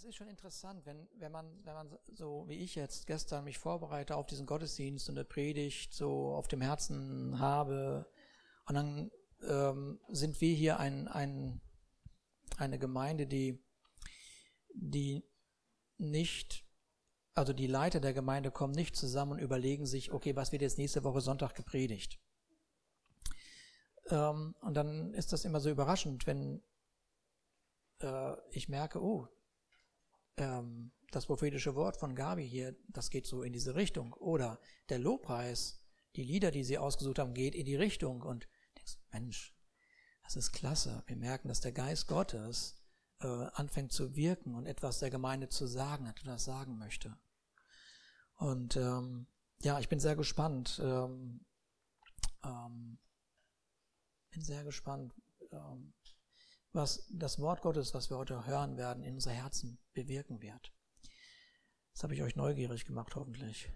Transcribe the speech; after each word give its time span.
Es 0.00 0.06
ist 0.06 0.16
schon 0.16 0.28
interessant, 0.28 0.86
wenn, 0.86 1.06
wenn 1.18 1.30
man, 1.30 1.62
wenn 1.62 1.74
man 1.74 1.98
so 2.14 2.48
wie 2.48 2.54
ich 2.54 2.74
jetzt 2.74 3.06
gestern 3.06 3.44
mich 3.44 3.58
vorbereite 3.58 4.16
auf 4.16 4.24
diesen 4.24 4.46
Gottesdienst 4.46 5.10
und 5.10 5.18
eine 5.18 5.26
Predigt 5.26 5.92
so 5.92 6.32
auf 6.32 6.48
dem 6.48 6.62
Herzen 6.62 7.38
habe 7.38 8.10
und 8.64 8.76
dann 8.76 9.10
ähm, 9.42 10.00
sind 10.08 10.40
wir 10.40 10.54
hier 10.54 10.80
ein, 10.80 11.06
ein, 11.06 11.60
eine 12.56 12.78
Gemeinde, 12.78 13.26
die, 13.26 13.62
die 14.72 15.22
nicht, 15.98 16.64
also 17.34 17.52
die 17.52 17.66
Leiter 17.66 18.00
der 18.00 18.14
Gemeinde 18.14 18.50
kommen 18.50 18.72
nicht 18.72 18.96
zusammen 18.96 19.32
und 19.32 19.40
überlegen 19.40 19.84
sich, 19.84 20.12
okay, 20.12 20.34
was 20.34 20.50
wird 20.50 20.62
jetzt 20.62 20.78
nächste 20.78 21.04
Woche 21.04 21.20
Sonntag 21.20 21.54
gepredigt? 21.54 22.18
Ähm, 24.06 24.54
und 24.62 24.72
dann 24.72 25.12
ist 25.12 25.34
das 25.34 25.44
immer 25.44 25.60
so 25.60 25.68
überraschend, 25.68 26.26
wenn 26.26 26.62
äh, 28.00 28.34
ich 28.50 28.70
merke, 28.70 29.02
oh, 29.02 29.28
ähm, 30.40 30.92
das 31.10 31.26
prophetische 31.26 31.74
Wort 31.74 31.96
von 31.96 32.14
Gabi 32.14 32.48
hier, 32.48 32.76
das 32.88 33.10
geht 33.10 33.26
so 33.26 33.42
in 33.42 33.52
diese 33.52 33.74
Richtung. 33.74 34.12
Oder 34.14 34.60
der 34.88 34.98
Lobpreis, 34.98 35.82
die 36.16 36.24
Lieder, 36.24 36.50
die 36.50 36.64
sie 36.64 36.78
ausgesucht 36.78 37.18
haben, 37.18 37.34
geht 37.34 37.54
in 37.54 37.66
die 37.66 37.76
Richtung. 37.76 38.22
Und 38.22 38.48
denkst, 38.76 38.98
Mensch, 39.12 39.54
das 40.24 40.36
ist 40.36 40.52
klasse. 40.52 41.02
Wir 41.06 41.16
merken, 41.16 41.48
dass 41.48 41.60
der 41.60 41.72
Geist 41.72 42.06
Gottes 42.06 42.82
äh, 43.20 43.26
anfängt 43.26 43.92
zu 43.92 44.16
wirken 44.16 44.54
und 44.54 44.66
etwas 44.66 44.98
der 44.98 45.10
Gemeinde 45.10 45.48
zu 45.48 45.66
sagen, 45.66 46.06
etwas 46.06 46.44
sagen 46.44 46.78
möchte. 46.78 47.16
Und 48.34 48.76
ähm, 48.76 49.26
ja, 49.62 49.78
ich 49.78 49.88
bin 49.88 50.00
sehr 50.00 50.16
gespannt. 50.16 50.80
Ähm, 50.82 51.44
ähm, 52.44 52.98
bin 54.30 54.42
sehr 54.42 54.64
gespannt, 54.64 55.12
ähm, 55.50 55.92
was 56.72 57.06
das 57.10 57.38
Wort 57.38 57.62
Gottes, 57.62 57.94
was 57.94 58.10
wir 58.10 58.16
heute 58.16 58.46
hören 58.46 58.76
werden, 58.76 59.02
in 59.02 59.14
unser 59.14 59.32
Herzen 59.32 59.78
bewirken 59.92 60.40
wird. 60.40 60.72
Das 61.92 62.04
habe 62.04 62.14
ich 62.14 62.22
euch 62.22 62.36
neugierig 62.36 62.84
gemacht, 62.84 63.14
hoffentlich. 63.16 63.70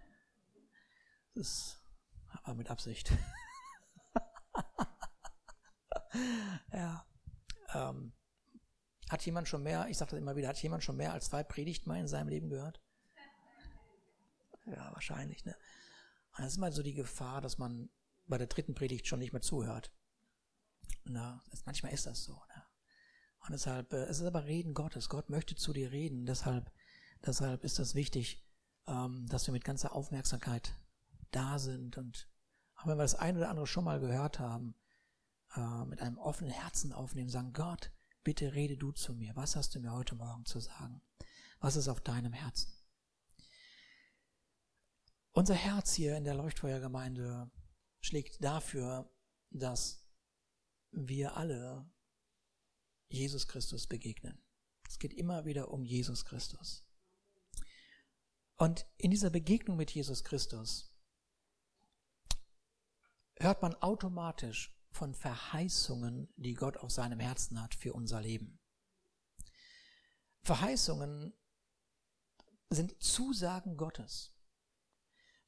Das 1.34 1.80
aber 2.42 2.54
mit 2.54 2.70
Absicht. 2.70 3.12
ja. 6.72 7.06
Ähm, 7.72 8.12
hat 9.10 9.24
jemand 9.26 9.48
schon 9.48 9.62
mehr, 9.62 9.88
ich 9.88 9.98
sage 9.98 10.12
das 10.12 10.18
immer 10.18 10.36
wieder, 10.36 10.48
hat 10.48 10.62
jemand 10.62 10.82
schon 10.82 10.96
mehr 10.96 11.12
als 11.12 11.26
zwei 11.26 11.44
Predigten 11.44 11.88
mal 11.88 12.00
in 12.00 12.08
seinem 12.08 12.28
Leben 12.28 12.48
gehört? 12.48 12.80
Ja, 14.66 14.92
wahrscheinlich, 14.92 15.44
ne? 15.44 15.54
Und 16.36 16.44
das 16.44 16.52
ist 16.52 16.58
mal 16.58 16.72
so 16.72 16.82
die 16.82 16.94
Gefahr, 16.94 17.40
dass 17.40 17.58
man 17.58 17.90
bei 18.26 18.38
der 18.38 18.46
dritten 18.46 18.74
Predigt 18.74 19.06
schon 19.06 19.18
nicht 19.18 19.32
mehr 19.32 19.42
zuhört. 19.42 19.92
Na, 21.04 21.42
manchmal 21.64 21.92
ist 21.92 22.06
das 22.06 22.24
so. 22.24 22.42
Ne? 22.48 22.64
Und 23.44 23.52
deshalb, 23.52 23.92
äh, 23.92 24.04
es 24.04 24.20
ist 24.20 24.26
aber 24.26 24.46
Reden 24.46 24.74
Gottes. 24.74 25.08
Gott 25.08 25.28
möchte 25.28 25.54
zu 25.54 25.72
dir 25.72 25.92
reden. 25.92 26.24
Deshalb, 26.24 26.72
deshalb 27.24 27.62
ist 27.62 27.78
das 27.78 27.94
wichtig, 27.94 28.42
ähm, 28.86 29.26
dass 29.28 29.46
wir 29.46 29.52
mit 29.52 29.64
ganzer 29.64 29.94
Aufmerksamkeit 29.94 30.74
da 31.30 31.58
sind. 31.58 31.98
Und 31.98 32.28
auch 32.76 32.86
wenn 32.86 32.96
wir 32.96 33.02
das 33.02 33.14
eine 33.14 33.38
oder 33.38 33.50
andere 33.50 33.66
schon 33.66 33.84
mal 33.84 34.00
gehört 34.00 34.38
haben, 34.38 34.74
äh, 35.56 35.84
mit 35.84 36.00
einem 36.00 36.18
offenen 36.18 36.52
Herzen 36.52 36.92
aufnehmen, 36.92 37.28
sagen, 37.28 37.52
Gott, 37.52 37.90
bitte 38.22 38.54
rede 38.54 38.78
du 38.78 38.92
zu 38.92 39.14
mir. 39.14 39.36
Was 39.36 39.56
hast 39.56 39.74
du 39.74 39.80
mir 39.80 39.92
heute 39.92 40.14
Morgen 40.14 40.46
zu 40.46 40.60
sagen? 40.60 41.02
Was 41.60 41.76
ist 41.76 41.88
auf 41.88 42.00
deinem 42.00 42.32
Herzen? 42.32 42.72
Unser 45.32 45.54
Herz 45.54 45.92
hier 45.92 46.16
in 46.16 46.24
der 46.24 46.34
Leuchtfeuergemeinde 46.34 47.50
schlägt 48.00 48.42
dafür, 48.42 49.10
dass 49.50 50.06
wir 50.92 51.36
alle 51.36 51.90
Jesus 53.14 53.46
Christus 53.48 53.86
begegnen. 53.86 54.38
Es 54.88 54.98
geht 54.98 55.14
immer 55.14 55.44
wieder 55.44 55.70
um 55.70 55.84
Jesus 55.84 56.24
Christus. 56.24 56.84
Und 58.56 58.86
in 58.96 59.10
dieser 59.10 59.30
Begegnung 59.30 59.76
mit 59.76 59.90
Jesus 59.90 60.22
Christus 60.24 60.94
hört 63.36 63.62
man 63.62 63.74
automatisch 63.76 64.76
von 64.90 65.14
Verheißungen, 65.14 66.32
die 66.36 66.54
Gott 66.54 66.76
auf 66.76 66.90
seinem 66.90 67.18
Herzen 67.18 67.60
hat 67.60 67.74
für 67.74 67.92
unser 67.92 68.20
Leben. 68.20 68.60
Verheißungen 70.42 71.32
sind 72.70 73.02
Zusagen 73.02 73.76
Gottes. 73.76 74.34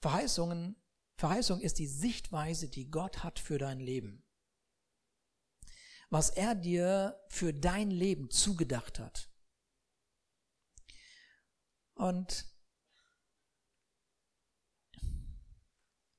Verheißungen, 0.01 0.77
Verheißung 1.17 1.61
ist 1.61 1.79
die 1.79 1.87
Sichtweise, 1.87 2.69
die 2.69 2.91
Gott 2.91 3.23
hat 3.23 3.39
für 3.39 3.59
dein 3.59 3.79
Leben 3.79 4.26
was 6.11 6.31
er 6.31 6.55
dir 6.55 7.21
für 7.29 7.53
dein 7.53 7.91
Leben 7.91 8.31
zugedacht 8.31 8.99
hat. 8.99 9.31
Und 11.95 12.47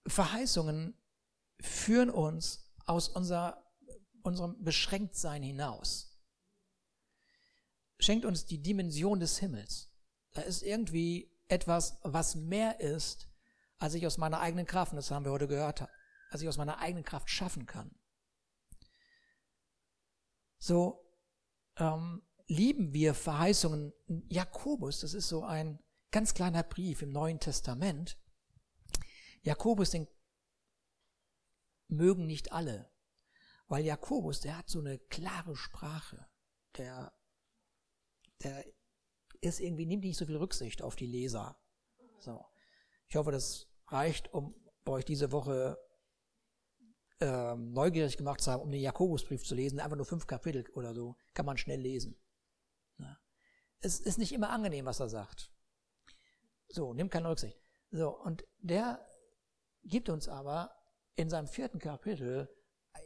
Verheißungen 0.08 0.98
führen 1.62 2.10
uns 2.10 2.74
aus 2.86 3.10
unser, 3.10 3.64
unserem 4.24 4.64
Beschränktsein 4.64 5.44
hinaus. 5.44 6.18
Schenkt 8.00 8.26
uns 8.26 8.46
die 8.46 8.62
Dimension 8.62 9.20
des 9.20 9.40
Himmels. 9.40 9.92
Da 10.32 10.42
ist 10.42 10.62
irgendwie 10.62 11.36
etwas, 11.48 12.00
was 12.04 12.36
mehr 12.36 12.80
ist, 12.80 13.28
als 13.80 13.94
ich 13.94 14.06
aus 14.06 14.18
meiner 14.18 14.40
eigenen 14.40 14.66
Kraft, 14.66 14.92
und 14.92 14.98
das 14.98 15.12
haben 15.12 15.26
wir 15.26 15.32
heute 15.32 15.48
gehört, 15.48 15.88
als 16.30 16.42
ich 16.42 16.48
aus 16.48 16.58
meiner 16.58 16.80
eigenen 16.80 17.04
Kraft 17.04 17.30
schaffen 17.30 17.66
kann. 17.66 17.96
So 20.58 21.06
ähm, 21.78 22.22
lieben 22.48 22.94
wir 22.94 23.14
Verheißungen. 23.14 23.94
Jakobus, 24.30 25.02
das 25.02 25.14
ist 25.14 25.28
so 25.28 25.44
ein 25.44 25.80
ganz 26.12 26.34
kleiner 26.34 26.64
Brief 26.64 27.02
im 27.02 27.12
Neuen 27.12 27.40
Testament. 27.40 28.18
Jakobus, 29.42 29.92
den 29.92 30.08
mögen 31.88 32.26
nicht 32.26 32.52
alle, 32.52 32.92
weil 33.68 33.86
Jakobus, 33.86 34.42
der 34.42 34.58
hat 34.58 34.70
so 34.70 34.80
eine 34.80 35.00
klare 35.00 35.56
Sprache. 35.56 36.28
Der, 36.78 37.14
der 38.44 38.66
ist 39.42 39.60
irgendwie, 39.60 39.86
nimmt 39.86 40.04
nicht 40.04 40.18
so 40.18 40.26
viel 40.26 40.38
Rücksicht 40.38 40.82
auf 40.82 40.96
die 40.96 41.06
Leser. 41.06 41.60
So. 42.20 42.46
Ich 43.08 43.16
hoffe, 43.16 43.32
das 43.32 43.68
reicht, 43.88 44.34
um 44.34 44.56
euch 44.86 45.06
diese 45.06 45.32
Woche 45.32 45.78
äh, 47.20 47.56
neugierig 47.56 48.18
gemacht 48.18 48.42
zu 48.42 48.52
haben, 48.52 48.62
um 48.62 48.72
den 48.72 48.82
Jakobusbrief 48.82 49.44
zu 49.44 49.56
lesen, 49.56 49.80
einfach 49.80 49.98
nur 49.98 50.06
fünf 50.06 50.28
Kapitel 50.28 50.66
oder 50.74 50.94
so, 50.94 51.16
kann 51.34 51.46
man 51.46 51.58
schnell 51.58 51.80
lesen. 51.80 52.16
Ja. 53.00 53.18
Es 53.80 54.00
ist 54.00 54.18
nicht 54.18 54.34
immer 54.34 54.50
angenehm, 54.50 54.86
was 54.86 55.00
er 55.00 55.10
sagt. 55.10 55.52
So, 56.68 56.94
nimm 56.94 57.10
keine 57.10 57.30
Rücksicht. 57.30 57.60
So, 57.92 58.10
und 58.10 58.46
der 58.60 59.06
gibt 59.84 60.10
uns 60.10 60.28
aber 60.28 60.72
in 61.16 61.30
seinem 61.30 61.48
vierten 61.48 61.80
Kapitel 61.80 62.50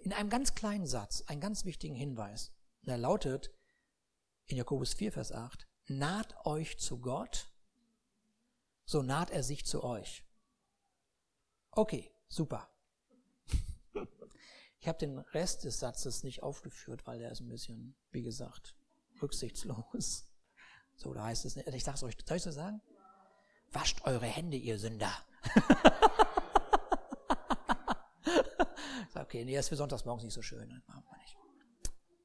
in 0.02 0.14
einem 0.14 0.30
ganz 0.30 0.56
kleinen 0.56 0.88
Satz 0.88 1.24
einen 1.28 1.42
ganz 1.42 1.66
wichtigen 1.66 1.96
Hinweis. 1.96 2.52
Der 2.82 2.98
lautet 2.98 3.52
in 4.46 4.58
Jakobus 4.58 4.94
4, 4.94 5.12
Vers 5.12 5.32
8, 5.32 5.68
naht 5.88 6.46
euch 6.46 6.80
zu 6.80 7.00
Gott, 7.00 7.52
so 8.86 9.02
naht 9.02 9.30
er 9.30 9.44
sich 9.44 9.66
zu 9.66 9.84
euch. 9.84 10.26
Okay, 11.72 12.12
super. 12.28 12.70
Ich 14.82 14.88
habe 14.88 14.98
den 14.98 15.20
Rest 15.20 15.64
des 15.64 15.80
Satzes 15.80 16.24
nicht 16.24 16.42
aufgeführt, 16.42 17.06
weil 17.06 17.20
der 17.20 17.32
ist 17.32 17.40
ein 17.40 17.50
bisschen, 17.50 17.96
wie 18.12 18.24
gesagt, 18.24 18.76
rücksichtslos. 19.22 20.28
So, 20.98 21.14
da 21.16 21.24
heißt 21.24 21.46
es 21.46 21.56
nicht. 21.56 21.68
Ich 21.70 21.84
sag's 21.84 22.04
euch, 22.04 22.16
soll 22.28 22.38
ich 22.38 22.44
so 22.44 22.52
sagen? 22.52 22.80
Wascht 23.72 24.04
eure 24.04 24.28
Hände, 24.28 24.56
ihr 24.56 24.78
Sünder. 24.78 25.12
okay, 29.16 29.44
nee, 29.44 29.56
das 29.56 29.66
ist 29.66 29.70
für 29.70 29.78
sonntags 29.78 30.06
morgens 30.06 30.26
nicht 30.26 30.36
so 30.36 30.44
schön. 30.44 30.70
Das 30.70 30.86
machen 30.86 31.04
wir 31.10 31.18
nicht. 31.18 31.36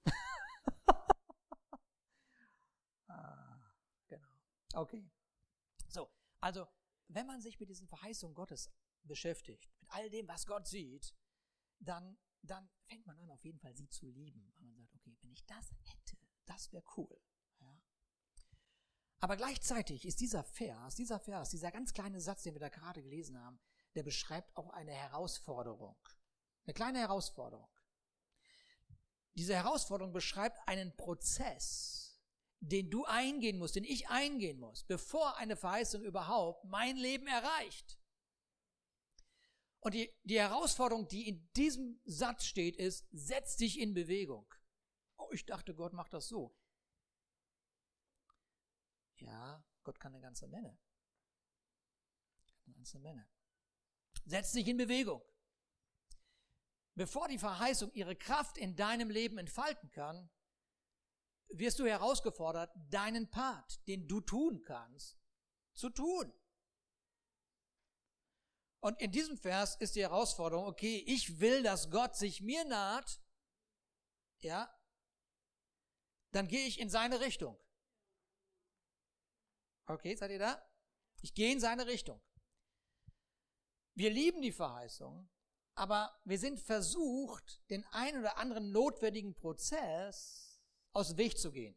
ah, 3.08 3.56
genau. 4.08 4.28
Okay. 4.75 5.08
So, 5.88 6.10
also, 6.40 6.69
wenn 7.08 7.26
man 7.26 7.40
sich 7.40 7.58
mit 7.58 7.70
diesen 7.70 7.88
Verheißungen 7.88 8.34
Gottes 8.34 8.70
beschäftigt, 9.04 9.70
mit 9.81 9.90
all 9.90 10.10
dem, 10.10 10.28
was 10.28 10.44
Gott 10.44 10.66
sieht, 10.66 11.14
dann 11.78 12.19
dann 12.50 12.69
fängt 12.87 13.06
man 13.06 13.19
an, 13.19 13.31
auf 13.31 13.44
jeden 13.44 13.58
Fall 13.58 13.75
sie 13.75 13.88
zu 13.88 14.06
lieben. 14.06 14.52
Weil 14.56 14.66
man 14.66 14.76
sagt, 14.76 14.94
okay, 14.94 15.16
wenn 15.20 15.32
ich 15.32 15.44
das 15.46 15.70
hätte, 15.84 16.16
das 16.44 16.72
wäre 16.72 16.84
cool. 16.96 17.20
Ja. 17.60 17.81
Aber 19.20 19.37
gleichzeitig 19.37 20.06
ist 20.06 20.20
dieser 20.20 20.44
Vers, 20.44 20.94
dieser 20.94 21.19
Vers, 21.19 21.50
dieser 21.50 21.70
ganz 21.70 21.93
kleine 21.93 22.20
Satz, 22.20 22.43
den 22.43 22.54
wir 22.54 22.60
da 22.60 22.69
gerade 22.69 23.02
gelesen 23.02 23.38
haben, 23.40 23.58
der 23.94 24.02
beschreibt 24.02 24.56
auch 24.56 24.70
eine 24.70 24.93
Herausforderung. 24.93 25.96
Eine 26.64 26.75
kleine 26.75 26.98
Herausforderung. 26.98 27.69
Diese 29.34 29.54
Herausforderung 29.54 30.12
beschreibt 30.12 30.66
einen 30.66 30.96
Prozess, 30.96 32.20
den 32.60 32.90
du 32.90 33.04
eingehen 33.04 33.58
musst, 33.58 33.76
den 33.76 33.84
ich 33.84 34.08
eingehen 34.08 34.58
muss, 34.58 34.84
bevor 34.84 35.37
eine 35.37 35.56
Verheißung 35.56 36.02
überhaupt 36.02 36.64
mein 36.64 36.96
Leben 36.96 37.26
erreicht. 37.26 37.98
Und 39.86 39.92
die, 39.92 40.12
die 40.24 40.40
Herausforderung, 40.40 41.06
die 41.06 41.28
in 41.28 41.48
diesem 41.52 42.00
Satz 42.04 42.44
steht, 42.44 42.76
ist, 42.76 43.06
setz 43.12 43.56
dich 43.56 43.78
in 43.78 43.94
Bewegung. 43.94 44.52
Oh, 45.16 45.28
ich 45.30 45.46
dachte, 45.46 45.76
Gott 45.76 45.92
macht 45.92 46.12
das 46.12 46.26
so. 46.26 46.58
Ja, 49.14 49.64
Gott 49.84 50.00
kann 50.00 50.12
eine 50.12 50.20
ganze 50.20 50.48
Menge. 50.48 50.76
Eine 52.64 52.74
ganze 52.74 52.98
Menge. 52.98 53.30
Setz 54.24 54.50
dich 54.50 54.66
in 54.66 54.76
Bewegung. 54.76 55.22
Bevor 56.96 57.28
die 57.28 57.38
Verheißung 57.38 57.92
ihre 57.92 58.16
Kraft 58.16 58.58
in 58.58 58.74
deinem 58.74 59.08
Leben 59.08 59.38
entfalten 59.38 59.92
kann, 59.92 60.28
wirst 61.50 61.78
du 61.78 61.86
herausgefordert, 61.86 62.74
deinen 62.90 63.30
Part, 63.30 63.86
den 63.86 64.08
du 64.08 64.20
tun 64.20 64.62
kannst, 64.62 65.16
zu 65.74 65.90
tun. 65.90 66.32
Und 68.81 69.00
in 69.00 69.11
diesem 69.11 69.37
Vers 69.37 69.76
ist 69.76 69.96
die 69.96 70.02
Herausforderung, 70.02 70.67
okay, 70.67 71.02
ich 71.06 71.40
will, 71.40 71.62
dass 71.62 71.90
Gott 71.90 72.17
sich 72.17 72.40
mir 72.40 72.64
naht, 72.64 73.20
ja, 74.40 74.73
dann 76.32 76.49
gehe 76.49 76.67
ich 76.67 76.78
in 76.78 76.90
seine 76.90 77.20
Richtung. 77.20 77.58
Okay, 79.87 80.14
seid 80.14 80.31
ihr 80.31 80.38
da? 80.38 80.62
Ich 81.23 81.34
gehe 81.34 81.52
in 81.52 81.61
seine 81.61 81.87
Richtung. 81.87 82.20
Wir 83.94 84.11
lieben 84.11 84.43
die 84.43 84.52
Verheißung, 84.52 85.31
aber 85.75 86.20
wir 86.25 86.38
sind 86.38 86.61
versucht, 86.61 87.62
den 87.70 87.84
ein 87.87 88.19
oder 88.19 88.37
anderen 88.37 88.70
notwendigen 88.70 89.34
Prozess 89.34 90.61
aus 90.93 91.08
dem 91.08 91.19
Weg 91.19 91.38
zu 91.38 91.50
gehen. 91.50 91.76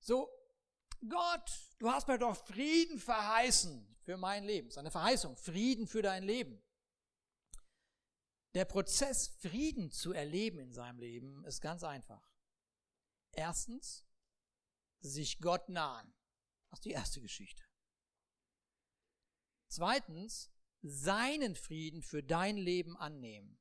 So, 0.00 0.28
Gott, 1.08 1.50
du 1.78 1.90
hast 1.90 2.06
mir 2.08 2.18
doch 2.18 2.36
Frieden 2.46 2.98
verheißen 2.98 3.96
für 4.02 4.16
mein 4.16 4.44
Leben. 4.44 4.68
Das 4.68 4.74
ist 4.74 4.78
eine 4.78 4.90
Verheißung, 4.90 5.36
Frieden 5.36 5.86
für 5.86 6.02
dein 6.02 6.22
Leben. 6.22 6.62
Der 8.54 8.64
Prozess, 8.64 9.28
Frieden 9.40 9.90
zu 9.90 10.12
erleben 10.12 10.58
in 10.58 10.72
seinem 10.72 10.98
Leben, 10.98 11.44
ist 11.44 11.60
ganz 11.60 11.82
einfach. 11.82 12.30
Erstens, 13.32 14.04
sich 15.00 15.40
Gott 15.40 15.68
nahen. 15.68 16.14
Das 16.70 16.78
ist 16.78 16.84
die 16.84 16.90
erste 16.90 17.20
Geschichte. 17.20 17.64
Zweitens, 19.68 20.50
seinen 20.82 21.56
Frieden 21.56 22.02
für 22.02 22.22
dein 22.22 22.56
Leben 22.56 22.96
annehmen. 22.96 23.58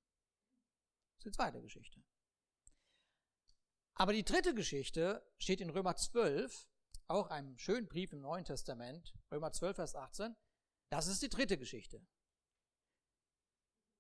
Das 1.16 1.26
ist 1.26 1.34
die 1.34 1.38
zweite 1.38 1.62
Geschichte. 1.62 2.04
Aber 3.94 4.14
die 4.14 4.26
dritte 4.26 4.54
Geschichte 4.54 5.26
steht 5.38 5.62
in 5.62 5.70
Römer 5.70 5.96
12, 5.96 6.68
auch 7.12 7.30
einem 7.30 7.58
schönen 7.58 7.88
Brief 7.88 8.14
im 8.14 8.22
Neuen 8.22 8.46
Testament, 8.46 9.14
Römer 9.32 9.52
12, 9.52 9.76
Vers 9.76 9.96
18. 9.96 10.36
Das 10.90 11.08
ist 11.08 11.22
die 11.22 11.30
dritte 11.30 11.58
Geschichte. 11.58 12.06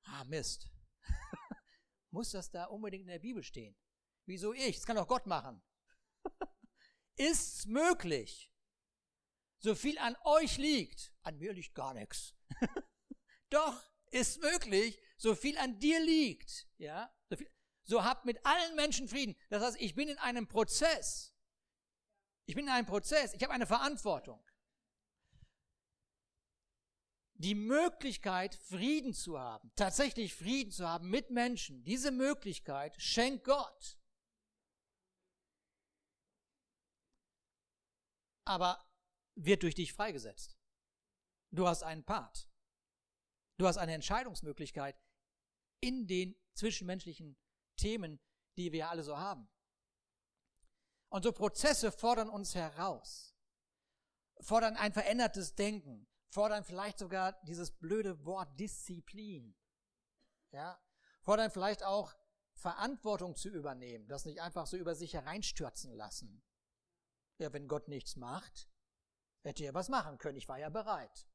Ah, 0.03 0.23
Mist. 0.25 0.69
Muss 2.11 2.31
das 2.31 2.51
da 2.51 2.65
unbedingt 2.65 3.03
in 3.03 3.11
der 3.11 3.19
Bibel 3.19 3.43
stehen? 3.43 3.75
Wieso 4.25 4.53
ich? 4.53 4.77
Das 4.77 4.85
kann 4.85 4.95
doch 4.95 5.07
Gott 5.07 5.25
machen. 5.25 5.61
Ist 7.15 7.67
möglich. 7.67 8.51
So 9.59 9.75
viel 9.75 9.97
an 9.99 10.15
euch 10.23 10.57
liegt, 10.57 11.13
an 11.21 11.37
mir 11.37 11.53
liegt 11.53 11.75
gar 11.75 11.93
nichts. 11.93 12.33
Doch, 13.51 13.79
ist 14.09 14.41
möglich, 14.41 14.99
so 15.17 15.35
viel 15.35 15.57
an 15.57 15.77
dir 15.77 15.99
liegt, 15.99 16.67
ja, 16.77 17.13
so, 17.29 17.35
viel, 17.35 17.51
so 17.83 18.03
habt 18.03 18.25
mit 18.25 18.43
allen 18.43 18.75
Menschen 18.75 19.07
Frieden. 19.07 19.35
Das 19.49 19.61
heißt, 19.61 19.79
ich 19.79 19.93
bin 19.93 20.09
in 20.09 20.17
einem 20.17 20.47
Prozess. 20.47 21.30
Ich 22.51 22.55
bin 22.55 22.65
in 22.65 22.73
einem 22.73 22.85
Prozess. 22.85 23.33
Ich 23.33 23.41
habe 23.43 23.53
eine 23.53 23.65
Verantwortung. 23.65 24.45
Die 27.35 27.55
Möglichkeit, 27.55 28.55
Frieden 28.55 29.13
zu 29.13 29.39
haben, 29.39 29.71
tatsächlich 29.77 30.35
Frieden 30.35 30.69
zu 30.69 30.85
haben 30.85 31.09
mit 31.09 31.29
Menschen, 31.29 31.81
diese 31.85 32.11
Möglichkeit 32.11 33.01
schenkt 33.01 33.45
Gott. 33.45 33.97
Aber 38.43 38.85
wird 39.35 39.63
durch 39.63 39.75
dich 39.75 39.93
freigesetzt. 39.93 40.59
Du 41.51 41.69
hast 41.69 41.83
einen 41.83 42.03
Part. 42.03 42.49
Du 43.59 43.65
hast 43.65 43.77
eine 43.77 43.93
Entscheidungsmöglichkeit 43.93 45.01
in 45.79 46.05
den 46.05 46.35
zwischenmenschlichen 46.55 47.37
Themen, 47.77 48.19
die 48.57 48.73
wir 48.73 48.89
alle 48.89 49.03
so 49.03 49.17
haben. 49.17 49.49
Und 51.11 51.23
so 51.23 51.33
Prozesse 51.33 51.91
fordern 51.91 52.29
uns 52.29 52.55
heraus, 52.55 53.35
fordern 54.39 54.77
ein 54.77 54.93
verändertes 54.93 55.55
Denken, 55.55 56.07
fordern 56.29 56.63
vielleicht 56.63 56.99
sogar 56.99 57.33
dieses 57.43 57.69
blöde 57.69 58.23
Wort 58.25 58.57
Disziplin, 58.57 59.53
ja, 60.51 60.81
fordern 61.19 61.51
vielleicht 61.51 61.83
auch 61.83 62.15
Verantwortung 62.53 63.35
zu 63.35 63.49
übernehmen, 63.49 64.07
das 64.07 64.23
nicht 64.23 64.39
einfach 64.39 64.65
so 64.65 64.77
über 64.77 64.95
sich 64.95 65.13
hereinstürzen 65.13 65.91
lassen. 65.91 66.41
Ja, 67.39 67.51
wenn 67.51 67.67
Gott 67.67 67.89
nichts 67.89 68.15
macht, 68.15 68.69
hätte 69.43 69.65
er 69.65 69.73
was 69.73 69.89
machen 69.89 70.17
können, 70.17 70.37
ich 70.37 70.47
war 70.47 70.59
ja 70.59 70.69
bereit. 70.69 71.27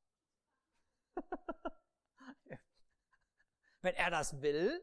wenn 3.83 3.95
er 3.95 4.11
das 4.11 4.41
will, 4.41 4.83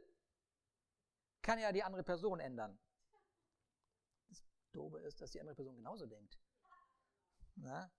kann 1.41 1.57
er 1.57 1.69
ja 1.69 1.71
die 1.71 1.83
andere 1.83 2.03
Person 2.03 2.39
ändern. 2.39 2.77
Doofe 4.73 4.99
ist, 4.99 5.21
dass 5.21 5.31
die 5.31 5.39
andere 5.39 5.55
Person 5.55 5.75
genauso 5.75 6.05
denkt. 6.05 6.37
Na? 7.55 7.91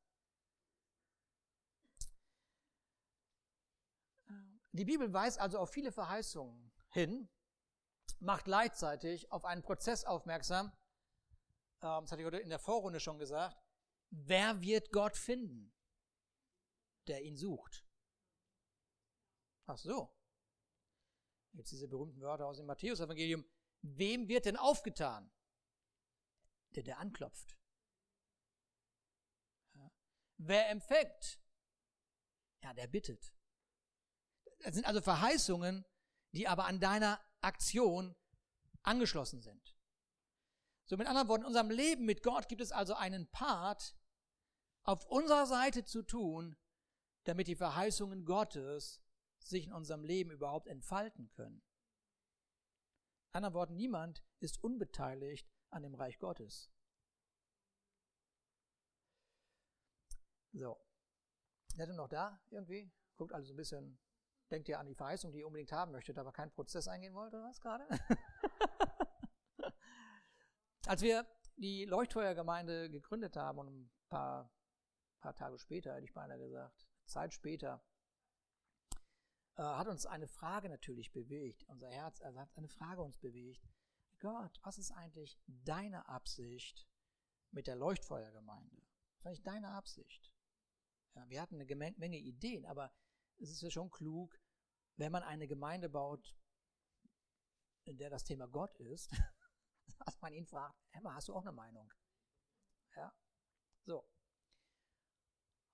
Die 4.72 4.84
Bibel 4.84 5.12
weist 5.12 5.38
also 5.38 5.58
auf 5.58 5.70
viele 5.70 5.92
Verheißungen 5.92 6.72
hin, 6.90 7.28
macht 8.18 8.44
gleichzeitig 8.44 9.30
auf 9.30 9.44
einen 9.44 9.62
Prozess 9.62 10.04
aufmerksam, 10.04 10.72
ähm, 11.84 12.02
das 12.02 12.12
hatte 12.12 12.22
ich 12.22 12.26
heute 12.26 12.38
in 12.38 12.48
der 12.48 12.58
Vorrunde 12.58 12.98
schon 12.98 13.18
gesagt, 13.18 13.62
wer 14.10 14.60
wird 14.62 14.90
Gott 14.90 15.16
finden, 15.16 15.72
der 17.06 17.22
ihn 17.22 17.36
sucht? 17.36 17.84
Ach 19.66 19.76
so. 19.76 20.10
Jetzt 21.52 21.70
diese 21.70 21.86
berühmten 21.86 22.20
Wörter 22.20 22.46
aus 22.46 22.56
dem 22.56 22.66
Matthäus-Evangelium. 22.66 23.44
Wem 23.82 24.28
wird 24.28 24.46
denn 24.46 24.56
aufgetan? 24.56 25.30
Der, 26.76 26.82
der 26.82 26.98
anklopft. 26.98 27.56
Ja. 29.74 29.90
Wer 30.36 30.70
empfängt? 30.70 31.40
Ja, 32.62 32.72
der 32.72 32.86
bittet. 32.86 33.34
Das 34.60 34.74
sind 34.74 34.86
also 34.86 35.02
Verheißungen, 35.02 35.84
die 36.32 36.48
aber 36.48 36.66
an 36.66 36.80
deiner 36.80 37.20
Aktion 37.40 38.16
angeschlossen 38.82 39.40
sind. 39.40 39.76
So 40.86 40.96
mit 40.96 41.06
anderen 41.06 41.28
Worten, 41.28 41.42
in 41.42 41.48
unserem 41.48 41.70
Leben 41.70 42.04
mit 42.04 42.22
Gott 42.22 42.48
gibt 42.48 42.60
es 42.60 42.72
also 42.72 42.94
einen 42.94 43.30
Part 43.30 43.96
auf 44.82 45.06
unserer 45.06 45.46
Seite 45.46 45.84
zu 45.84 46.02
tun, 46.02 46.56
damit 47.24 47.48
die 47.48 47.56
Verheißungen 47.56 48.26
Gottes 48.26 49.02
sich 49.38 49.66
in 49.66 49.72
unserem 49.72 50.04
Leben 50.04 50.30
überhaupt 50.30 50.68
entfalten 50.68 51.30
können. 51.30 51.62
In 53.30 53.38
anderen 53.38 53.54
Worten, 53.54 53.76
niemand 53.76 54.22
ist 54.40 54.62
unbeteiligt 54.62 55.53
an 55.74 55.82
dem 55.82 55.94
Reich 55.94 56.18
Gottes. 56.18 56.70
So. 60.52 60.80
Seid 61.74 61.88
ihr 61.88 61.94
noch 61.94 62.08
da 62.08 62.40
irgendwie? 62.50 62.90
Guckt 63.16 63.32
also 63.32 63.52
ein 63.52 63.56
bisschen, 63.56 63.98
denkt 64.50 64.68
ihr 64.68 64.78
an 64.78 64.86
die 64.86 64.94
Verheißung, 64.94 65.32
die 65.32 65.40
ihr 65.40 65.46
unbedingt 65.46 65.72
haben 65.72 65.90
möchtet, 65.90 66.16
aber 66.18 66.32
keinen 66.32 66.52
Prozess 66.52 66.86
eingehen 66.86 67.14
wollt 67.14 67.34
oder 67.34 67.44
was 67.44 67.60
gerade? 67.60 67.86
Als 70.86 71.02
wir 71.02 71.26
die 71.56 71.84
Leuchtfeuergemeinde 71.86 72.90
gegründet 72.90 73.36
haben 73.36 73.58
und 73.58 73.68
ein 73.68 73.90
paar, 74.08 74.52
paar 75.20 75.34
Tage 75.34 75.58
später, 75.58 75.94
hätte 75.94 76.04
ich 76.04 76.14
beinahe 76.14 76.38
gesagt, 76.38 76.86
Zeit 77.06 77.34
später, 77.34 77.84
äh, 79.56 79.62
hat 79.62 79.88
uns 79.88 80.06
eine 80.06 80.28
Frage 80.28 80.68
natürlich 80.68 81.12
bewegt. 81.12 81.64
Unser 81.64 81.88
Herz 81.88 82.20
also 82.20 82.38
hat 82.38 82.56
eine 82.56 82.68
Frage 82.68 83.02
uns 83.02 83.18
bewegt. 83.18 83.68
Gott, 84.24 84.58
was 84.62 84.78
ist 84.78 84.90
eigentlich 84.92 85.38
deine 85.46 86.08
Absicht 86.08 86.88
mit 87.50 87.66
der 87.66 87.76
Leuchtfeuergemeinde? 87.76 88.74
Was 88.78 89.18
ist 89.18 89.26
eigentlich 89.26 89.42
deine 89.42 89.68
Absicht? 89.72 90.32
Ja, 91.14 91.28
wir 91.28 91.42
hatten 91.42 91.60
eine 91.60 91.92
Menge 91.98 92.16
Ideen, 92.16 92.64
aber 92.64 92.90
es 93.36 93.50
ist 93.50 93.60
ja 93.60 93.68
schon 93.68 93.90
klug, 93.90 94.34
wenn 94.96 95.12
man 95.12 95.22
eine 95.24 95.46
Gemeinde 95.46 95.90
baut, 95.90 96.34
in 97.84 97.98
der 97.98 98.08
das 98.08 98.24
Thema 98.24 98.48
Gott 98.48 98.74
ist, 98.78 99.10
dass 100.06 100.18
man 100.22 100.32
ihn 100.32 100.46
fragt, 100.46 100.74
Emma, 100.92 101.14
hast 101.14 101.28
du 101.28 101.34
auch 101.34 101.42
eine 101.42 101.52
Meinung? 101.52 101.92
Ja, 102.96 103.14
so. 103.84 104.08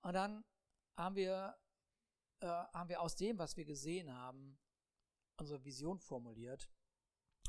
Und 0.01 0.11
dann 0.11 0.43
haben 0.97 1.15
wir, 1.15 1.57
äh, 2.41 2.47
haben 2.47 2.89
wir 2.89 2.99
aus 2.99 3.15
dem, 3.15 3.37
was 3.37 3.55
wir 3.55 3.63
gesehen 3.63 4.13
haben, 4.13 4.59
unsere 5.37 5.63
Vision 5.63 6.01
formuliert. 6.01 6.69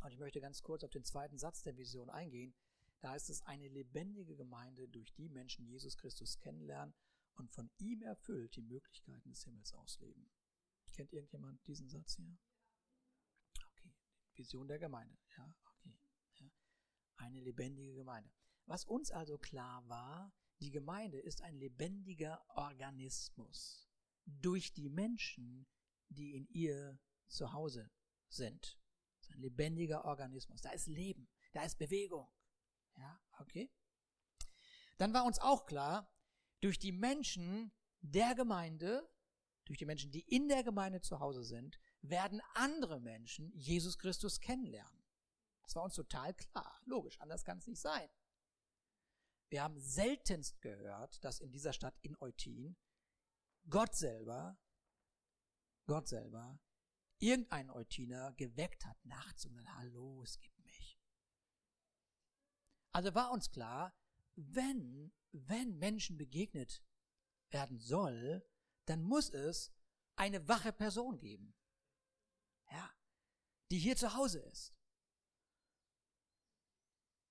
Und 0.03 0.13
ich 0.13 0.19
möchte 0.19 0.41
ganz 0.41 0.63
kurz 0.63 0.83
auf 0.85 0.91
den 0.91 1.05
zweiten 1.05 1.39
Satz 1.39 1.63
der 1.63 1.77
Vision 1.77 2.11
eingehen. 2.11 2.55
Da 3.01 3.11
heißt 3.11 3.31
es, 3.31 3.43
eine 3.43 3.69
lebendige 3.69 4.37
Gemeinde, 4.37 4.89
durch 4.89 5.13
die 5.15 5.29
Menschen 5.29 5.67
Jesus 5.67 5.97
Christus 5.97 6.39
kennenlernen 6.39 6.95
und 7.35 7.51
von 7.51 7.71
ihm 7.79 8.03
erfüllt 8.03 8.57
die 8.57 8.63
Möglichkeiten 8.63 9.31
des 9.31 9.45
Himmels 9.45 9.73
ausleben. 9.73 10.31
Kennt 10.93 11.13
irgendjemand 11.13 11.67
diesen 11.67 11.89
Satz 11.89 12.15
hier? 12.15 12.37
Okay, 13.71 13.93
Vision 14.35 14.69
der 14.69 14.79
Gemeinde. 14.79 15.17
Ja, 15.37 15.55
okay. 15.65 15.97
Ja. 16.35 16.51
Eine 17.17 17.41
lebendige 17.41 17.95
Gemeinde. 17.95 18.31
Was 18.67 18.85
uns 18.85 19.11
also 19.11 19.39
klar 19.39 19.89
war, 19.89 20.33
die 20.61 20.71
Gemeinde 20.71 21.19
ist 21.19 21.43
ein 21.43 21.57
lebendiger 21.57 22.45
Organismus 22.51 23.89
durch 24.25 24.73
die 24.73 24.89
Menschen, 24.89 25.67
die 26.09 26.37
in 26.37 26.47
ihr 26.49 27.01
zu 27.27 27.53
Hause 27.53 27.91
sind. 28.29 28.79
Ein 29.33 29.41
lebendiger 29.41 30.05
Organismus. 30.05 30.61
Da 30.61 30.71
ist 30.71 30.87
Leben, 30.87 31.29
da 31.53 31.63
ist 31.63 31.79
Bewegung. 31.79 32.29
Ja, 32.97 33.21
okay. 33.39 33.71
Dann 34.99 35.15
war 35.15 35.25
uns 35.25 35.39
auch 35.39 35.67
klar, 35.67 36.09
durch 36.61 36.79
die 36.79 36.93
Menschen 36.93 37.73
der 38.01 38.35
Gemeinde, 38.35 39.09
durch 39.65 39.79
die 39.79 39.87
Menschen, 39.87 40.11
die 40.11 40.23
in 40.23 40.49
der 40.49 40.63
Gemeinde 40.63 41.01
zu 41.01 41.21
Hause 41.21 41.45
sind, 41.45 41.79
werden 42.03 42.41
andere 42.55 43.01
Menschen 43.01 43.53
Jesus 43.55 43.99
Christus 43.99 44.41
kennenlernen. 44.41 45.03
Das 45.63 45.77
war 45.77 45.85
uns 45.85 45.95
total 45.95 46.35
klar. 46.35 46.81
Logisch, 46.85 47.21
anders 47.21 47.45
kann 47.45 47.59
es 47.59 47.67
nicht 47.67 47.81
sein. 47.81 48.09
Wir 49.49 49.63
haben 49.63 49.79
seltenst 49.79 50.61
gehört, 50.63 51.23
dass 51.25 51.41
in 51.41 51.53
dieser 51.53 51.73
Stadt 51.73 51.99
in 52.03 52.17
Eutin 52.21 52.77
Gott 53.69 53.95
selber, 53.95 54.59
Gott 55.87 56.09
selber, 56.09 56.59
irgendeinen 57.23 57.71
Eutiner 57.71 58.33
geweckt 58.33 58.85
hat 58.85 59.03
nachts 59.05 59.47
und 59.47 59.55
dann, 59.55 59.77
hallo, 59.77 60.23
es 60.25 60.39
gibt 60.41 60.59
mich. 60.59 60.99
Also 62.93 63.15
war 63.15 63.31
uns 63.31 63.51
klar, 63.51 63.95
wenn, 64.35 65.13
wenn 65.31 65.79
Menschen 65.79 66.19
begegnet 66.19 66.85
werden 67.51 67.79
soll, 67.79 68.45
dann 68.87 69.03
muss 69.03 69.31
es 69.31 69.73
eine 70.17 70.49
wache 70.49 70.73
Person 70.73 71.19
geben. 71.19 71.55
Ja, 72.71 72.93
die 73.71 73.79
hier 73.79 73.97
zu 73.97 74.15
Hause 74.15 74.41
ist. 74.41 74.75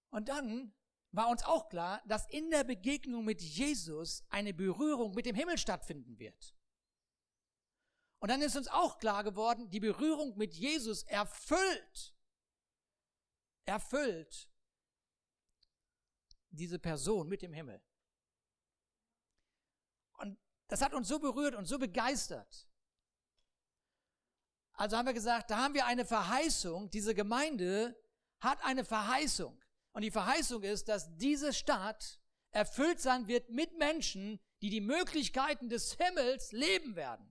Und 0.09 0.29
dann 0.29 0.73
war 1.11 1.27
uns 1.29 1.43
auch 1.43 1.67
klar, 1.67 2.01
dass 2.05 2.29
in 2.29 2.49
der 2.49 2.63
Begegnung 2.63 3.25
mit 3.25 3.41
Jesus 3.41 4.23
eine 4.29 4.53
Berührung 4.53 5.13
mit 5.13 5.25
dem 5.25 5.35
Himmel 5.35 5.57
stattfinden 5.57 6.17
wird. 6.17 6.55
Und 8.21 8.29
dann 8.29 8.43
ist 8.43 8.55
uns 8.55 8.67
auch 8.67 8.99
klar 8.99 9.23
geworden, 9.23 9.71
die 9.71 9.79
Berührung 9.79 10.37
mit 10.37 10.53
Jesus 10.53 11.01
erfüllt, 11.03 12.13
erfüllt 13.65 14.47
diese 16.51 16.77
Person 16.77 17.27
mit 17.27 17.41
dem 17.41 17.51
Himmel. 17.51 17.81
Und 20.19 20.37
das 20.67 20.83
hat 20.83 20.93
uns 20.93 21.07
so 21.07 21.17
berührt 21.17 21.55
und 21.55 21.65
so 21.65 21.79
begeistert. 21.79 22.69
Also 24.73 24.97
haben 24.97 25.07
wir 25.07 25.13
gesagt, 25.13 25.49
da 25.49 25.57
haben 25.57 25.73
wir 25.73 25.87
eine 25.87 26.05
Verheißung, 26.05 26.91
diese 26.91 27.15
Gemeinde 27.15 27.99
hat 28.39 28.63
eine 28.63 28.85
Verheißung. 28.85 29.59
Und 29.93 30.03
die 30.03 30.11
Verheißung 30.11 30.61
ist, 30.61 30.89
dass 30.89 31.09
diese 31.17 31.53
Stadt 31.53 32.21
erfüllt 32.51 33.01
sein 33.01 33.27
wird 33.27 33.49
mit 33.49 33.79
Menschen, 33.79 34.39
die 34.61 34.69
die 34.69 34.81
Möglichkeiten 34.81 35.69
des 35.69 35.93
Himmels 35.93 36.51
leben 36.51 36.95
werden. 36.95 37.30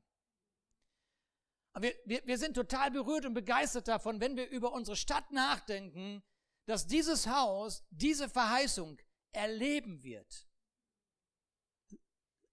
Wir, 1.79 1.95
wir, 2.05 2.27
wir 2.27 2.39
sind 2.39 2.55
total 2.55 2.91
berührt 2.91 3.27
und 3.27 3.35
begeistert 3.35 3.87
davon, 3.87 4.21
wenn 4.21 4.37
wir 4.37 4.49
über 4.49 4.73
unsere 4.73 4.97
Stadt 4.97 5.31
nachdenken, 5.31 6.23
dass 6.67 6.87
dieses 6.87 7.27
Haus 7.27 7.85
diese 7.91 8.29
Verheißung 8.29 8.99
erleben 9.33 10.03
wird, 10.03 10.49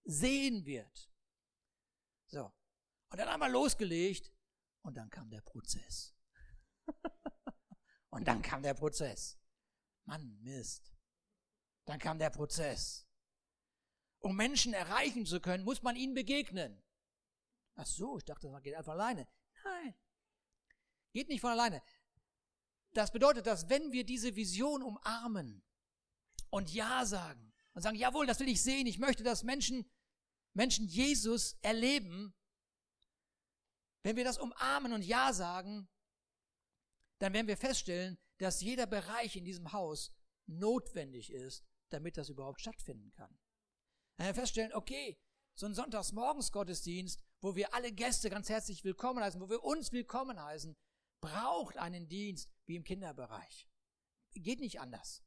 sehen 0.03 0.65
wird. 0.65 1.11
So. 2.27 2.53
Und 3.09 3.17
dann 3.19 3.39
wir 3.39 3.49
losgelegt 3.49 4.31
und 4.81 4.95
dann 4.95 5.09
kam 5.09 5.29
der 5.29 5.41
Prozess. 5.41 6.15
und 8.09 8.27
dann 8.27 8.41
kam 8.41 8.61
der 8.61 8.73
Prozess. 8.73 9.39
Mann, 10.05 10.39
Mist. 10.41 10.93
Dann 11.85 11.99
kam 11.99 12.19
der 12.19 12.29
Prozess. 12.29 13.07
Um 14.19 14.35
Menschen 14.35 14.73
erreichen 14.73 15.25
zu 15.25 15.39
können, 15.39 15.63
muss 15.63 15.83
man 15.83 15.95
ihnen 15.95 16.13
begegnen. 16.13 16.83
Ach 17.77 17.85
so, 17.85 18.17
ich 18.17 18.25
dachte, 18.25 18.49
das 18.49 18.63
geht 18.63 18.75
einfach 18.75 18.93
alleine. 18.93 19.27
Nein. 19.63 19.95
Geht 21.13 21.29
nicht 21.29 21.41
von 21.41 21.51
alleine. 21.51 21.81
Das 22.93 23.11
bedeutet, 23.11 23.45
dass 23.45 23.69
wenn 23.69 23.91
wir 23.91 24.03
diese 24.03 24.35
Vision 24.35 24.81
umarmen 24.81 25.63
und 26.49 26.73
Ja 26.73 27.05
sagen 27.05 27.53
und 27.73 27.83
sagen, 27.83 27.95
jawohl, 27.95 28.25
das 28.25 28.39
will 28.39 28.49
ich 28.49 28.63
sehen, 28.63 28.87
ich 28.87 28.97
möchte, 28.97 29.23
dass 29.23 29.43
Menschen, 29.43 29.89
Menschen 30.53 30.87
Jesus 30.87 31.53
erleben, 31.61 32.33
wenn 34.01 34.15
wir 34.15 34.23
das 34.23 34.39
umarmen 34.39 34.93
und 34.93 35.03
Ja 35.03 35.31
sagen, 35.33 35.87
dann 37.19 37.33
werden 37.33 37.47
wir 37.47 37.57
feststellen, 37.57 38.17
dass 38.39 38.61
jeder 38.61 38.87
Bereich 38.87 39.35
in 39.35 39.45
diesem 39.45 39.71
Haus 39.71 40.11
notwendig 40.47 41.31
ist, 41.31 41.63
damit 41.89 42.17
das 42.17 42.29
überhaupt 42.29 42.61
stattfinden 42.61 43.11
kann. 43.11 43.37
Dann 44.15 44.25
werden 44.25 44.35
wir 44.35 44.41
feststellen, 44.41 44.73
okay, 44.73 45.19
so 45.53 45.65
ein 45.65 45.75
Sonntagsmorgensgottesdienst, 45.75 47.23
wo 47.41 47.55
wir 47.55 47.73
alle 47.73 47.91
Gäste 47.91 48.29
ganz 48.29 48.49
herzlich 48.49 48.83
willkommen 48.83 49.23
heißen, 49.23 49.39
wo 49.39 49.49
wir 49.49 49.63
uns 49.63 49.91
willkommen 49.91 50.41
heißen, 50.41 50.75
braucht 51.21 51.77
einen 51.77 52.07
Dienst 52.07 52.49
wie 52.65 52.75
im 52.75 52.83
Kinderbereich. 52.83 53.67
Geht 54.33 54.59
nicht 54.59 54.79
anders. 54.79 55.23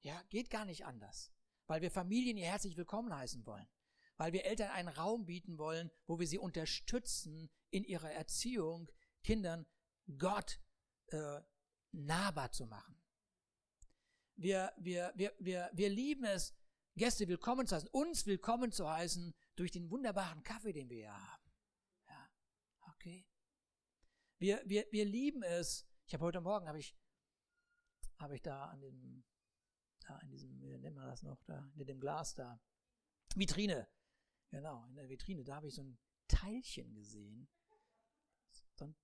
Ja, 0.00 0.22
geht 0.30 0.50
gar 0.50 0.64
nicht 0.64 0.86
anders. 0.86 1.32
Weil 1.66 1.82
wir 1.82 1.90
Familien 1.90 2.36
hier 2.36 2.46
herzlich 2.46 2.76
willkommen 2.76 3.14
heißen 3.14 3.44
wollen. 3.46 3.68
Weil 4.16 4.32
wir 4.32 4.44
Eltern 4.44 4.70
einen 4.70 4.88
Raum 4.88 5.26
bieten 5.26 5.58
wollen, 5.58 5.90
wo 6.06 6.18
wir 6.18 6.26
sie 6.26 6.38
unterstützen 6.38 7.50
in 7.70 7.84
ihrer 7.84 8.10
Erziehung, 8.10 8.90
Kindern 9.22 9.66
Gott 10.18 10.60
äh, 11.08 11.40
nahbar 11.92 12.52
zu 12.52 12.66
machen. 12.66 13.00
Wir, 14.36 14.72
wir, 14.78 15.12
wir, 15.14 15.34
wir, 15.38 15.70
wir 15.72 15.88
lieben 15.90 16.24
es, 16.24 16.54
Gäste 16.96 17.28
willkommen 17.28 17.66
zu 17.66 17.76
heißen, 17.76 17.88
uns 17.90 18.26
willkommen 18.26 18.72
zu 18.72 18.88
heißen 18.88 19.34
durch 19.58 19.72
den 19.72 19.90
wunderbaren 19.90 20.42
Kaffee, 20.42 20.72
den 20.72 20.88
wir 20.88 20.96
hier 20.96 21.30
haben. 21.30 21.52
Ja, 22.08 22.30
okay. 22.92 23.26
Wir, 24.38 24.62
wir, 24.66 24.86
wir 24.90 25.04
lieben 25.04 25.42
es. 25.42 25.88
Ich 26.06 26.14
habe 26.14 26.24
heute 26.24 26.40
Morgen 26.40 26.68
habe 26.68 26.78
ich 26.78 26.96
habe 28.18 28.34
ich 28.34 28.42
da 28.42 28.66
an 28.66 28.80
dem 28.80 29.24
da 30.00 30.18
in 30.20 30.30
diesem 30.30 30.60
wie 30.60 30.76
nennt 30.78 30.96
man 30.96 31.06
das 31.06 31.22
noch 31.22 31.42
da 31.44 31.70
in 31.76 31.86
dem 31.86 32.00
Glas 32.00 32.34
da 32.34 32.60
Vitrine 33.36 33.88
genau 34.50 34.84
in 34.86 34.96
der 34.96 35.08
Vitrine 35.08 35.44
da 35.44 35.56
habe 35.56 35.68
ich 35.68 35.74
so 35.74 35.82
ein 35.82 35.98
Teilchen 36.28 36.94
gesehen. 36.94 37.48
So 38.76 38.84
ein, 38.84 38.96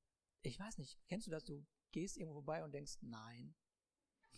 ich 0.42 0.58
weiß 0.58 0.78
nicht, 0.78 1.00
kennst 1.08 1.26
du 1.26 1.30
das? 1.30 1.44
Du 1.44 1.66
gehst 1.90 2.16
irgendwo 2.16 2.34
vorbei 2.34 2.62
und 2.62 2.72
denkst, 2.72 2.98
nein. 3.00 3.56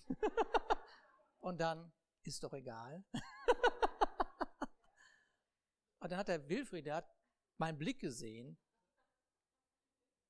und 1.40 1.60
dann 1.60 1.92
ist 2.22 2.42
doch 2.42 2.52
egal. 2.52 3.04
und 6.06 6.10
dann 6.10 6.20
hat 6.20 6.28
der 6.28 6.48
Wilfried, 6.48 6.86
der 6.86 6.94
hat 6.94 7.12
meinen 7.58 7.78
Blick 7.78 7.98
gesehen. 7.98 8.56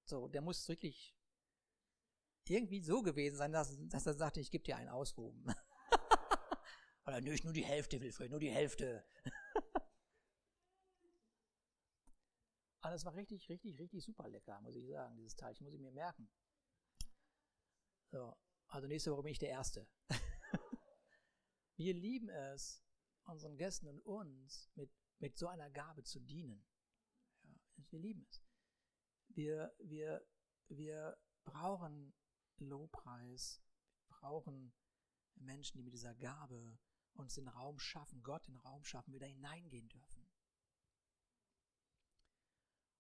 So, 0.07 0.27
der 0.27 0.41
muss 0.41 0.67
wirklich 0.71 1.15
irgendwie 2.49 2.81
so 2.81 3.03
gewesen 3.03 3.37
sein, 3.37 3.53
dass, 3.53 3.77
dass 3.89 4.07
er 4.07 4.15
sagte, 4.15 4.41
ich 4.41 4.51
gebe 4.51 4.65
dir 4.65 4.79
einen 4.79 4.89
Ausruben. 4.89 5.45
Oder 7.07 7.21
nö, 7.21 7.37
nur 7.45 7.53
die 7.53 7.67
Hälfte, 7.67 8.01
Wilfried, 8.01 8.31
nur 8.31 8.41
die 8.41 8.49
Hälfte. 8.49 9.07
Aber 12.81 12.95
das 12.95 13.05
war 13.05 13.15
richtig, 13.15 13.47
richtig, 13.51 13.79
richtig 13.79 14.03
super 14.03 14.31
lecker, 14.31 14.59
muss 14.63 14.77
ich 14.77 14.89
sagen, 14.89 15.15
dieses 15.19 15.37
Teilchen, 15.37 15.67
muss 15.67 15.75
ich 15.75 15.81
mir 15.81 15.93
merken. 15.93 16.31
So, 18.13 18.35
also 18.69 18.87
nächste 18.87 19.13
Woche 19.13 19.25
bin 19.25 19.33
ich 19.33 19.41
der 19.41 19.51
Erste. 19.51 19.87
wir 21.77 21.93
lieben 21.93 22.31
es, 22.31 22.83
unseren 23.25 23.59
Gästen 23.59 23.89
und 23.89 24.01
uns 24.01 24.71
mit, 24.75 24.91
mit 25.19 25.37
so 25.37 25.49
einer 25.49 25.71
Gabe 25.71 26.03
zu 26.03 26.21
dienen. 26.21 26.65
Ja, 27.43 27.57
wir 27.91 27.99
lieben 27.99 28.27
es. 28.31 28.45
Wir, 29.29 29.75
wir, 29.79 30.27
wir 30.69 31.19
brauchen 31.45 32.15
Lobpreis, 32.59 33.63
wir 34.09 34.17
brauchen 34.17 34.73
Menschen, 35.35 35.77
die 35.77 35.83
mit 35.83 35.95
dieser 35.95 36.15
Gabe 36.15 36.79
uns 37.15 37.35
den 37.35 37.49
Raum 37.49 37.79
schaffen, 37.79 38.23
Gott 38.23 38.47
den 38.47 38.57
Raum 38.57 38.85
schaffen, 38.85 39.13
wieder 39.13 39.27
hineingehen 39.27 39.89
dürfen. 39.89 40.27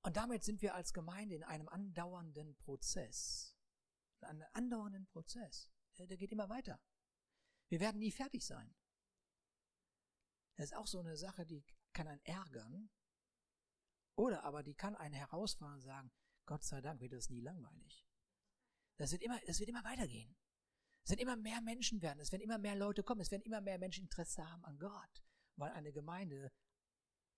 Und 0.02 0.16
damit 0.16 0.44
sind 0.44 0.62
wir 0.62 0.74
als 0.74 0.92
Gemeinde 0.92 1.34
in 1.34 1.42
einem 1.42 1.68
andauernden 1.68 2.56
Prozess 2.56 3.56
einen 4.26 4.42
andauernden 4.52 5.06
Prozess. 5.06 5.70
Der, 5.98 6.06
der 6.06 6.16
geht 6.16 6.32
immer 6.32 6.48
weiter. 6.48 6.80
Wir 7.68 7.80
werden 7.80 7.98
nie 7.98 8.12
fertig 8.12 8.44
sein. 8.44 8.74
Das 10.56 10.66
ist 10.66 10.76
auch 10.76 10.86
so 10.86 11.00
eine 11.00 11.16
Sache, 11.16 11.44
die 11.44 11.64
kann 11.96 12.08
einen 12.08 12.24
ärgern. 12.24 12.90
Oder 14.16 14.44
aber 14.44 14.62
die 14.62 14.74
kann 14.74 14.94
einen 14.96 15.14
herausfordern 15.14 15.76
und 15.76 15.82
sagen, 15.82 16.12
Gott 16.44 16.62
sei 16.62 16.80
Dank 16.80 17.00
wird 17.00 17.12
das 17.12 17.30
nie 17.30 17.40
langweilig. 17.40 18.06
Das 18.98 19.12
wird 19.12 19.22
immer, 19.22 19.40
das 19.46 19.58
wird 19.58 19.70
immer 19.70 19.84
weitergehen. 19.84 20.36
Es 21.04 21.10
werden 21.10 21.20
immer 21.20 21.36
mehr 21.36 21.60
Menschen 21.60 22.02
werden, 22.02 22.20
es 22.20 22.32
werden 22.32 22.42
immer 22.42 22.58
mehr 22.58 22.76
Leute 22.76 23.02
kommen, 23.02 23.20
es 23.20 23.30
werden 23.30 23.42
immer 23.42 23.60
mehr 23.60 23.78
Menschen 23.78 24.04
Interesse 24.04 24.48
haben 24.48 24.64
an 24.64 24.78
Gott, 24.78 25.22
weil 25.56 25.70
eine 25.72 25.92
Gemeinde 25.92 26.52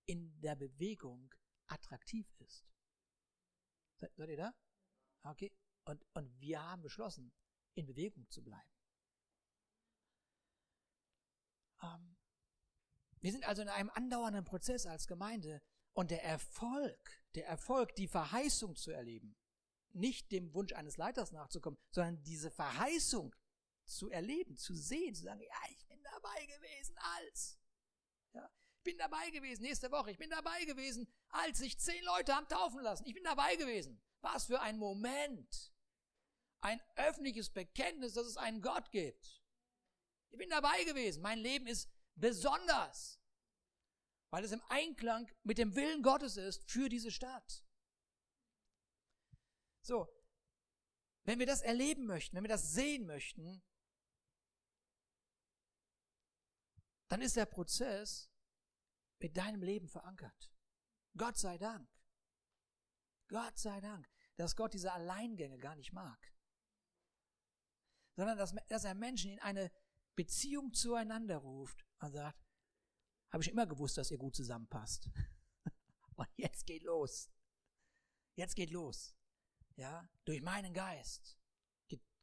in 0.06 0.40
der 0.40 0.56
Bewegung 0.56 1.32
attraktiv 1.66 2.26
ist. 2.38 2.66
Seid, 3.96 4.14
seid 4.16 4.30
ihr 4.30 4.36
da? 4.36 4.54
Okay. 5.22 5.52
Und, 5.84 6.04
und 6.14 6.40
wir 6.40 6.62
haben 6.62 6.82
beschlossen, 6.82 7.32
in 7.74 7.86
Bewegung 7.86 8.28
zu 8.30 8.42
bleiben. 8.42 8.70
Ähm, 11.82 12.17
wir 13.20 13.32
sind 13.32 13.46
also 13.46 13.62
in 13.62 13.68
einem 13.68 13.90
andauernden 13.90 14.44
Prozess 14.44 14.86
als 14.86 15.06
Gemeinde 15.06 15.60
und 15.92 16.10
der 16.10 16.24
Erfolg, 16.24 17.22
der 17.34 17.46
Erfolg, 17.46 17.94
die 17.96 18.08
Verheißung 18.08 18.76
zu 18.76 18.90
erleben, 18.90 19.36
nicht 19.92 20.30
dem 20.32 20.54
Wunsch 20.54 20.72
eines 20.72 20.96
Leiters 20.96 21.32
nachzukommen, 21.32 21.78
sondern 21.90 22.22
diese 22.22 22.50
Verheißung 22.50 23.34
zu 23.84 24.10
erleben, 24.10 24.56
zu 24.56 24.74
sehen, 24.74 25.14
zu 25.14 25.24
sagen, 25.24 25.40
ja, 25.40 25.70
ich 25.70 25.86
bin 25.86 26.02
dabei 26.02 26.46
gewesen 26.46 26.96
als. 27.16 27.58
Ja, 28.34 28.50
ich 28.76 28.82
bin 28.84 28.98
dabei 28.98 29.30
gewesen 29.30 29.62
nächste 29.62 29.90
Woche, 29.90 30.10
ich 30.10 30.18
bin 30.18 30.30
dabei 30.30 30.64
gewesen, 30.64 31.08
als 31.30 31.58
sich 31.58 31.78
zehn 31.78 32.04
Leute 32.04 32.34
haben 32.34 32.48
taufen 32.48 32.80
lassen. 32.80 33.04
Ich 33.06 33.14
bin 33.14 33.24
dabei 33.24 33.56
gewesen. 33.56 34.00
Was 34.20 34.46
für 34.46 34.60
ein 34.60 34.78
Moment. 34.78 35.72
Ein 36.60 36.80
öffentliches 36.96 37.50
Bekenntnis, 37.50 38.14
dass 38.14 38.26
es 38.26 38.36
einen 38.36 38.60
Gott 38.60 38.90
gibt. 38.90 39.42
Ich 40.30 40.38
bin 40.38 40.50
dabei 40.50 40.84
gewesen. 40.84 41.22
Mein 41.22 41.38
Leben 41.38 41.66
ist 41.66 41.88
besonders, 42.20 43.20
weil 44.30 44.44
es 44.44 44.52
im 44.52 44.62
Einklang 44.68 45.30
mit 45.42 45.58
dem 45.58 45.74
Willen 45.74 46.02
Gottes 46.02 46.36
ist 46.36 46.68
für 46.70 46.88
diese 46.88 47.10
Stadt. 47.10 47.64
So, 49.82 50.08
wenn 51.24 51.38
wir 51.38 51.46
das 51.46 51.62
erleben 51.62 52.06
möchten, 52.06 52.36
wenn 52.36 52.44
wir 52.44 52.48
das 52.48 52.72
sehen 52.72 53.06
möchten, 53.06 53.62
dann 57.08 57.22
ist 57.22 57.36
der 57.36 57.46
Prozess 57.46 58.30
mit 59.18 59.36
deinem 59.36 59.62
Leben 59.62 59.88
verankert. 59.88 60.52
Gott 61.16 61.38
sei 61.38 61.58
Dank. 61.58 61.88
Gott 63.28 63.58
sei 63.58 63.80
Dank, 63.80 64.08
dass 64.36 64.56
Gott 64.56 64.74
diese 64.74 64.92
Alleingänge 64.92 65.58
gar 65.58 65.74
nicht 65.76 65.92
mag. 65.92 66.34
Sondern 68.16 68.38
dass, 68.38 68.54
dass 68.68 68.84
er 68.84 68.94
Menschen 68.94 69.32
in 69.32 69.38
eine 69.40 69.70
Beziehung 70.14 70.72
zueinander 70.72 71.38
ruft 71.38 71.87
und 72.00 72.12
sagt, 72.12 72.38
habe 73.30 73.42
ich 73.42 73.50
immer 73.50 73.66
gewusst, 73.66 73.98
dass 73.98 74.10
ihr 74.10 74.18
gut 74.18 74.36
zusammenpasst. 74.36 75.10
Und 76.16 76.28
jetzt 76.36 76.66
geht 76.66 76.82
los. 76.82 77.30
Jetzt 78.36 78.54
geht 78.56 78.70
los. 78.70 79.16
Ja, 79.76 80.08
durch 80.24 80.42
meinen 80.42 80.72
Geist. 80.72 81.38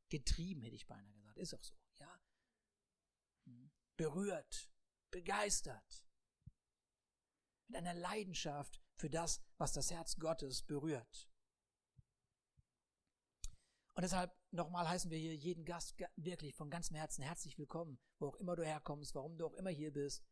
Getrieben, 0.09 0.61
hätte 0.61 0.75
ich 0.75 0.87
beinahe 0.87 1.13
gesagt. 1.13 1.37
Ist 1.37 1.53
auch 1.55 1.63
so. 1.63 1.73
Ja. 1.99 2.21
Hm. 3.45 3.71
Berührt 3.97 4.71
begeistert. 5.09 6.05
Mit 7.67 7.77
einer 7.77 7.95
Leidenschaft 7.95 8.79
für 8.97 9.09
das, 9.09 9.41
was 9.57 9.73
das 9.73 9.91
Herz 9.91 10.17
Gottes 10.17 10.61
berührt. 10.61 11.29
Und 13.95 14.03
deshalb 14.03 14.37
nochmal 14.55 14.87
heißen 14.87 15.11
wir 15.11 15.17
hier 15.17 15.35
jeden 15.35 15.65
Gast 15.65 15.95
wirklich 16.15 16.55
von 16.55 16.69
ganzem 16.69 16.95
Herzen 16.95 17.21
herzlich 17.21 17.57
willkommen, 17.57 17.99
wo 18.19 18.27
auch 18.27 18.35
immer 18.35 18.55
du 18.55 18.63
herkommst, 18.63 19.13
warum 19.13 19.37
du 19.37 19.45
auch 19.45 19.53
immer 19.53 19.69
hier 19.69 19.91
bist. 19.91 20.23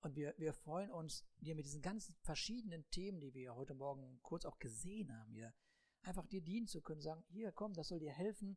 Und 0.00 0.16
wir, 0.16 0.34
wir 0.38 0.52
freuen 0.52 0.90
uns, 0.90 1.24
dir 1.38 1.54
mit 1.54 1.66
diesen 1.66 1.82
ganzen 1.82 2.14
verschiedenen 2.22 2.88
Themen, 2.90 3.20
die 3.20 3.34
wir 3.34 3.54
heute 3.54 3.74
Morgen 3.74 4.20
kurz 4.22 4.44
auch 4.44 4.58
gesehen 4.58 5.16
haben, 5.16 5.32
hier 5.34 5.54
einfach 6.02 6.26
dir 6.26 6.42
dienen 6.42 6.66
zu 6.66 6.80
können, 6.80 7.00
sagen, 7.00 7.24
hier 7.28 7.52
komm, 7.52 7.74
das 7.74 7.88
soll 7.88 8.00
dir 8.00 8.12
helfen, 8.12 8.56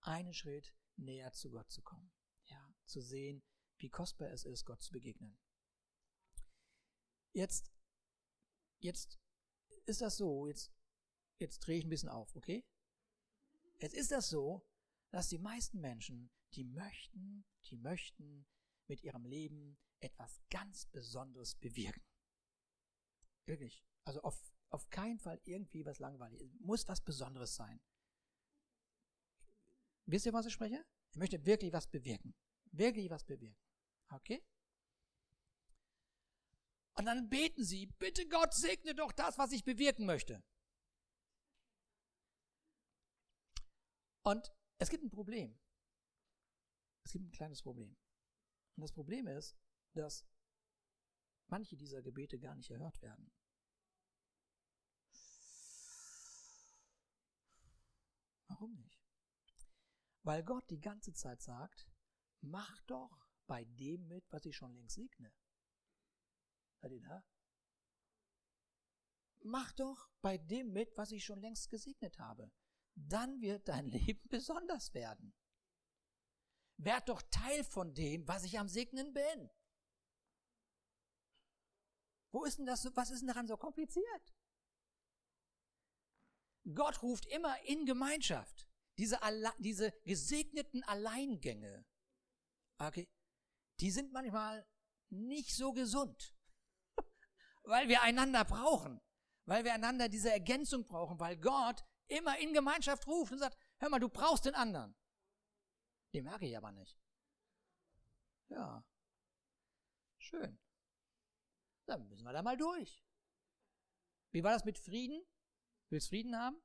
einen 0.00 0.32
Schritt 0.32 0.74
näher 0.96 1.32
zu 1.32 1.50
Gott 1.50 1.70
zu 1.70 1.82
kommen. 1.82 2.12
Ja, 2.46 2.74
zu 2.84 3.00
sehen, 3.00 3.42
wie 3.78 3.90
kostbar 3.90 4.30
es 4.30 4.44
ist, 4.44 4.64
Gott 4.64 4.82
zu 4.82 4.92
begegnen. 4.92 5.38
Jetzt, 7.32 7.70
jetzt 8.78 9.18
ist 9.84 10.00
das 10.00 10.16
so, 10.16 10.46
jetzt, 10.46 10.72
jetzt 11.38 11.58
drehe 11.60 11.78
ich 11.78 11.84
ein 11.84 11.90
bisschen 11.90 12.08
auf, 12.08 12.34
okay? 12.36 12.64
Jetzt 13.78 13.94
ist 13.94 14.10
das 14.10 14.28
so, 14.28 14.66
dass 15.10 15.28
die 15.28 15.38
meisten 15.38 15.80
Menschen, 15.80 16.30
die 16.54 16.64
möchten, 16.64 17.44
die 17.66 17.76
möchten 17.76 18.46
mit 18.86 19.02
ihrem 19.02 19.24
Leben 19.24 19.78
etwas 20.00 20.40
ganz 20.50 20.86
Besonderes 20.86 21.54
bewirken. 21.54 22.04
Wirklich. 23.46 23.84
Also 24.04 24.20
auf, 24.22 24.40
auf 24.70 24.88
keinen 24.90 25.18
Fall 25.18 25.40
irgendwie 25.44 25.84
was 25.84 25.98
langweiliges. 25.98 26.48
Muss 26.60 26.86
was 26.88 27.00
Besonderes 27.00 27.54
sein. 27.54 27.80
Wisst 30.06 30.26
ihr, 30.26 30.32
was 30.32 30.46
ich 30.46 30.52
spreche? 30.52 30.84
Ich 31.10 31.18
möchte 31.18 31.44
wirklich 31.44 31.72
was 31.72 31.86
bewirken. 31.88 32.34
Wirklich 32.72 33.10
was 33.10 33.24
bewirken. 33.24 33.58
Okay? 34.10 34.44
Und 36.94 37.04
dann 37.04 37.28
beten 37.28 37.64
sie, 37.64 37.86
bitte 37.86 38.26
Gott 38.28 38.54
segne 38.54 38.94
doch 38.94 39.12
das, 39.12 39.36
was 39.38 39.52
ich 39.52 39.64
bewirken 39.64 40.06
möchte. 40.06 40.42
Und 44.26 44.52
es 44.78 44.90
gibt 44.90 45.04
ein 45.04 45.10
Problem. 45.10 45.56
Es 47.04 47.12
gibt 47.12 47.24
ein 47.24 47.30
kleines 47.30 47.62
Problem. 47.62 47.96
Und 48.74 48.80
das 48.80 48.90
Problem 48.90 49.28
ist, 49.28 49.56
dass 49.92 50.26
manche 51.46 51.76
dieser 51.76 52.02
Gebete 52.02 52.36
gar 52.40 52.56
nicht 52.56 52.68
erhört 52.72 53.00
werden. 53.02 53.30
Warum 58.48 58.74
nicht? 58.74 59.00
Weil 60.24 60.42
Gott 60.42 60.68
die 60.70 60.80
ganze 60.80 61.12
Zeit 61.12 61.40
sagt, 61.40 61.88
mach 62.40 62.82
doch 62.82 63.28
bei 63.46 63.64
dem 63.64 64.08
mit, 64.08 64.24
was 64.32 64.44
ich 64.44 64.56
schon 64.56 64.74
längst 64.74 64.96
segne. 64.96 65.32
Seid 66.80 66.90
ihr 66.90 67.00
da? 67.00 67.24
Mach 69.44 69.70
doch 69.74 70.10
bei 70.20 70.36
dem 70.36 70.72
mit, 70.72 70.98
was 70.98 71.12
ich 71.12 71.24
schon 71.24 71.40
längst 71.40 71.70
gesegnet 71.70 72.18
habe. 72.18 72.50
Dann 72.96 73.40
wird 73.40 73.68
dein 73.68 73.86
Leben 73.86 74.28
besonders 74.28 74.92
werden. 74.94 75.32
Werd 76.78 77.08
doch 77.08 77.22
Teil 77.30 77.64
von 77.64 77.94
dem, 77.94 78.26
was 78.26 78.44
ich 78.44 78.58
am 78.58 78.68
Segnen 78.68 79.12
bin. 79.12 79.50
Wo 82.32 82.44
ist 82.44 82.58
denn 82.58 82.66
das, 82.66 82.84
was 82.96 83.10
ist 83.10 83.20
denn 83.20 83.28
daran 83.28 83.46
so 83.46 83.56
kompliziert? 83.56 84.34
Gott 86.74 87.02
ruft 87.02 87.26
immer 87.26 87.62
in 87.62 87.86
Gemeinschaft. 87.86 88.66
Diese, 88.98 89.20
diese 89.58 89.92
gesegneten 90.04 90.82
Alleingänge. 90.82 91.86
Okay 92.78 93.08
die 93.80 93.90
sind 93.90 94.12
manchmal 94.12 94.66
nicht 95.10 95.54
so 95.54 95.72
gesund, 95.72 96.34
weil 97.64 97.88
wir 97.88 98.02
einander 98.02 98.44
brauchen, 98.44 99.00
weil 99.44 99.64
wir 99.64 99.74
einander 99.74 100.08
diese 100.08 100.32
Ergänzung 100.32 100.86
brauchen, 100.86 101.20
weil 101.20 101.36
Gott 101.36 101.84
immer 102.08 102.38
in 102.38 102.52
Gemeinschaft 102.52 103.06
ruft 103.06 103.32
und 103.32 103.38
sagt, 103.38 103.58
hör 103.78 103.88
mal, 103.88 103.98
du 103.98 104.08
brauchst 104.08 104.44
den 104.44 104.54
anderen. 104.54 104.94
Den 106.12 106.24
merke 106.24 106.46
ich 106.46 106.56
aber 106.56 106.72
nicht. 106.72 106.98
Ja, 108.48 108.84
schön. 110.18 110.58
Dann 111.86 112.08
müssen 112.08 112.24
wir 112.24 112.32
da 112.32 112.42
mal 112.42 112.56
durch. 112.56 113.04
Wie 114.30 114.42
war 114.42 114.52
das 114.52 114.64
mit 114.64 114.78
Frieden? 114.78 115.24
Willst 115.88 116.08
Frieden 116.08 116.36
haben? 116.36 116.60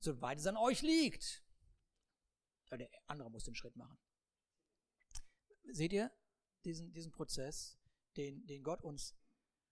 Soweit 0.00 0.38
es 0.38 0.46
an 0.46 0.56
euch 0.56 0.82
liegt. 0.82 1.44
Der 2.70 2.88
andere 3.06 3.30
muss 3.30 3.44
den 3.44 3.54
Schritt 3.54 3.76
machen. 3.76 3.98
Seht 5.64 5.92
ihr 5.92 6.10
diesen, 6.64 6.92
diesen 6.92 7.12
Prozess, 7.12 7.78
den, 8.16 8.46
den 8.46 8.62
Gott 8.62 8.82
uns 8.82 9.14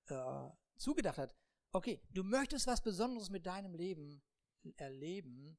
äh, 0.07 0.51
zugedacht 0.77 1.19
hat? 1.19 1.35
Okay, 1.73 2.03
du 2.11 2.23
möchtest 2.23 2.67
was 2.67 2.83
Besonderes 2.83 3.31
mit 3.31 3.47
deinem 3.47 3.75
Leben 3.75 4.23
erleben. 4.77 5.59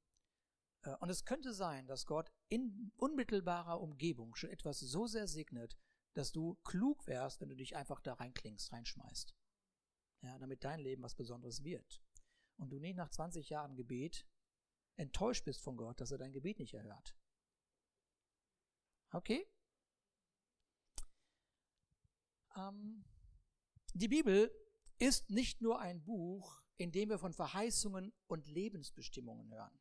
Äh, 0.83 0.95
und 0.97 1.09
es 1.09 1.25
könnte 1.25 1.53
sein, 1.53 1.87
dass 1.87 2.05
Gott 2.05 2.31
in 2.49 2.91
unmittelbarer 2.95 3.81
Umgebung 3.81 4.35
schon 4.35 4.49
etwas 4.49 4.79
so 4.79 5.07
sehr 5.07 5.27
segnet, 5.27 5.77
dass 6.13 6.31
du 6.31 6.55
klug 6.63 7.07
wärst, 7.07 7.41
wenn 7.41 7.49
du 7.49 7.55
dich 7.55 7.75
einfach 7.75 8.01
da 8.01 8.13
reinklingst, 8.13 8.71
reinschmeißt. 8.71 9.35
Ja, 10.21 10.37
damit 10.39 10.63
dein 10.63 10.79
Leben 10.79 11.03
was 11.03 11.15
Besonderes 11.15 11.63
wird. 11.63 12.01
Und 12.57 12.71
du 12.71 12.79
nicht 12.79 12.97
nach 12.97 13.09
20 13.09 13.49
Jahren 13.49 13.75
Gebet 13.75 14.27
enttäuscht 14.97 15.45
bist 15.45 15.61
von 15.61 15.77
Gott, 15.77 16.01
dass 16.01 16.11
er 16.11 16.17
dein 16.17 16.33
Gebet 16.33 16.59
nicht 16.59 16.73
erhört. 16.73 17.15
Okay? 19.11 19.47
Ähm, 22.57 23.05
die 23.93 24.09
Bibel 24.09 24.53
ist 24.97 25.29
nicht 25.29 25.61
nur 25.61 25.79
ein 25.79 26.03
Buch, 26.03 26.61
in 26.79 26.91
dem 26.91 27.09
wir 27.09 27.19
von 27.19 27.33
Verheißungen 27.33 28.13
und 28.27 28.47
Lebensbestimmungen 28.47 29.53
hören. 29.53 29.79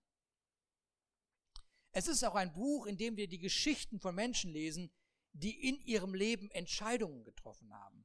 Es 1.93 2.09
ist 2.09 2.25
auch 2.25 2.35
ein 2.35 2.53
Buch, 2.53 2.87
in 2.87 2.97
dem 2.99 3.17
wir 3.17 3.29
die 3.29 3.39
Geschichten 3.39 4.01
von 4.01 4.15
Menschen 4.15 4.51
lesen, 4.51 4.91
die 5.33 5.69
in 5.69 5.81
ihrem 5.83 6.13
Leben 6.13 6.51
Entscheidungen 6.51 7.25
getroffen 7.25 7.73
haben. 7.73 8.05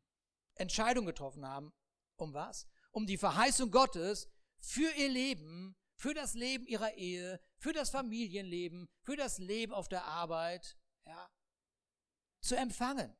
Entscheidungen 0.55 1.07
getroffen 1.07 1.45
haben, 1.45 1.73
um 2.17 2.33
was? 2.33 2.67
Um 2.91 3.07
die 3.07 3.17
Verheißung 3.17 3.71
Gottes 3.71 4.29
für 4.59 4.91
ihr 4.95 5.09
Leben, 5.09 5.75
für 5.95 6.13
das 6.13 6.35
Leben 6.35 6.67
ihrer 6.67 6.93
Ehe, 6.93 7.41
für 7.57 7.73
das 7.73 7.89
Familienleben, 7.89 8.87
für 9.01 9.15
das 9.15 9.39
Leben 9.39 9.73
auf 9.73 9.89
der 9.89 10.05
Arbeit, 10.05 10.77
ja, 11.05 11.31
zu 12.41 12.55
empfangen. 12.55 13.17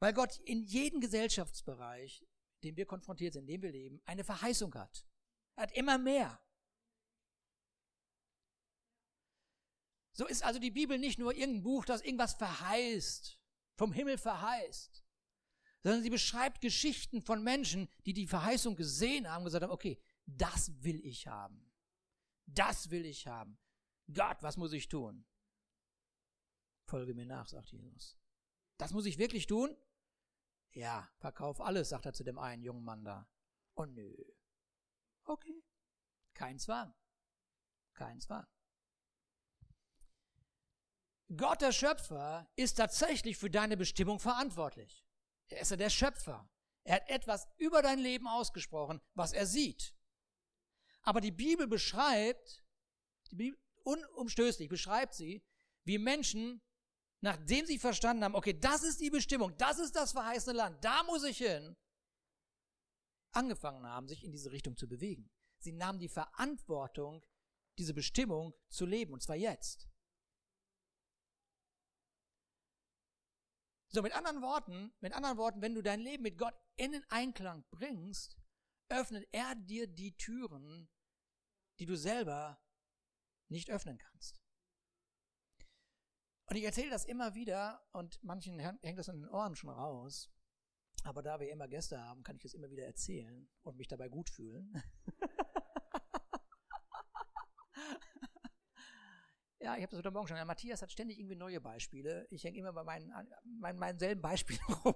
Weil 0.00 0.14
Gott 0.14 0.38
in 0.38 0.62
jedem 0.64 1.00
Gesellschaftsbereich, 1.00 2.26
dem 2.62 2.76
wir 2.76 2.86
konfrontiert 2.86 3.32
sind, 3.32 3.42
in 3.42 3.48
dem 3.48 3.62
wir 3.62 3.70
leben, 3.70 4.00
eine 4.04 4.24
Verheißung 4.24 4.74
hat. 4.74 5.06
Er 5.56 5.62
hat 5.64 5.76
immer 5.76 5.98
mehr. 5.98 6.40
So 10.12 10.26
ist 10.26 10.42
also 10.42 10.58
die 10.58 10.72
Bibel 10.72 10.98
nicht 10.98 11.18
nur 11.18 11.34
irgendein 11.34 11.62
Buch, 11.62 11.84
das 11.84 12.02
irgendwas 12.02 12.34
verheißt, 12.34 13.40
vom 13.76 13.92
Himmel 13.92 14.18
verheißt, 14.18 15.04
sondern 15.82 16.02
sie 16.02 16.10
beschreibt 16.10 16.60
Geschichten 16.60 17.22
von 17.22 17.44
Menschen, 17.44 17.88
die 18.04 18.12
die 18.12 18.26
Verheißung 18.26 18.74
gesehen 18.74 19.30
haben 19.30 19.42
und 19.42 19.46
gesagt 19.46 19.62
haben, 19.62 19.70
okay, 19.70 20.02
das 20.26 20.82
will 20.82 21.04
ich 21.04 21.26
haben. 21.28 21.72
Das 22.46 22.90
will 22.90 23.04
ich 23.04 23.26
haben. 23.26 23.58
Gott, 24.12 24.38
was 24.40 24.56
muss 24.56 24.72
ich 24.72 24.88
tun? 24.88 25.24
Folge 26.86 27.14
mir 27.14 27.26
nach, 27.26 27.46
sagt 27.46 27.70
Jesus. 27.70 28.18
Das 28.78 28.92
muss 28.92 29.06
ich 29.06 29.18
wirklich 29.18 29.46
tun? 29.46 29.76
Ja, 30.72 31.08
verkauf 31.18 31.60
alles, 31.60 31.88
sagt 31.88 32.06
er 32.06 32.12
zu 32.12 32.24
dem 32.24 32.38
einen 32.38 32.62
jungen 32.62 32.84
Mann 32.84 33.04
da. 33.04 33.28
Oh 33.74 33.84
nö. 33.84 34.14
Okay. 35.24 35.62
Kein 36.34 36.58
Zwang. 36.58 36.94
Kein 37.94 38.20
Zwang. 38.20 38.46
Gott, 41.36 41.60
der 41.60 41.72
Schöpfer, 41.72 42.50
ist 42.56 42.74
tatsächlich 42.74 43.36
für 43.36 43.50
deine 43.50 43.76
Bestimmung 43.76 44.18
verantwortlich. 44.18 45.04
Er 45.48 45.60
ist 45.60 45.70
ja 45.70 45.76
der 45.76 45.90
Schöpfer. 45.90 46.48
Er 46.84 46.96
hat 46.96 47.08
etwas 47.08 47.46
über 47.58 47.82
dein 47.82 47.98
Leben 47.98 48.26
ausgesprochen, 48.26 49.00
was 49.14 49.32
er 49.32 49.46
sieht. 49.46 49.94
Aber 51.02 51.20
die 51.20 51.32
Bibel 51.32 51.66
beschreibt, 51.66 52.64
die 53.30 53.36
Bibel, 53.36 53.58
unumstößlich 53.84 54.68
beschreibt 54.68 55.14
sie, 55.14 55.44
wie 55.84 55.98
Menschen, 55.98 56.62
nachdem 57.20 57.66
sie 57.66 57.78
verstanden 57.78 58.24
haben, 58.24 58.34
okay, 58.34 58.58
das 58.58 58.82
ist 58.82 59.00
die 59.00 59.10
Bestimmung, 59.10 59.56
das 59.56 59.78
ist 59.78 59.96
das 59.96 60.12
verheißene 60.12 60.56
Land, 60.56 60.84
da 60.84 61.02
muss 61.04 61.24
ich 61.24 61.38
hin, 61.38 61.76
angefangen 63.32 63.86
haben, 63.86 64.08
sich 64.08 64.24
in 64.24 64.32
diese 64.32 64.52
Richtung 64.52 64.76
zu 64.76 64.88
bewegen. 64.88 65.30
Sie 65.58 65.72
nahmen 65.72 65.98
die 65.98 66.08
Verantwortung, 66.08 67.24
diese 67.78 67.94
Bestimmung 67.94 68.54
zu 68.68 68.86
leben, 68.86 69.12
und 69.12 69.22
zwar 69.22 69.36
jetzt. 69.36 69.88
So, 73.90 74.02
mit 74.02 74.12
anderen 74.12 74.42
Worten, 74.42 74.92
mit 75.00 75.12
anderen 75.14 75.38
Worten, 75.38 75.62
wenn 75.62 75.74
du 75.74 75.82
dein 75.82 76.00
Leben 76.00 76.22
mit 76.22 76.36
Gott 76.36 76.54
in 76.76 76.92
den 76.92 77.04
Einklang 77.08 77.64
bringst, 77.70 78.36
öffnet 78.90 79.26
er 79.32 79.54
dir 79.54 79.86
die 79.86 80.16
Türen, 80.16 80.88
die 81.78 81.86
du 81.86 81.96
selber 81.96 82.62
nicht 83.48 83.70
öffnen 83.70 83.98
kannst. 83.98 84.40
Und 86.48 86.56
ich 86.56 86.64
erzähle 86.64 86.90
das 86.90 87.04
immer 87.04 87.34
wieder 87.34 87.82
und 87.92 88.22
manchen 88.24 88.58
hängt 88.58 88.98
das 88.98 89.08
in 89.08 89.20
den 89.20 89.30
Ohren 89.30 89.54
schon 89.54 89.70
raus. 89.70 90.30
Aber 91.04 91.22
da 91.22 91.38
wir 91.38 91.50
immer 91.50 91.68
Gäste 91.68 92.00
haben, 92.00 92.22
kann 92.22 92.36
ich 92.36 92.42
das 92.42 92.54
immer 92.54 92.70
wieder 92.70 92.84
erzählen 92.84 93.48
und 93.62 93.76
mich 93.76 93.88
dabei 93.88 94.08
gut 94.08 94.30
fühlen. 94.30 94.82
Ja, 99.60 99.76
ich 99.76 99.82
habe 99.82 99.90
das 99.90 99.98
heute 99.98 100.12
Morgen 100.12 100.28
schon. 100.28 100.36
Ja, 100.36 100.44
Matthias 100.44 100.82
hat 100.82 100.92
ständig 100.92 101.18
irgendwie 101.18 101.34
neue 101.34 101.60
Beispiele. 101.60 102.26
Ich 102.30 102.44
hänge 102.44 102.58
immer 102.58 102.72
bei 102.72 102.84
meinen, 102.84 103.12
meinen, 103.44 103.98
selben 103.98 104.22
Beispielen 104.22 104.60
rum. 104.84 104.94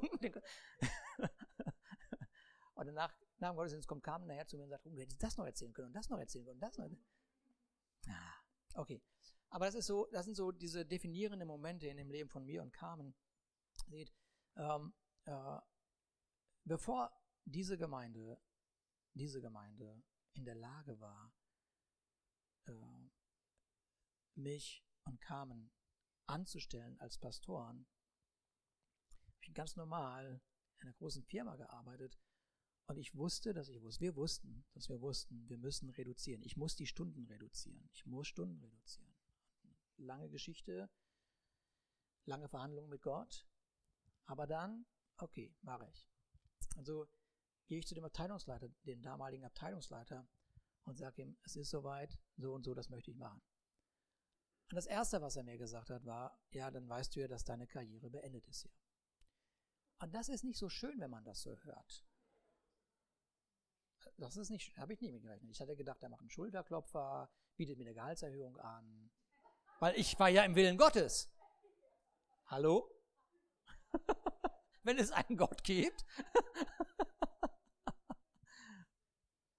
und 2.75 2.87
danach, 2.87 3.13
nach 3.39 3.51
dem 3.51 3.57
Gottesdienst 3.57 3.89
kommt 3.89 4.05
Carmen 4.05 4.29
nachher 4.29 4.47
zu 4.47 4.57
mir 4.57 4.63
und 4.63 4.71
sagt, 4.71 4.87
oh, 4.87 4.91
du 4.91 5.01
hättest 5.01 5.23
das 5.23 5.37
noch 5.37 5.47
erzählen 5.47 5.73
können 5.73 5.89
und 5.89 5.95
das 5.95 6.09
noch 6.09 6.19
erzählen 6.19 6.45
können 6.45 6.57
und 6.57 6.63
das 6.63 6.79
noch. 6.79 6.89
Ja, 8.07 8.35
okay. 8.77 9.03
Aber 9.53 9.67
das 9.67 9.75
ist 9.75 9.87
so, 9.87 10.09
das 10.13 10.25
sind 10.25 10.35
so 10.35 10.51
diese 10.51 10.87
definierenden 10.87 11.47
Momente 11.47 11.87
in 11.87 11.99
dem 11.99 12.11
Leben 12.11 12.31
von 12.31 12.45
mir 12.45 12.63
und 12.63 12.73
Carmen. 12.73 13.15
Seht, 13.87 14.11
ähm, 14.57 14.95
äh, 15.27 15.59
bevor 16.65 17.13
diese 17.45 17.77
Gemeinde, 17.77 18.41
diese 19.13 19.43
Gemeinde 19.43 20.03
in 20.33 20.47
der 20.47 20.55
Lage 20.55 20.99
war, 21.01 21.35
äh, 22.67 23.11
mich 24.37 24.87
und 25.05 25.21
Carmen 25.21 25.71
anzustellen 26.27 26.99
als 26.99 27.19
Pastoren, 27.19 27.87
habe 29.27 29.37
ich 29.43 29.53
ganz 29.53 29.77
normal 29.77 30.41
in 30.81 30.89
einer 30.89 30.95
großen 30.95 31.25
Firma 31.25 31.57
gearbeitet 31.57 32.19
und 32.87 32.97
ich 32.97 33.15
wusste, 33.15 33.53
dass 33.53 33.69
ich 33.69 33.83
wusste, 33.83 34.01
wir 34.01 34.17
wussten, 34.17 34.65
dass 34.73 34.89
wir 34.89 35.03
wussten, 35.03 35.47
wir 35.47 35.59
müssen 35.59 35.91
reduzieren. 35.91 36.43
Ich 36.43 36.57
muss 36.57 36.75
die 36.75 36.87
Stunden 36.87 37.27
reduzieren. 37.27 37.91
Ich 37.93 38.07
muss 38.07 38.29
Stunden 38.29 38.59
reduzieren. 38.59 39.12
Lange 40.03 40.29
Geschichte, 40.29 40.91
lange 42.25 42.49
Verhandlungen 42.49 42.91
mit 42.91 43.03
Gott. 43.03 43.47
Aber 44.27 44.47
dann, 44.47 44.87
okay, 45.19 45.55
mache 45.63 45.89
ich. 45.89 46.09
Also 46.77 47.09
gehe 47.67 47.79
ich 47.79 47.87
zu 47.87 47.95
dem 47.95 48.05
Abteilungsleiter, 48.05 48.69
dem 48.85 49.03
damaligen 49.03 49.45
Abteilungsleiter 49.45 50.29
und 50.85 50.97
sage 50.97 51.23
ihm, 51.23 51.39
es 51.45 51.57
ist 51.57 51.71
soweit, 51.71 52.19
so 52.37 52.53
und 52.53 52.65
so, 52.65 52.75
das 52.75 52.89
möchte 52.89 53.11
ich 53.11 53.17
machen. 53.17 53.43
Und 54.71 54.77
das 54.77 54.87
Erste, 54.87 55.21
was 55.21 55.37
er 55.37 55.45
mir 55.45 55.59
gesagt 55.59 55.91
hat, 55.91 56.05
war, 56.07 56.41
ja, 56.51 56.71
dann 56.71 56.89
weißt 56.89 57.15
du 57.15 57.21
ja, 57.21 57.29
dass 57.29 57.45
deine 57.45 57.67
Karriere 57.67 58.11
beendet 58.11 58.47
ist 58.49 58.63
hier. 58.63 58.73
Und 60.01 60.15
das 60.15 60.29
ist 60.29 60.45
nicht 60.45 60.59
so 60.59 60.69
schön, 60.69 60.99
wenn 60.99 61.11
man 61.11 61.25
das 61.25 61.43
so 61.43 61.57
hört. 61.59 62.07
Das 64.17 64.37
ist 64.37 64.51
nicht, 64.51 64.77
habe 64.79 64.95
ich 64.95 65.01
nicht 65.01 65.13
mitgerechnet. 65.13 65.51
Ich 65.51 65.61
hatte 65.61 65.77
gedacht, 65.77 66.03
er 66.03 66.09
macht 66.09 66.23
einen 66.23 66.31
Schulterklopfer, 66.31 67.31
bietet 67.57 67.79
mir 67.79 67.85
eine 67.85 67.95
Gehaltserhöhung 67.95 68.57
an. 68.59 69.11
Weil 69.83 69.99
ich 69.99 70.17
war 70.21 70.29
ja 70.29 70.45
im 70.45 70.55
Willen 70.55 70.79
Gottes. 70.79 71.29
Hallo? 72.47 72.89
wenn 74.85 74.97
es 74.97 75.11
einen 75.11 75.37
Gott 75.37 75.65
gibt, 75.65 76.07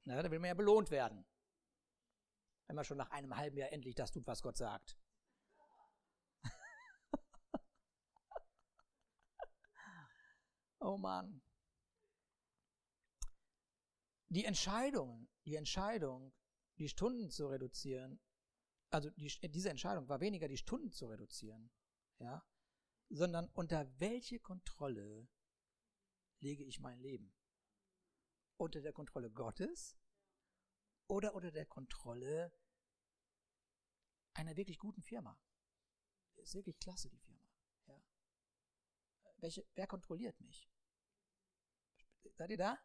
na, 0.06 0.22
dann 0.22 0.32
will 0.32 0.40
man 0.40 0.48
ja 0.48 0.54
belohnt 0.54 0.92
werden. 0.92 1.26
Wenn 2.68 2.78
man 2.78 2.86
schon 2.86 2.96
nach 2.96 3.12
einem 3.12 3.36
halben 3.36 3.58
Jahr 3.58 3.74
endlich 3.74 3.96
das 3.96 4.12
tut, 4.12 4.26
was 4.26 4.42
Gott 4.42 4.56
sagt. 4.56 4.98
oh 10.80 10.96
Mann. 10.96 11.42
Die 14.30 14.46
Entscheidung, 14.46 15.28
die 15.44 15.56
Entscheidung, 15.56 16.32
die 16.78 16.88
Stunden 16.88 17.30
zu 17.30 17.48
reduzieren, 17.48 18.22
also 18.94 19.10
die, 19.10 19.28
diese 19.50 19.72
Entscheidung 19.72 20.08
war 20.08 20.20
weniger 20.20 20.48
die 20.48 20.58
Stunden 20.58 20.92
zu 20.92 21.08
reduzieren, 21.08 21.72
ja, 22.20 22.46
sondern 23.10 23.50
unter 23.50 23.92
welche 24.00 24.40
Kontrolle 24.40 25.28
lege 26.40 26.64
ich 26.64 26.80
mein 26.80 27.00
Leben? 27.00 27.34
Unter 28.58 28.82
der 28.82 28.94
Kontrolle 28.94 29.32
Gottes 29.32 29.98
oder 31.08 31.34
unter 31.34 31.52
der 31.52 31.66
Kontrolle 31.66 32.54
einer 34.34 34.56
wirklich 34.56 34.78
guten 34.78 35.02
Firma? 35.02 35.42
Ist 36.36 36.54
wirklich 36.54 36.78
klasse, 36.78 37.10
die 37.10 37.20
Firma. 37.20 37.50
Ja. 37.88 38.00
Welche, 39.38 39.66
wer 39.74 39.88
kontrolliert 39.88 40.40
mich? 40.40 40.70
Seid 42.36 42.52
ihr 42.52 42.58
da? 42.58 42.78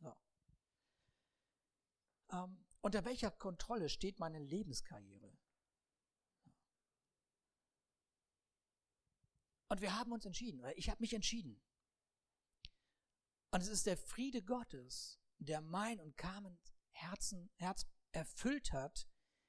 So. 0.00 0.14
Ähm, 2.32 2.66
unter 2.82 3.04
welcher 3.04 3.30
Kontrolle 3.30 3.88
steht 3.88 4.18
meine 4.18 4.38
Lebenskarriere? 4.38 5.36
Und 9.68 9.80
wir 9.80 9.96
haben 9.96 10.12
uns 10.12 10.26
entschieden, 10.26 10.60
oder 10.60 10.76
ich 10.76 10.90
habe 10.90 11.00
mich 11.00 11.14
entschieden. 11.14 11.62
Und 13.52 13.60
es 13.60 13.68
ist 13.68 13.86
der 13.86 13.96
Friede 13.96 14.42
Gottes, 14.42 15.20
der 15.38 15.60
mein 15.60 16.00
und 16.00 16.16
Carmens 16.16 16.72
Herzen, 16.92 17.50
Herz 17.56 17.86
erfüllt 18.12 18.72
hat, 18.72 19.08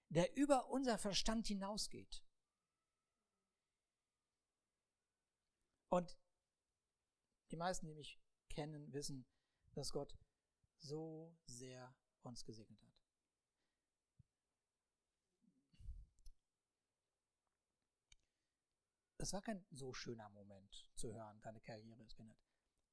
der 0.10 0.36
über 0.36 0.70
unser 0.70 0.98
Verstand 0.98 1.48
hinausgeht. 1.48 2.24
Und 5.90 6.18
die 7.52 7.58
meisten, 7.58 7.88
die 7.88 7.94
mich 7.94 8.20
kennen, 8.50 8.92
wissen, 8.94 9.26
dass 9.74 9.92
Gott 9.92 10.18
so 10.80 11.38
sehr 11.46 11.96
uns 12.22 12.46
gesegnet 12.46 12.82
hat. 12.84 12.91
Es 19.22 19.34
war 19.34 19.42
kein 19.44 19.64
so 19.70 19.94
schöner 19.94 20.28
Moment 20.30 20.90
zu 20.96 21.14
hören, 21.14 21.40
deine 21.44 21.62
Karriere 21.62 22.04
ist 22.04 22.18
beendet. 22.18 22.42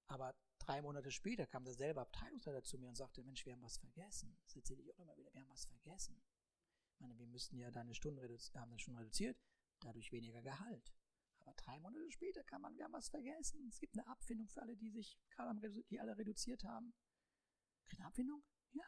Aber 0.09 0.35
drei 0.59 0.83
Monate 0.83 1.11
später 1.11 1.47
kam 1.47 1.65
derselbe 1.65 2.03
Abteilungsleiter 2.03 2.63
zu 2.63 2.77
mir 2.79 2.89
und 2.91 2.97
sagte, 2.97 3.23
Mensch, 3.23 3.47
wir 3.47 3.55
haben 3.55 3.63
was 3.63 3.79
vergessen. 3.79 4.37
Das 4.43 4.55
erzähle 4.55 4.83
ich 4.83 4.93
auch 4.93 4.99
immer 4.99 5.17
wieder, 5.17 5.33
wir 5.33 5.41
haben 5.41 5.49
was 5.49 5.65
vergessen. 5.65 6.23
Ich 6.93 7.01
meine, 7.01 7.19
wir 7.19 7.27
müssten 7.27 7.57
ja 7.57 7.71
deine 7.71 7.95
Stunden 7.95 8.19
reduzieren, 8.19 8.61
haben 8.61 8.73
das 8.73 8.83
schon 8.83 8.97
reduziert, 8.97 9.39
dadurch 9.81 10.13
weniger 10.13 10.43
Gehalt. 10.43 10.93
Aber 11.39 11.55
drei 11.55 11.81
Monate 11.81 12.11
später 12.11 12.45
kam 12.45 12.61
man, 12.61 12.77
wir 12.77 12.85
haben 12.85 12.93
was 12.93 13.09
vergessen. 13.09 13.67
Es 13.69 13.81
gibt 13.81 13.97
eine 13.97 14.07
Abfindung 14.07 14.49
für 14.49 14.61
alle, 14.61 14.77
die 14.77 14.91
sich 14.91 15.19
gerade 15.31 15.59
die 15.89 15.99
alle 15.99 16.19
reduziert 16.19 16.63
haben. 16.65 16.93
Eine 17.97 18.05
Abfindung? 18.05 18.45
Ja. 18.73 18.85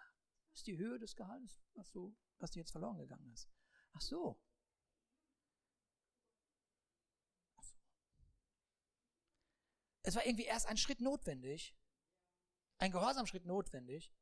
Das 0.51 0.61
ist 0.61 0.67
die 0.67 0.77
Höhe 0.77 0.99
des 0.99 1.17
Gehalts, 1.17 1.63
was 1.73 1.91
du, 1.91 2.15
was 2.39 2.51
dir 2.51 2.61
jetzt 2.61 2.73
verloren 2.73 2.99
gegangen 2.99 3.33
ist. 3.33 3.49
Ach 3.93 4.03
so. 4.03 4.39
Es 10.11 10.17
war 10.17 10.27
irgendwie 10.27 10.47
erst 10.47 10.67
ein 10.67 10.77
Schritt 10.77 11.01
notwendig, 11.01 11.73
ein 12.79 12.91
Gehorsamschritt 12.91 13.47
notwendig. 13.47 14.13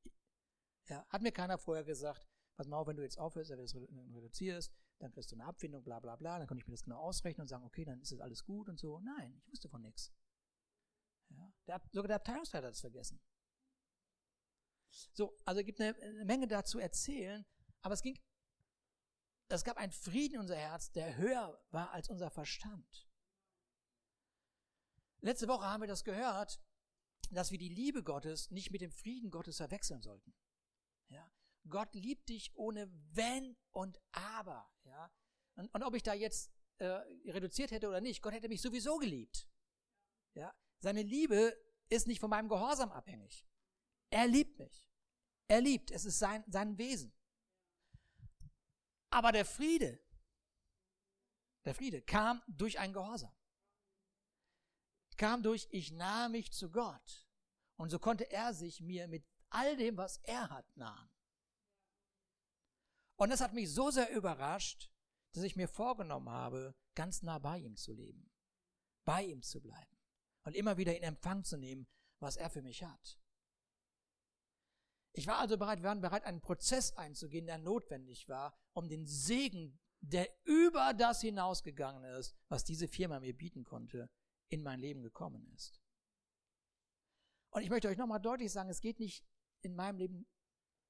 Ja, 0.87 1.07
hat 1.09 1.23
mir 1.23 1.33
keiner 1.33 1.57
vorher 1.57 1.83
gesagt, 1.83 2.29
pass 2.57 2.67
mal 2.67 2.87
wenn 2.87 2.97
du 2.97 3.03
jetzt 3.03 3.19
aufhörst, 3.19 3.51
wenn 3.51 3.57
du 3.57 3.65
es 3.65 3.75
reduzierst, 3.75 4.71
dann 4.99 5.11
kriegst 5.13 5.33
du 5.33 5.37
eine 5.37 5.47
Abfindung, 5.47 5.83
bla 5.83 5.99
bla 5.99 6.17
bla, 6.17 6.37
dann 6.39 6.47
konnte 6.47 6.61
ich 6.61 6.67
mir 6.67 6.75
das 6.75 6.83
genau 6.83 6.99
ausrechnen 6.99 7.41
und 7.41 7.49
sagen, 7.49 7.65
okay, 7.65 7.87
dann 7.87 8.03
ist 8.03 8.13
das 8.13 8.21
alles 8.21 8.45
gut 8.45 8.69
und 8.69 8.79
so. 8.79 9.01
Nein, 9.01 9.35
ich 9.39 9.51
wusste 9.51 9.71
von 9.71 9.81
nichts. 9.81 10.13
Ja, 11.31 11.55
der, 11.67 11.81
sogar 11.91 12.09
der 12.09 12.17
Abteilungsleiter 12.17 12.67
hat 12.67 12.75
es 12.75 12.83
vergessen. 12.83 13.19
So, 15.15 15.39
also 15.47 15.61
es 15.61 15.65
gibt 15.65 15.81
eine, 15.81 15.95
eine 16.03 16.25
Menge 16.27 16.49
dazu 16.49 16.79
erzählen, 16.79 17.47
aber 17.81 17.95
es 17.95 18.03
ging, 18.03 18.21
es 19.49 19.65
gab 19.65 19.79
einen 19.79 19.93
Frieden 19.93 20.35
in 20.35 20.41
unser 20.41 20.57
Herz, 20.57 20.93
der 20.93 21.17
höher 21.17 21.59
war 21.71 21.93
als 21.93 22.11
unser 22.11 22.29
Verstand. 22.29 23.08
Letzte 25.21 25.49
Woche 25.49 25.67
haben 25.67 25.83
wir 25.83 25.89
das 25.89 26.05
gehört, 26.05 26.61
dass 27.31 27.51
wir 27.51 27.59
die 27.59 27.69
Liebe 27.69 28.03
Gottes 28.03 28.51
nicht 28.51 28.71
mit 28.71 28.81
dem 28.81 28.91
Frieden 28.91 29.31
Gottes 29.31 29.57
verwechseln 29.57 30.01
sollten. 30.01 30.35
Ja, 31.09 31.31
Gott 31.69 31.95
liebt 31.95 32.29
dich 32.29 32.55
ohne 32.55 32.91
Wenn 33.13 33.57
und 33.71 34.01
Aber. 34.13 34.71
Ja, 34.85 35.11
und, 35.57 35.73
und 35.75 35.83
ob 35.83 35.95
ich 35.95 36.03
da 36.03 36.15
jetzt 36.15 36.51
äh, 36.79 36.87
reduziert 37.27 37.71
hätte 37.71 37.89
oder 37.89 38.01
nicht, 38.01 38.23
Gott 38.23 38.33
hätte 38.33 38.49
mich 38.49 38.63
sowieso 38.63 38.99
geliebt. 38.99 39.49
Ja, 40.35 40.55
seine 40.79 41.03
Liebe 41.03 41.57
ist 41.89 42.07
nicht 42.07 42.21
von 42.21 42.31
meinem 42.31 42.49
Gehorsam 42.49 42.93
abhängig. 42.93 43.47
Er 44.11 44.27
liebt 44.27 44.59
mich. 44.59 44.89
Er 45.49 45.61
liebt. 45.61 45.91
Es 45.91 46.05
ist 46.05 46.19
sein, 46.19 46.45
sein 46.47 46.79
Wesen. 46.79 47.13
Aber 49.11 49.33
der 49.33 49.45
Friede, 49.45 49.99
der 51.65 51.75
Friede 51.75 52.03
kam 52.03 52.43
durch 52.47 52.79
ein 52.79 52.93
Gehorsam. 52.93 53.35
Kam 55.19 55.43
durch, 55.43 55.69
ich 55.71 55.93
nahe 55.93 56.31
mich 56.31 56.53
zu 56.53 56.71
Gott. 56.71 57.29
Und 57.77 57.91
so 57.91 57.99
konnte 57.99 58.31
er 58.31 58.55
sich 58.55 58.81
mir 58.81 59.07
mit 59.09 59.27
all 59.51 59.77
dem, 59.77 59.97
was 59.97 60.19
er 60.19 60.49
hat, 60.49 60.77
nahen. 60.77 61.11
Und 63.17 63.31
das 63.31 63.41
hat 63.41 63.53
mich 63.53 63.73
so 63.73 63.91
sehr 63.91 64.11
überrascht, 64.15 64.91
dass 65.33 65.43
ich 65.43 65.57
mir 65.57 65.69
vorgenommen 65.69 66.31
habe, 66.31 66.75
ganz 66.95 67.23
nah 67.23 67.39
bei 67.39 67.59
ihm 67.59 67.77
zu 67.77 67.93
leben, 67.93 68.31
bei 69.05 69.25
ihm 69.25 69.43
zu 69.43 69.61
bleiben 69.61 69.99
und 70.45 70.55
immer 70.55 70.77
wieder 70.77 70.97
in 70.97 71.03
Empfang 71.03 71.45
zu 71.45 71.57
nehmen, 71.57 71.89
was 72.21 72.37
er 72.37 72.49
für 72.49 72.63
mich 72.63 72.83
hat. 72.85 73.21
Ich 75.13 75.27
war 75.27 75.39
also 75.39 75.59
bereit, 75.59 75.81
wir 75.81 75.89
waren 75.89 76.01
bereit, 76.01 76.25
einen 76.25 76.41
Prozess 76.41 76.93
einzugehen, 76.93 77.47
der 77.47 77.59
notwendig 77.59 78.29
war, 78.29 78.57
um 78.73 78.89
den 78.89 79.05
Segen, 79.07 79.81
der 80.01 80.29
über 80.45 80.95
das 80.95 81.21
hinausgegangen 81.21 82.05
ist, 82.05 82.37
was 82.49 82.65
diese 82.65 82.87
Firma 82.87 83.19
mir 83.19 83.37
bieten 83.37 83.65
konnte, 83.65 84.09
in 84.49 84.63
mein 84.63 84.81
Leben 84.81 85.03
gekommen 85.03 85.47
ist. 85.55 85.81
Und 87.51 87.63
ich 87.63 87.71
möchte 87.71 87.89
euch 87.89 87.97
nochmal 87.97 88.21
deutlich 88.21 88.53
sagen, 88.53 88.69
es 88.69 88.81
geht 88.81 88.99
nicht 88.99 89.25
in 89.63 89.75
meinem 89.75 89.99
Leben 89.99 90.27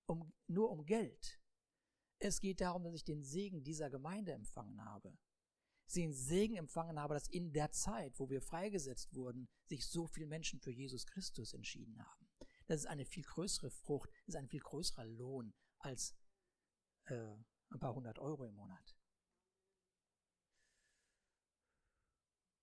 um, 0.06 0.32
nur 0.46 0.70
um 0.70 0.84
Geld. 0.84 1.40
Es 2.20 2.40
geht 2.40 2.60
darum, 2.60 2.82
dass 2.84 2.94
ich 2.94 3.04
den 3.04 3.22
Segen 3.22 3.62
dieser 3.62 3.90
Gemeinde 3.90 4.32
empfangen 4.32 4.84
habe. 4.84 5.16
Den 5.94 6.12
Segen 6.12 6.56
empfangen 6.56 6.98
habe, 6.98 7.14
dass 7.14 7.28
in 7.28 7.52
der 7.52 7.70
Zeit, 7.70 8.18
wo 8.18 8.28
wir 8.28 8.42
freigesetzt 8.42 9.14
wurden, 9.14 9.48
sich 9.66 9.86
so 9.86 10.06
viele 10.06 10.26
Menschen 10.26 10.60
für 10.60 10.70
Jesus 10.70 11.06
Christus 11.06 11.54
entschieden 11.54 11.98
haben. 12.04 12.28
Das 12.66 12.80
ist 12.80 12.86
eine 12.86 13.06
viel 13.06 13.22
größere 13.22 13.70
Frucht, 13.70 14.10
das 14.26 14.34
ist 14.34 14.36
ein 14.36 14.48
viel 14.48 14.60
größerer 14.60 15.06
Lohn 15.06 15.54
als 15.78 16.14
äh, 17.04 17.36
ein 17.70 17.80
paar 17.80 17.94
hundert 17.94 18.18
Euro 18.18 18.44
im 18.44 18.54
Monat. 18.54 18.96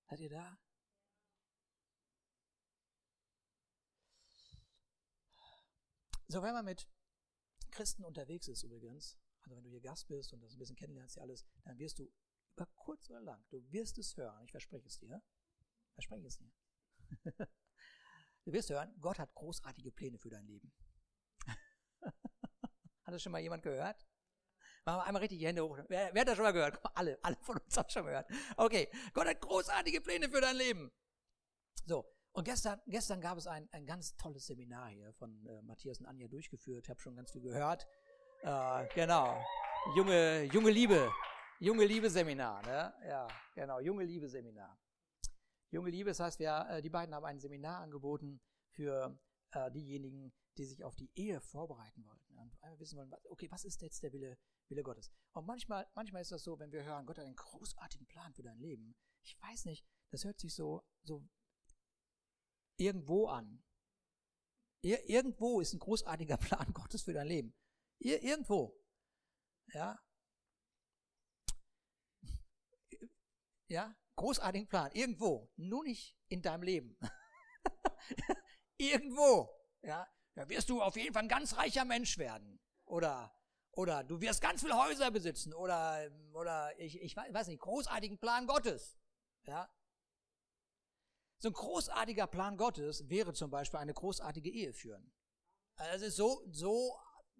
Seid 0.07 0.19
ihr 0.19 0.29
da? 0.29 0.59
So, 6.27 6.41
wenn 6.41 6.53
man 6.53 6.65
mit 6.65 6.87
Christen 7.71 8.03
unterwegs 8.03 8.47
ist 8.47 8.63
übrigens, 8.63 9.17
also 9.41 9.55
wenn 9.55 9.63
du 9.63 9.69
hier 9.69 9.81
Gast 9.81 10.07
bist 10.07 10.33
und 10.33 10.41
das 10.41 10.53
ein 10.53 10.59
bisschen 10.59 10.75
kennenlernst, 10.75 11.17
ja 11.17 11.21
alles, 11.21 11.45
dann 11.63 11.77
wirst 11.77 11.99
du 11.99 12.11
über 12.55 12.65
kurz 12.75 13.09
oder 13.09 13.21
lang, 13.21 13.45
du 13.49 13.61
wirst 13.71 13.97
es 13.97 14.15
hören, 14.17 14.43
ich 14.43 14.51
verspreche 14.51 14.87
es 14.87 14.97
dir, 14.97 15.21
verspreche 15.93 16.25
es 16.25 16.37
dir. 16.37 16.51
du 18.45 18.51
wirst 18.51 18.69
hören, 18.69 18.95
Gott 18.99 19.19
hat 19.19 19.33
großartige 19.35 19.91
Pläne 19.91 20.17
für 20.17 20.29
dein 20.29 20.47
Leben. 20.47 20.73
hat 22.01 23.13
das 23.13 23.21
schon 23.21 23.31
mal 23.31 23.41
jemand 23.41 23.61
gehört? 23.61 24.07
Machen 24.85 24.99
wir 24.99 25.03
einmal 25.05 25.21
richtig 25.21 25.39
die 25.39 25.47
Hände 25.47 25.63
hoch. 25.63 25.77
Wer, 25.89 26.13
wer 26.13 26.21
hat 26.21 26.27
das 26.27 26.35
schon 26.35 26.43
mal 26.43 26.51
gehört? 26.53 26.79
Alle, 26.95 27.19
alle 27.23 27.35
von 27.41 27.57
uns 27.57 27.75
haben 27.75 27.89
schon 27.89 28.05
gehört. 28.05 28.29
Okay, 28.55 28.89
Gott 29.13 29.27
hat 29.27 29.41
großartige 29.41 30.01
Pläne 30.01 30.29
für 30.29 30.41
dein 30.41 30.55
Leben. 30.55 30.91
So, 31.85 32.14
und 32.35 32.43
gestern, 32.43 32.81
gestern 32.85 33.21
gab 33.21 33.37
es 33.37 33.47
ein, 33.47 33.67
ein 33.71 33.85
ganz 33.85 34.15
tolles 34.17 34.45
Seminar 34.45 34.89
hier 34.89 35.13
von 35.13 35.45
äh, 35.45 35.61
Matthias 35.61 35.99
und 35.99 36.05
Anja 36.05 36.27
durchgeführt. 36.27 36.83
Ich 36.83 36.89
habe 36.89 36.99
schon 36.99 37.15
ganz 37.15 37.31
viel 37.31 37.41
gehört. 37.41 37.87
Äh, 38.41 38.87
genau. 38.93 39.41
Junge, 39.95 40.43
junge 40.43 40.69
Liebe. 40.69 41.09
Junge 41.59 41.85
Liebe 41.85 42.09
Seminar. 42.09 42.61
Ne? 42.63 42.93
Ja, 43.07 43.27
genau. 43.53 43.79
Junge 43.79 44.03
Liebe 44.03 44.27
Seminar. 44.27 44.77
Junge 45.71 45.89
Liebe, 45.89 46.09
das 46.09 46.19
heißt, 46.19 46.39
wir, 46.39 46.67
äh, 46.69 46.81
die 46.81 46.89
beiden 46.89 47.15
haben 47.15 47.25
ein 47.25 47.39
Seminar 47.39 47.81
angeboten 47.81 48.41
für 48.71 49.17
äh, 49.51 49.71
diejenigen, 49.71 50.33
die 50.57 50.65
sich 50.65 50.83
auf 50.83 50.95
die 50.95 51.11
Ehe 51.15 51.39
vorbereiten 51.39 52.05
wollten. 52.05 52.37
Und 52.37 52.61
einmal 52.61 52.79
wissen 52.79 52.97
wollen, 52.97 53.13
okay, 53.29 53.49
was 53.49 53.63
ist 53.63 53.81
jetzt 53.81 54.03
der 54.03 54.11
Wille, 54.11 54.37
Wille 54.67 54.83
Gottes? 54.83 55.09
Und 55.31 55.45
manchmal, 55.45 55.87
manchmal 55.95 56.21
ist 56.21 56.33
das 56.33 56.43
so, 56.43 56.59
wenn 56.59 56.73
wir 56.73 56.83
hören, 56.83 57.05
Gott 57.05 57.17
hat 57.17 57.25
einen 57.25 57.35
großartigen 57.35 58.07
Plan 58.07 58.33
für 58.33 58.43
dein 58.43 58.59
Leben. 58.59 58.93
Ich 59.23 59.41
weiß 59.41 59.65
nicht, 59.65 59.85
das 60.11 60.25
hört 60.25 60.39
sich 60.39 60.53
so, 60.53 60.83
so 61.03 61.25
irgendwo 62.77 63.27
an. 63.27 63.63
Ir 64.81 65.09
irgendwo 65.09 65.61
ist 65.61 65.73
ein 65.73 65.79
großartiger 65.79 66.37
Plan 66.45 66.73
Gottes 66.73 67.03
für 67.03 67.13
dein 67.13 67.27
Leben. 67.27 67.55
Ir 67.99 68.21
irgendwo. 68.23 68.79
Ja. 69.73 69.99
Ja, 73.67 73.95
großartigen 74.15 74.67
Plan. 74.67 74.91
Irgendwo. 74.93 75.51
Nur 75.55 75.83
nicht 75.83 76.17
in 76.27 76.41
deinem 76.41 76.63
Leben. 76.63 76.97
irgendwo. 78.77 79.49
Ja. 79.81 80.07
Da 80.35 80.49
wirst 80.49 80.69
du 80.69 80.81
auf 80.81 80.97
jeden 80.97 81.13
Fall 81.13 81.23
ein 81.23 81.29
ganz 81.29 81.55
reicher 81.55 81.85
Mensch 81.85 82.17
werden. 82.17 82.59
Oder, 82.83 83.33
oder 83.71 84.03
du 84.03 84.19
wirst 84.21 84.41
ganz 84.41 84.61
viele 84.61 84.77
Häuser 84.77 85.09
besitzen. 85.09 85.53
Oder, 85.53 86.11
oder 86.33 86.77
ich, 86.79 87.01
ich 87.01 87.15
weiß 87.15 87.47
nicht, 87.47 87.61
großartigen 87.61 88.19
Plan 88.19 88.45
Gottes. 88.45 88.99
Ja. 89.45 89.69
So 91.45 91.49
ein 91.51 91.53
großartiger 91.53 92.25
Plan 92.25 92.57
Gottes 92.57 93.07
wäre 93.07 93.31
zum 93.31 93.51
Beispiel 93.51 93.79
eine 93.79 93.93
großartige 93.93 94.49
Ehe 94.49 94.73
führen. 94.73 95.13
Also 95.75 95.97
es 95.97 96.01
ist 96.01 96.15
so, 96.15 96.41
so 96.49 96.97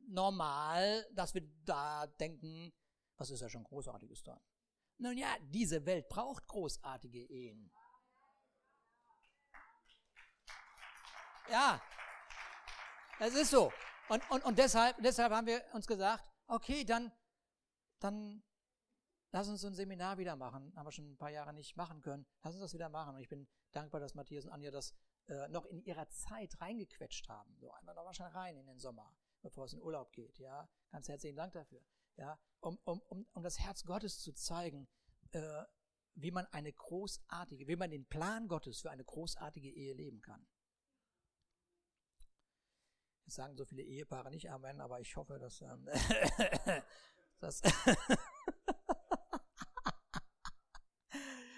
normal, 0.10 1.08
dass 1.14 1.34
wir 1.34 1.42
da 1.64 2.06
denken, 2.06 2.72
was 3.18 3.32
ist 3.32 3.42
ja 3.42 3.50
schon 3.50 3.64
Großartiges 3.64 4.22
da? 4.22 4.40
Nun 5.00 5.18
ja, 5.18 5.36
diese 5.42 5.88
Welt 5.88 6.08
braucht 6.08 6.46
großartige 6.46 7.24
Ehen. 7.24 7.72
Ja, 11.50 11.82
es 13.20 13.34
ist 13.34 13.50
so. 13.50 13.74
Und, 14.10 14.30
und, 14.30 14.46
und 14.46 14.60
deshalb, 14.60 15.02
deshalb 15.02 15.34
haben 15.34 15.48
wir 15.48 15.66
uns 15.74 15.88
gesagt, 15.88 16.30
okay, 16.46 16.86
dann, 16.86 17.12
dann 18.00 18.44
lass 19.36 19.50
uns 19.50 19.60
so 19.60 19.68
ein 19.68 19.74
Seminar 19.74 20.18
wieder 20.18 20.38
machen. 20.38 20.74
Haben 20.78 20.88
wir 20.88 20.94
schon 20.94 21.12
ein 21.12 21.18
paar 21.18 21.30
Jahre 21.30 21.54
nicht 21.54 21.76
machen 21.76 22.00
können. 22.00 22.26
Lass 22.42 22.54
uns 22.54 22.62
das 22.62 22.74
wieder 22.74 22.88
machen. 22.88 23.16
Und 23.16 23.22
ich 23.22 23.28
bin 23.28 23.46
dankbar, 23.74 24.00
dass 24.00 24.16
Matthias 24.16 24.46
und 24.46 24.52
Anja 24.52 24.72
das 24.72 24.94
äh, 25.28 25.50
noch 25.50 25.66
in 25.66 25.84
ihrer 25.84 26.08
Zeit 26.08 26.62
reingequetscht 26.62 27.28
haben. 27.28 27.54
So 27.58 27.70
einmal 27.74 27.96
noch 27.96 28.06
mal 28.06 28.14
schnell 28.14 28.30
rein 28.30 28.56
in 28.56 28.66
den 28.66 28.80
Sommer, 28.80 29.14
bevor 29.42 29.66
es 29.66 29.74
in 29.74 29.82
Urlaub 29.82 30.14
geht. 30.14 30.40
Ja, 30.40 30.70
ganz 30.90 31.10
herzlichen 31.10 31.36
Dank 31.36 31.52
dafür. 31.52 31.82
Ja, 32.16 32.40
um, 32.62 32.80
um, 32.86 33.02
um, 33.10 33.28
um 33.34 33.44
das 33.44 33.60
Herz 33.60 33.84
Gottes 33.84 34.22
zu 34.22 34.32
zeigen, 34.32 34.88
äh, 35.32 35.64
wie 36.14 36.32
man 36.32 36.46
eine 36.54 36.72
großartige, 36.72 37.68
wie 37.68 37.76
man 37.76 37.92
den 37.92 38.08
Plan 38.08 38.48
Gottes 38.48 38.80
für 38.80 38.90
eine 38.90 39.04
großartige 39.04 39.70
Ehe 39.70 39.94
leben 39.94 40.22
kann. 40.22 40.48
Jetzt 43.26 43.36
sagen 43.36 43.58
so 43.58 43.66
viele 43.66 43.84
Ehepaare 43.84 44.32
nicht 44.32 44.50
Amen, 44.50 44.80
aber 44.80 45.02
ich 45.02 45.14
hoffe, 45.18 45.40
dass 45.40 45.60
ähm, 45.60 45.90
das 47.42 47.62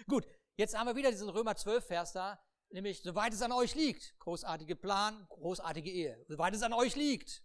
Gut, 0.10 0.26
Jetzt 0.60 0.76
haben 0.76 0.88
wir 0.88 0.96
wieder 0.96 1.12
diesen 1.12 1.30
Römer 1.30 1.56
12 1.56 1.86
Vers 1.86 2.13
da, 2.13 2.43
nämlich, 2.70 3.04
soweit 3.04 3.32
es 3.32 3.43
an 3.43 3.52
euch 3.52 3.76
liegt, 3.76 4.17
großartige 4.17 4.76
Plan, 4.76 5.28
großartige 5.30 5.91
Ehe, 5.91 6.26
soweit 6.28 6.56
es 6.56 6.63
an 6.63 6.74
euch 6.74 6.96
liegt. 6.96 7.43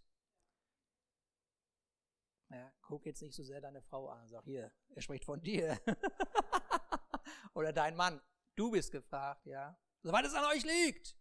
Ja, 2.49 2.73
guck 2.81 3.05
jetzt 3.05 3.21
nicht 3.21 3.35
so 3.35 3.43
sehr 3.43 3.61
deine 3.61 3.83
Frau 3.83 4.09
an, 4.09 4.27
sag 4.27 4.45
hier, 4.45 4.73
er 4.95 5.01
spricht 5.03 5.25
von 5.25 5.43
dir. 5.43 5.79
Oder 7.53 7.71
dein 7.71 7.95
Mann, 7.95 8.19
du 8.55 8.71
bist 8.71 8.91
gefragt, 8.91 9.45
ja. 9.45 9.79
Soweit 10.01 10.25
es 10.25 10.33
an 10.33 10.45
euch 10.45 10.63
liegt. 10.63 11.15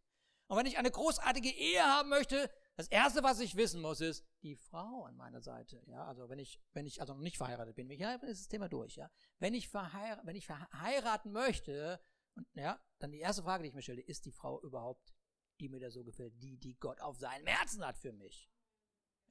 Und 0.46 0.56
wenn 0.56 0.66
ich 0.66 0.78
eine 0.78 0.90
großartige 0.90 1.50
Ehe 1.50 1.84
haben 1.84 2.08
möchte, 2.08 2.50
das 2.76 2.88
erste, 2.88 3.22
was 3.22 3.40
ich 3.40 3.56
wissen 3.56 3.82
muss, 3.82 4.00
ist 4.00 4.24
die 4.42 4.56
Frau 4.56 5.04
an 5.04 5.16
meiner 5.16 5.42
Seite. 5.42 5.82
Ja, 5.86 6.06
also 6.06 6.28
wenn 6.28 6.38
ich, 6.38 6.60
wenn 6.72 6.86
ich 6.86 7.00
also 7.00 7.14
noch 7.14 7.20
nicht 7.20 7.36
verheiratet 7.36 7.76
bin, 7.76 7.90
ich 7.90 8.02
heiratet, 8.02 8.30
ist 8.30 8.42
das 8.42 8.48
Thema 8.48 8.68
durch. 8.68 8.96
Ja, 8.96 9.10
wenn 9.38 9.54
ich 9.54 9.68
verheiraten, 9.68 10.26
wenn 10.26 10.36
ich 10.36 10.46
verheiraten 10.46 11.32
möchte, 11.32 12.00
und 12.34 12.46
ja, 12.54 12.82
dann 12.98 13.12
die 13.12 13.20
erste 13.20 13.42
Frage, 13.42 13.62
die 13.62 13.68
ich 13.68 13.74
mir 13.74 13.82
stelle, 13.82 14.00
ist 14.00 14.24
die 14.24 14.32
Frau 14.32 14.60
überhaupt, 14.62 15.14
die 15.60 15.68
mir 15.68 15.80
da 15.80 15.90
so 15.90 16.02
gefällt, 16.02 16.42
die, 16.42 16.56
die 16.56 16.78
Gott 16.78 17.00
auf 17.00 17.18
seinem 17.18 17.46
Herzen 17.46 17.84
hat 17.84 17.98
für 17.98 18.12
mich? 18.12 18.50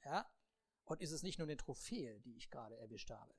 Ja, 0.04 0.30
und 0.84 1.00
ist 1.00 1.12
es 1.12 1.22
nicht 1.22 1.38
nur 1.38 1.46
eine 1.46 1.56
Trophäe, 1.56 2.20
die 2.20 2.36
ich 2.36 2.48
gerade 2.48 2.76
erwischt 2.76 3.10
habe? 3.10 3.34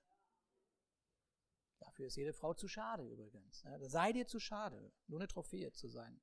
Dafür 1.79 2.07
ist 2.07 2.15
jede 2.15 2.33
Frau 2.33 2.53
zu 2.53 2.67
schade 2.67 3.07
übrigens. 3.07 3.65
Sei 3.81 4.13
dir 4.13 4.25
zu 4.25 4.39
schade, 4.39 4.93
nur 5.07 5.19
eine 5.19 5.27
Trophäe 5.27 5.71
zu 5.71 5.87
sein. 5.87 6.21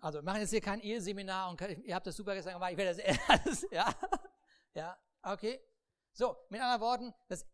Also 0.00 0.18
wir 0.18 0.22
machen 0.22 0.40
jetzt 0.40 0.50
hier 0.50 0.60
kein 0.60 0.80
Eheseminar 0.80 1.50
und 1.50 1.60
ihr 1.60 1.94
habt 1.94 2.06
das 2.06 2.16
super 2.16 2.34
gesagt, 2.34 2.54
aber 2.54 2.70
ich 2.70 2.76
werde 2.76 3.02
das 3.02 3.18
alles, 3.28 3.66
ja, 3.70 3.94
ja, 4.74 4.98
okay. 5.22 5.60
So, 6.12 6.36
mit 6.48 6.60
anderen 6.60 6.80
Worten, 6.80 7.14
das, 7.28 7.46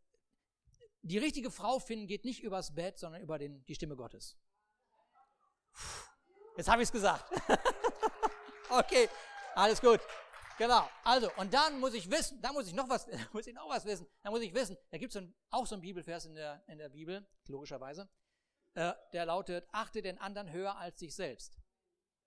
die 1.02 1.18
richtige 1.18 1.50
Frau 1.50 1.78
finden 1.78 2.06
geht 2.06 2.24
nicht 2.24 2.42
übers 2.42 2.74
Bett, 2.74 2.98
sondern 2.98 3.22
über 3.22 3.38
den, 3.38 3.64
die 3.64 3.74
Stimme 3.74 3.96
Gottes. 3.96 4.36
Jetzt 6.56 6.68
habe 6.68 6.82
ich 6.82 6.88
es 6.88 6.92
gesagt. 6.92 7.32
okay, 8.70 9.08
alles 9.54 9.80
gut. 9.80 10.00
Genau. 10.58 10.88
Also, 11.02 11.30
und 11.36 11.52
dann 11.52 11.80
muss 11.80 11.94
ich 11.94 12.10
wissen, 12.10 12.40
da 12.40 12.52
muss 12.52 12.66
ich 12.66 12.74
noch 12.74 12.88
was, 12.88 13.06
muss 13.32 13.46
ich 13.46 13.54
noch 13.54 13.68
was 13.68 13.84
wissen. 13.84 14.06
Da 14.22 14.30
muss 14.30 14.42
ich 14.42 14.54
wissen, 14.54 14.76
da 14.90 14.98
gibt 14.98 15.14
es 15.14 15.22
auch 15.50 15.66
so 15.66 15.74
einen 15.74 15.82
Bibelvers 15.82 16.26
in 16.26 16.34
der, 16.34 16.62
in 16.68 16.78
der 16.78 16.90
Bibel, 16.90 17.26
logischerweise, 17.48 18.08
äh, 18.74 18.92
der 19.12 19.26
lautet, 19.26 19.66
achte 19.72 20.02
den 20.02 20.18
anderen 20.18 20.52
höher 20.52 20.76
als 20.76 20.96
dich 20.96 21.14
selbst. 21.14 21.61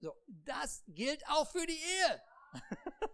So, 0.05 0.15
das 0.27 0.83
gilt 0.85 1.27
auch 1.29 1.49
für 1.49 1.65
die 1.65 1.79
Ehe. 1.79 2.21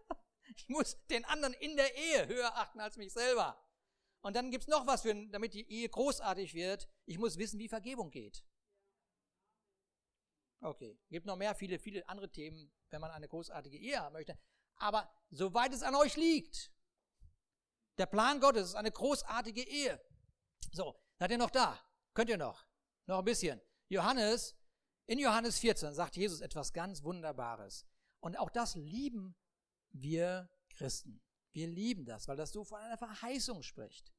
ich 0.57 0.67
muss 0.67 0.97
den 1.07 1.23
anderen 1.23 1.53
in 1.53 1.77
der 1.77 1.95
Ehe 1.95 2.27
höher 2.27 2.53
achten 2.57 2.81
als 2.81 2.97
mich 2.97 3.13
selber. 3.13 3.65
Und 4.19 4.35
dann 4.35 4.51
gibt's 4.51 4.67
noch 4.67 4.85
was, 4.85 5.03
für, 5.03 5.15
damit 5.29 5.53
die 5.53 5.71
Ehe 5.71 5.87
großartig 5.87 6.53
wird. 6.53 6.89
Ich 7.05 7.17
muss 7.17 7.37
wissen, 7.37 7.59
wie 7.59 7.69
Vergebung 7.69 8.11
geht. 8.11 8.43
Okay, 10.59 10.99
gibt 11.09 11.25
noch 11.25 11.37
mehr, 11.37 11.55
viele, 11.55 11.79
viele 11.79 12.05
andere 12.09 12.29
Themen, 12.29 12.73
wenn 12.89 12.99
man 12.99 13.11
eine 13.11 13.29
großartige 13.29 13.77
Ehe 13.77 14.01
haben 14.01 14.11
möchte. 14.11 14.37
Aber 14.75 15.09
soweit 15.29 15.71
es 15.73 15.83
an 15.83 15.95
euch 15.95 16.17
liegt, 16.17 16.73
der 17.99 18.05
Plan 18.05 18.41
Gottes 18.41 18.67
ist 18.67 18.75
eine 18.75 18.91
großartige 18.91 19.65
Ehe. 19.65 20.03
So, 20.73 21.01
seid 21.19 21.31
ihr 21.31 21.37
noch 21.37 21.51
da? 21.51 21.79
Könnt 22.13 22.29
ihr 22.29 22.37
noch? 22.37 22.67
Noch 23.05 23.19
ein 23.19 23.25
bisschen. 23.25 23.61
Johannes, 23.87 24.60
in 25.07 25.19
Johannes 25.19 25.59
14 25.59 25.93
sagt 25.93 26.15
Jesus 26.15 26.41
etwas 26.41 26.73
ganz 26.73 27.03
Wunderbares. 27.03 27.85
Und 28.19 28.37
auch 28.37 28.49
das 28.49 28.75
lieben 28.75 29.35
wir 29.91 30.49
Christen. 30.75 31.21
Wir 31.53 31.67
lieben 31.67 32.05
das, 32.05 32.27
weil 32.27 32.37
das 32.37 32.51
so 32.51 32.63
von 32.63 32.79
einer 32.79 32.97
Verheißung 32.97 33.63
spricht. 33.63 34.13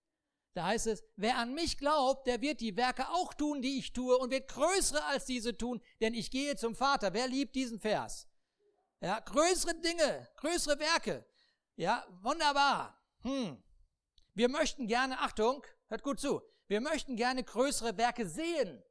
Da 0.54 0.66
heißt 0.66 0.86
es, 0.88 1.02
wer 1.16 1.38
an 1.38 1.54
mich 1.54 1.78
glaubt, 1.78 2.26
der 2.26 2.42
wird 2.42 2.60
die 2.60 2.76
Werke 2.76 3.08
auch 3.08 3.32
tun, 3.32 3.62
die 3.62 3.78
ich 3.78 3.92
tue 3.92 4.18
und 4.18 4.30
wird 4.30 4.48
größere 4.48 5.02
als 5.06 5.24
diese 5.24 5.56
tun, 5.56 5.80
denn 6.00 6.12
ich 6.12 6.30
gehe 6.30 6.56
zum 6.56 6.74
Vater. 6.74 7.14
Wer 7.14 7.26
liebt 7.26 7.54
diesen 7.54 7.80
Vers? 7.80 8.28
Ja, 9.00 9.18
größere 9.20 9.74
Dinge, 9.80 10.28
größere 10.36 10.78
Werke. 10.78 11.24
Ja, 11.76 12.06
wunderbar. 12.20 13.02
Hm. 13.22 13.62
Wir 14.34 14.48
möchten 14.48 14.86
gerne, 14.86 15.18
Achtung, 15.20 15.64
hört 15.88 16.02
gut 16.02 16.20
zu, 16.20 16.42
wir 16.66 16.80
möchten 16.80 17.16
gerne 17.16 17.42
größere 17.42 17.96
Werke 17.96 18.28
sehen. 18.28 18.82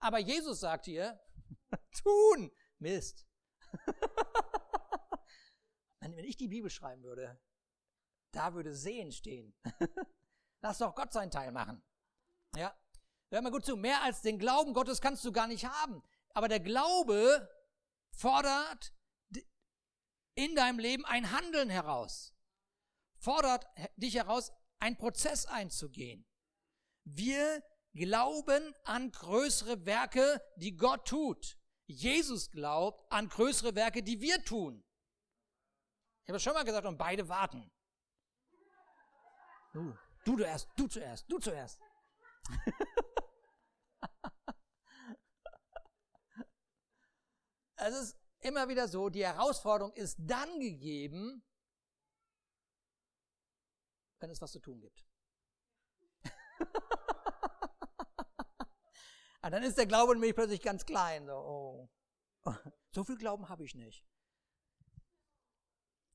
Aber 0.00 0.18
Jesus 0.18 0.60
sagt 0.60 0.86
hier, 0.86 1.20
tun, 2.02 2.52
Mist. 2.78 3.26
Wenn 6.00 6.18
ich 6.18 6.36
die 6.36 6.48
Bibel 6.48 6.70
schreiben 6.70 7.02
würde, 7.02 7.40
da 8.32 8.54
würde 8.54 8.74
sehen 8.74 9.12
stehen. 9.12 9.54
Lass 10.62 10.78
doch 10.78 10.94
Gott 10.94 11.12
seinen 11.12 11.30
Teil 11.30 11.52
machen. 11.52 11.82
Ja. 12.56 12.76
Hör 13.30 13.42
mal 13.42 13.50
gut 13.50 13.64
zu. 13.64 13.76
Mehr 13.76 14.02
als 14.02 14.22
den 14.22 14.38
Glauben 14.38 14.72
Gottes 14.72 15.00
kannst 15.00 15.24
du 15.24 15.32
gar 15.32 15.46
nicht 15.46 15.66
haben. 15.66 16.02
Aber 16.34 16.48
der 16.48 16.60
Glaube 16.60 17.48
fordert 18.16 18.94
in 20.34 20.54
deinem 20.54 20.78
Leben 20.78 21.04
ein 21.04 21.30
Handeln 21.30 21.68
heraus. 21.68 22.34
Fordert 23.18 23.66
dich 23.96 24.14
heraus, 24.14 24.52
einen 24.78 24.96
Prozess 24.96 25.46
einzugehen. 25.46 26.24
Wir 27.04 27.62
glauben 27.98 28.74
an 28.84 29.10
größere 29.10 29.84
Werke, 29.84 30.40
die 30.56 30.76
Gott 30.76 31.06
tut. 31.06 31.58
Jesus 31.86 32.50
glaubt 32.50 33.12
an 33.12 33.28
größere 33.28 33.74
Werke, 33.74 34.02
die 34.02 34.20
wir 34.20 34.42
tun. 34.44 34.82
Ich 36.22 36.28
habe 36.28 36.36
es 36.36 36.42
schon 36.42 36.54
mal 36.54 36.64
gesagt, 36.64 36.86
und 36.86 36.98
beide 36.98 37.28
warten. 37.28 37.70
Uh. 39.74 39.92
Du 40.24 40.36
zuerst, 40.36 40.68
du 40.76 40.86
zuerst, 40.86 41.30
du 41.30 41.38
zuerst. 41.38 41.78
es 47.76 47.94
ist 47.94 48.16
immer 48.40 48.68
wieder 48.68 48.88
so, 48.88 49.08
die 49.08 49.24
Herausforderung 49.24 49.94
ist 49.94 50.18
dann 50.20 50.60
gegeben, 50.60 51.42
wenn 54.20 54.30
es 54.30 54.42
was 54.42 54.52
zu 54.52 54.60
tun 54.60 54.80
gibt. 54.80 55.04
Und 59.48 59.52
dann 59.52 59.62
ist 59.62 59.78
der 59.78 59.86
Glaube 59.86 60.12
in 60.12 60.20
mir 60.20 60.34
plötzlich 60.34 60.60
ganz 60.60 60.84
klein. 60.84 61.24
So, 61.24 61.32
oh. 61.32 61.88
so 62.90 63.02
viel 63.02 63.16
Glauben 63.16 63.48
habe 63.48 63.64
ich 63.64 63.74
nicht. 63.74 64.06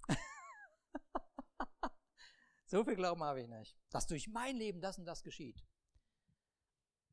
So 2.68 2.84
viel 2.84 2.96
Glauben 2.96 3.24
habe 3.24 3.42
ich 3.42 3.48
nicht, 3.48 3.76
dass 3.90 4.06
durch 4.06 4.28
mein 4.28 4.56
Leben 4.56 4.82
das 4.82 5.00
und 5.00 5.06
das 5.06 5.24
geschieht. 5.24 5.66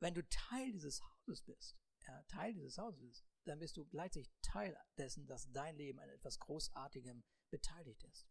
Wenn 0.00 0.12
du 0.12 0.22
Teil 0.28 0.72
dieses 0.72 1.00
Hauses 1.02 1.40
bist, 1.40 1.78
ja, 2.06 2.22
Teil 2.24 2.52
dieses 2.52 2.76
Hauses 2.76 3.00
bist, 3.00 3.24
dann 3.44 3.59
bist 3.59 3.78
du 3.78 3.87
gleichzeitig 3.87 4.30
Teil 4.42 4.78
dessen, 4.98 5.26
dass 5.26 5.50
dein 5.52 5.76
Leben 5.76 6.00
an 6.00 6.11
etwas 6.11 6.38
Großartigem 6.38 7.24
beteiligt 7.48 8.04
ist. 8.04 8.28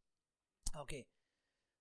Okay. 0.75 1.07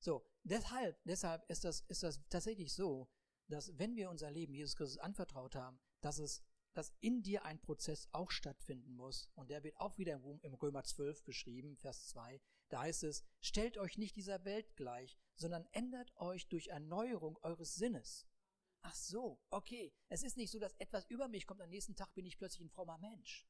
So, 0.01 0.25
deshalb, 0.43 0.99
deshalb 1.05 1.45
ist 1.51 1.65
das, 1.65 1.83
ist 1.83 2.03
das 2.03 2.27
tatsächlich 2.31 2.73
so, 2.73 3.11
dass 3.49 3.77
wenn 3.79 3.95
wir 3.95 4.09
unser 4.09 4.31
Leben 4.31 4.55
Jesus 4.55 4.75
Christus 4.75 4.99
anvertraut 4.99 5.55
haben, 5.55 5.79
dass 6.01 6.19
es, 6.19 6.43
dass 6.75 6.93
in 7.01 7.23
dir 7.23 7.45
ein 7.45 7.61
Prozess 7.61 8.09
auch 8.13 8.31
stattfinden 8.31 8.95
muss. 8.95 9.29
Und 9.35 9.51
der 9.51 9.65
wird 9.65 9.79
auch 9.79 9.99
wieder 9.99 10.21
im 10.43 10.55
Römer 10.55 10.85
12 10.85 11.25
beschrieben, 11.25 11.77
Vers 11.77 12.09
2. 12.09 12.41
Da 12.69 12.83
heißt 12.83 13.05
es, 13.05 13.25
stellt 13.41 13.79
euch 13.79 13.99
nicht 13.99 14.17
dieser 14.17 14.45
Welt 14.45 14.77
gleich, 14.77 15.19
sondern 15.35 15.67
ändert 15.73 16.15
euch 16.17 16.49
durch 16.49 16.69
Erneuerung 16.69 17.39
eures 17.43 17.75
Sinnes. 17.75 18.27
Ach 18.83 18.95
so, 18.95 19.41
okay. 19.51 19.93
Es 20.09 20.23
ist 20.23 20.37
nicht 20.37 20.51
so, 20.51 20.59
dass 20.59 20.75
etwas 20.75 21.07
über 21.07 21.29
mich 21.29 21.47
kommt, 21.47 21.61
am 21.61 21.71
nächsten 21.71 21.97
Tag 21.97 22.15
bin 22.15 22.27
ich 22.27 22.39
plötzlich 22.39 22.63
ein 22.67 22.71
frommer 22.71 22.99
Mensch. 22.99 23.49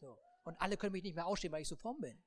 So. 0.00 0.18
Und 0.44 0.60
alle 0.60 0.76
können 0.76 0.92
mich 0.92 1.02
nicht 1.02 1.14
mehr 1.14 1.26
ausstehen, 1.26 1.52
weil 1.52 1.62
ich 1.62 1.68
so 1.68 1.76
fromm 1.76 2.00
bin. 2.00 2.22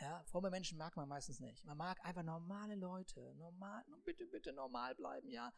Ja, 0.00 0.22
fromme 0.24 0.50
Menschen 0.50 0.78
mag 0.78 0.96
man 0.96 1.08
meistens 1.08 1.40
nicht. 1.40 1.64
Man 1.64 1.76
mag 1.76 2.04
einfach 2.04 2.22
normale 2.22 2.76
Leute, 2.76 3.34
normal, 3.34 3.84
bitte, 4.04 4.26
bitte 4.26 4.52
normal 4.52 4.94
bleiben, 4.94 5.28
ja. 5.30 5.52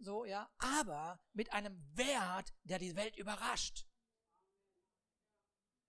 So, 0.00 0.24
ja. 0.24 0.50
Aber 0.58 1.20
mit 1.32 1.52
einem 1.52 1.78
Wert, 1.96 2.54
der 2.64 2.78
die 2.78 2.96
Welt 2.96 3.16
überrascht. 3.16 3.86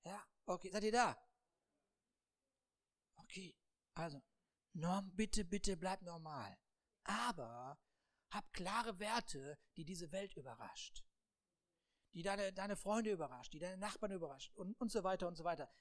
Ja, 0.04 0.21
okay, 0.45 0.69
seid 0.71 0.84
ihr 0.84 0.91
da? 0.91 1.17
Okay, 3.15 3.56
also, 3.93 4.21
Norm, 4.74 5.15
bitte, 5.15 5.45
bitte 5.45 5.78
bleib 5.78 6.02
normal. 6.02 6.58
Aber 7.04 7.80
hab 8.30 8.52
klare 8.54 9.00
Werte, 9.00 9.58
die 9.78 9.86
diese 9.86 10.12
Welt 10.12 10.34
überrascht. 10.36 11.06
Die 12.13 12.24
deine, 12.24 12.52
deine 12.52 12.76
Freunde 12.76 13.12
überrascht, 13.12 13.54
die 13.54 13.60
deine 13.60 13.78
Nachbarn 13.78 14.12
überrascht 14.12 14.54
und, 14.56 14.74
und 14.80 14.91
so 14.91 15.04
weiter 15.04 15.28
und 15.28 15.36
so 15.36 15.45
weiter. 15.45 15.71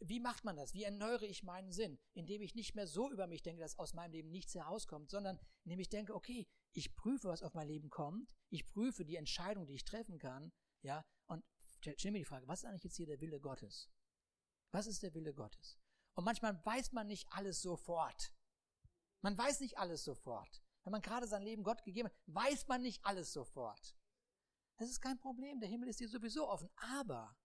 Wie 0.00 0.20
macht 0.20 0.44
man 0.44 0.56
das? 0.56 0.74
Wie 0.74 0.82
erneuere 0.82 1.22
ich 1.22 1.42
meinen 1.42 1.72
Sinn? 1.72 1.98
Indem 2.14 2.42
ich 2.42 2.54
nicht 2.54 2.74
mehr 2.74 2.86
so 2.86 3.10
über 3.10 3.26
mich 3.26 3.42
denke, 3.42 3.62
dass 3.62 3.78
aus 3.78 3.94
meinem 3.94 4.12
Leben 4.12 4.30
nichts 4.30 4.54
herauskommt, 4.54 5.10
sondern 5.10 5.38
indem 5.64 5.80
ich 5.80 5.88
denke, 5.88 6.14
okay, 6.14 6.46
ich 6.72 6.94
prüfe, 6.94 7.28
was 7.28 7.42
auf 7.42 7.54
mein 7.54 7.68
Leben 7.68 7.88
kommt, 7.88 8.34
ich 8.50 8.66
prüfe 8.66 9.04
die 9.04 9.16
Entscheidung, 9.16 9.66
die 9.66 9.74
ich 9.74 9.84
treffen 9.84 10.18
kann, 10.18 10.52
ja, 10.82 11.04
und 11.26 11.44
stell 11.80 12.12
mir 12.12 12.18
die 12.18 12.24
Frage, 12.24 12.46
was 12.48 12.60
ist 12.60 12.68
eigentlich 12.68 12.84
jetzt 12.84 12.96
hier 12.96 13.06
der 13.06 13.20
Wille 13.20 13.40
Gottes? 13.40 13.90
Was 14.72 14.86
ist 14.86 15.02
der 15.02 15.14
Wille 15.14 15.32
Gottes? 15.32 15.78
Und 16.14 16.24
manchmal 16.24 16.64
weiß 16.64 16.92
man 16.92 17.06
nicht 17.06 17.26
alles 17.30 17.62
sofort. 17.62 18.32
Man 19.22 19.36
weiß 19.36 19.60
nicht 19.60 19.78
alles 19.78 20.04
sofort. 20.04 20.62
Wenn 20.84 20.92
man 20.92 21.02
gerade 21.02 21.26
sein 21.26 21.42
Leben 21.42 21.62
Gott 21.62 21.82
gegeben 21.82 22.08
hat, 22.08 22.16
weiß 22.26 22.68
man 22.68 22.82
nicht 22.82 23.04
alles 23.04 23.32
sofort. 23.32 23.96
Das 24.76 24.90
ist 24.90 25.00
kein 25.00 25.18
Problem. 25.18 25.58
Der 25.60 25.68
Himmel 25.68 25.88
ist 25.88 26.00
dir 26.00 26.08
sowieso 26.08 26.48
offen. 26.48 26.70
Aber, 26.76 27.36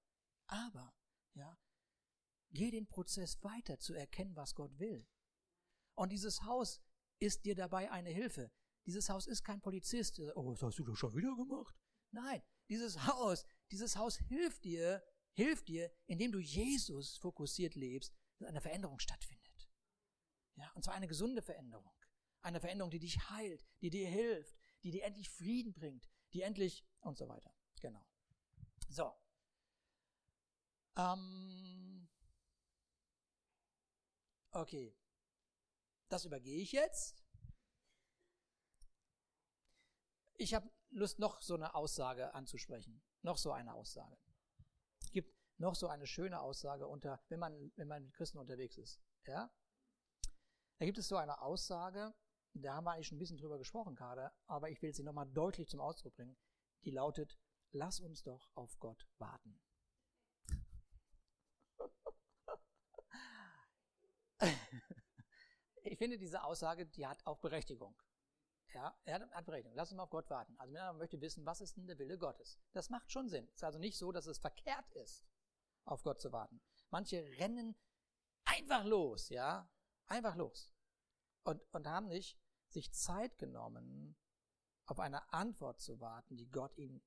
aber, 0.47 0.93
ja, 1.33 1.57
geh 2.51 2.71
den 2.71 2.87
Prozess 2.87 3.41
weiter 3.43 3.79
zu 3.79 3.93
erkennen, 3.93 4.35
was 4.35 4.55
Gott 4.55 4.77
will. 4.79 5.07
Und 5.95 6.11
dieses 6.11 6.43
Haus 6.43 6.81
ist 7.19 7.45
dir 7.45 7.55
dabei 7.55 7.91
eine 7.91 8.09
Hilfe. 8.09 8.51
Dieses 8.85 9.09
Haus 9.09 9.27
ist 9.27 9.43
kein 9.43 9.61
Polizist. 9.61 10.19
Oh, 10.35 10.51
was 10.51 10.63
hast 10.63 10.79
du 10.79 10.83
doch 10.83 10.95
schon 10.95 11.15
wieder 11.15 11.35
gemacht? 11.35 11.75
Nein, 12.11 12.41
dieses 12.69 13.05
Haus, 13.05 13.45
dieses 13.71 13.95
Haus 13.95 14.17
hilft 14.17 14.63
dir, 14.63 15.03
hilft 15.33 15.67
dir, 15.67 15.91
indem 16.07 16.31
du 16.31 16.39
Jesus 16.39 17.17
fokussiert 17.17 17.75
lebst, 17.75 18.13
dass 18.37 18.49
eine 18.49 18.61
Veränderung 18.61 18.99
stattfindet. 18.99 19.69
Ja, 20.55 20.69
und 20.73 20.83
zwar 20.83 20.95
eine 20.95 21.07
gesunde 21.07 21.41
Veränderung. 21.41 21.93
Eine 22.41 22.59
Veränderung, 22.59 22.91
die 22.91 22.99
dich 22.99 23.29
heilt, 23.29 23.65
die 23.81 23.89
dir 23.89 24.07
hilft, 24.09 24.57
die 24.83 24.91
dir 24.91 25.03
endlich 25.03 25.29
Frieden 25.29 25.73
bringt, 25.73 26.09
die 26.33 26.41
endlich 26.41 26.85
und 27.01 27.17
so 27.17 27.27
weiter. 27.27 27.53
Genau. 27.79 28.03
So. 28.89 29.13
Ähm, 30.97 32.00
okay. 34.51 34.95
Das 36.09 36.25
übergehe 36.25 36.61
ich 36.61 36.71
jetzt. 36.71 37.21
ich 40.41 40.53
habe 40.55 40.69
Lust, 40.89 41.19
noch 41.19 41.41
so 41.41 41.53
eine 41.53 41.75
Aussage 41.75 42.33
anzusprechen. 42.33 43.01
Noch 43.21 43.37
so 43.37 43.51
eine 43.51 43.73
Aussage. 43.73 44.17
Es 44.99 45.11
gibt 45.11 45.33
noch 45.57 45.75
so 45.75 45.87
eine 45.87 46.07
schöne 46.07 46.41
Aussage 46.41 46.87
unter, 46.87 47.23
wenn 47.29 47.39
man, 47.39 47.71
wenn 47.75 47.87
man 47.87 48.03
mit 48.03 48.13
Christen 48.13 48.39
unterwegs 48.39 48.77
ist. 48.77 48.99
Ja? 49.25 49.51
Da 50.79 50.85
gibt 50.85 50.97
es 50.97 51.07
so 51.07 51.15
eine 51.15 51.41
Aussage, 51.41 52.13
da 52.53 52.73
haben 52.73 52.85
wir 52.85 52.91
eigentlich 52.91 53.07
schon 53.07 53.17
ein 53.17 53.19
bisschen 53.19 53.37
drüber 53.37 53.59
gesprochen 53.59 53.95
gerade, 53.95 54.31
aber 54.47 54.69
ich 54.69 54.81
will 54.81 54.93
sie 54.93 55.03
nochmal 55.03 55.27
deutlich 55.27 55.69
zum 55.69 55.79
Ausdruck 55.79 56.15
bringen. 56.15 56.35
Die 56.83 56.91
lautet, 56.91 57.37
lass 57.71 57.99
uns 57.99 58.23
doch 58.23 58.49
auf 58.55 58.79
Gott 58.79 59.07
warten. 59.19 59.61
Ich 65.91 65.97
finde 65.97 66.17
diese 66.17 66.41
Aussage, 66.43 66.85
die 66.85 67.05
hat 67.05 67.25
auch 67.27 67.39
Berechtigung. 67.39 68.01
Ja, 68.73 68.97
er 69.03 69.29
hat 69.29 69.45
Berechtigung. 69.45 69.75
Lass 69.75 69.91
uns 69.91 69.97
mal 69.97 70.03
auf 70.03 70.09
Gott 70.09 70.29
warten. 70.29 70.57
Also 70.57 70.73
man 70.73 70.97
möchte 70.97 71.19
wissen, 71.19 71.45
was 71.45 71.59
ist 71.59 71.75
denn 71.75 71.85
der 71.85 71.99
Wille 71.99 72.17
Gottes? 72.17 72.57
Das 72.71 72.89
macht 72.89 73.11
schon 73.11 73.27
Sinn. 73.27 73.45
Es 73.49 73.55
ist 73.55 73.63
also 73.65 73.77
nicht 73.77 73.97
so, 73.97 74.13
dass 74.13 74.25
es 74.25 74.37
verkehrt 74.37 74.89
ist, 74.93 75.25
auf 75.83 76.03
Gott 76.03 76.21
zu 76.21 76.31
warten. 76.31 76.61
Manche 76.91 77.21
rennen 77.39 77.75
einfach 78.45 78.85
los, 78.85 79.27
ja, 79.27 79.69
einfach 80.07 80.37
los. 80.37 80.71
Und, 81.43 81.61
und 81.73 81.85
haben 81.87 82.07
nicht 82.07 82.39
sich 82.69 82.93
Zeit 82.93 83.37
genommen, 83.37 84.15
auf 84.85 85.01
eine 85.01 85.33
Antwort 85.33 85.81
zu 85.81 85.99
warten, 85.99 86.37
die 86.37 86.49
Gott 86.49 86.77
ihnen 86.77 87.03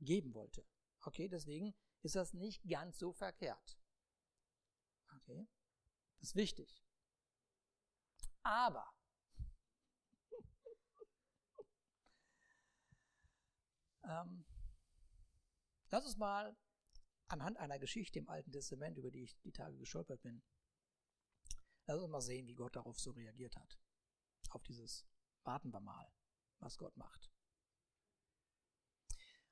geben 0.00 0.34
wollte. 0.34 0.66
Okay, 1.02 1.28
deswegen 1.28 1.72
ist 2.02 2.16
das 2.16 2.34
nicht 2.34 2.68
ganz 2.68 2.98
so 2.98 3.12
verkehrt. 3.12 3.78
Okay, 5.14 5.46
das 6.18 6.30
ist 6.30 6.34
wichtig. 6.34 6.82
Aber 8.48 8.90
ähm, 14.04 14.46
lass 15.90 16.06
uns 16.06 16.16
mal 16.16 16.56
anhand 17.26 17.58
einer 17.58 17.78
Geschichte 17.78 18.18
im 18.18 18.28
Alten 18.30 18.50
Testament, 18.50 18.96
über 18.96 19.10
die 19.10 19.24
ich 19.24 19.38
die 19.42 19.52
Tage 19.52 19.76
gestolpert 19.76 20.22
bin, 20.22 20.42
lass 21.84 22.00
uns 22.00 22.10
mal 22.10 22.22
sehen, 22.22 22.46
wie 22.46 22.54
Gott 22.54 22.74
darauf 22.74 22.98
so 22.98 23.10
reagiert 23.10 23.54
hat. 23.54 23.78
Auf 24.48 24.62
dieses 24.62 25.06
Warten 25.42 25.70
wir 25.70 25.80
mal, 25.80 26.10
was 26.60 26.78
Gott 26.78 26.96
macht. 26.96 27.30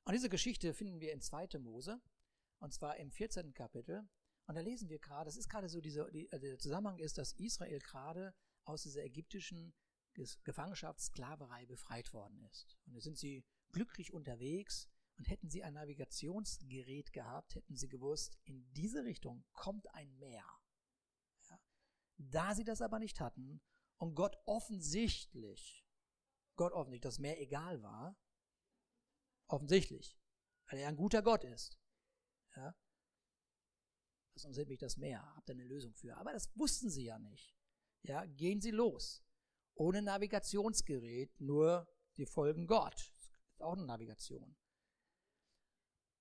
Und 0.04 0.14
diese 0.14 0.30
Geschichte 0.30 0.72
finden 0.72 1.00
wir 1.00 1.12
in 1.12 1.20
2. 1.20 1.58
Mose, 1.58 2.00
und 2.60 2.72
zwar 2.72 2.96
im 2.96 3.10
14. 3.10 3.52
Kapitel. 3.52 4.08
Und 4.46 4.54
da 4.54 4.62
lesen 4.62 4.88
wir 4.88 5.00
gerade, 5.00 5.26
das 5.26 5.36
ist 5.36 5.50
gerade 5.50 5.68
so, 5.68 5.82
dieser, 5.82 6.10
die, 6.10 6.32
also 6.32 6.46
der 6.46 6.58
Zusammenhang 6.58 6.98
ist, 6.98 7.18
dass 7.18 7.34
Israel 7.34 7.78
gerade 7.80 8.34
aus 8.66 8.82
dieser 8.82 9.04
ägyptischen 9.04 9.74
Gefangenschaft, 10.44 11.00
Sklaverei 11.00 11.66
befreit 11.66 12.12
worden 12.12 12.40
ist. 12.50 12.78
Und 12.86 12.94
da 12.94 13.00
sind 13.00 13.18
sie 13.18 13.46
glücklich 13.72 14.12
unterwegs 14.12 14.88
und 15.18 15.28
hätten 15.28 15.50
sie 15.50 15.62
ein 15.62 15.74
Navigationsgerät 15.74 17.12
gehabt, 17.12 17.54
hätten 17.54 17.76
sie 17.76 17.88
gewusst, 17.88 18.38
in 18.44 18.72
diese 18.72 19.04
Richtung 19.04 19.44
kommt 19.52 19.88
ein 19.94 20.16
Meer. 20.18 20.46
Ja. 21.48 21.60
Da 22.16 22.54
sie 22.54 22.64
das 22.64 22.80
aber 22.80 22.98
nicht 22.98 23.20
hatten 23.20 23.60
und 23.98 24.14
Gott 24.14 24.36
offensichtlich, 24.46 25.86
Gott 26.56 26.72
offensichtlich 26.72 27.02
das 27.02 27.18
Meer 27.18 27.40
egal 27.40 27.82
war, 27.82 28.18
offensichtlich, 29.48 30.18
weil 30.70 30.80
er 30.80 30.88
ein 30.88 30.96
guter 30.96 31.22
Gott 31.22 31.44
ist, 31.44 31.78
ja, 32.56 32.74
das 34.36 34.44
ist 34.44 34.56
nämlich 34.58 34.78
das 34.78 34.98
Meer, 34.98 35.34
habt 35.34 35.48
ihr 35.48 35.54
eine 35.54 35.64
Lösung 35.64 35.94
für. 35.94 36.14
Aber 36.18 36.32
das 36.32 36.54
wussten 36.58 36.90
sie 36.90 37.04
ja 37.04 37.18
nicht. 37.18 37.55
Ja, 38.06 38.24
gehen 38.24 38.60
sie 38.60 38.70
los. 38.70 39.24
Ohne 39.74 40.00
Navigationsgerät, 40.00 41.40
nur 41.40 41.88
sie 42.14 42.26
folgen 42.26 42.66
Gott. 42.66 42.94
Das 42.94 43.32
ist 43.52 43.62
auch 43.62 43.72
eine 43.72 43.84
Navigation. 43.84 44.56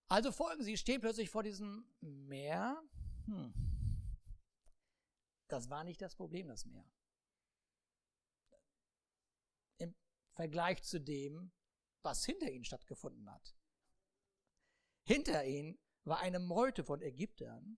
Also 0.07 0.31
folgen 0.31 0.63
sie, 0.63 0.77
stehen 0.77 1.01
plötzlich 1.01 1.29
vor 1.29 1.43
diesem 1.43 1.93
Meer. 2.01 2.81
Hm. 3.25 3.53
Das 5.47 5.69
war 5.69 5.83
nicht 5.83 6.01
das 6.01 6.15
Problem, 6.15 6.47
das 6.47 6.65
Meer. 6.65 6.91
Im 9.77 9.95
Vergleich 10.33 10.83
zu 10.83 10.99
dem, 10.99 11.51
was 12.01 12.25
hinter 12.25 12.49
ihnen 12.49 12.65
stattgefunden 12.65 13.29
hat. 13.31 13.55
Hinter 15.07 15.45
ihnen 15.45 15.79
war 16.03 16.19
eine 16.19 16.39
Meute 16.39 16.83
von 16.83 17.01
Ägyptern, 17.01 17.77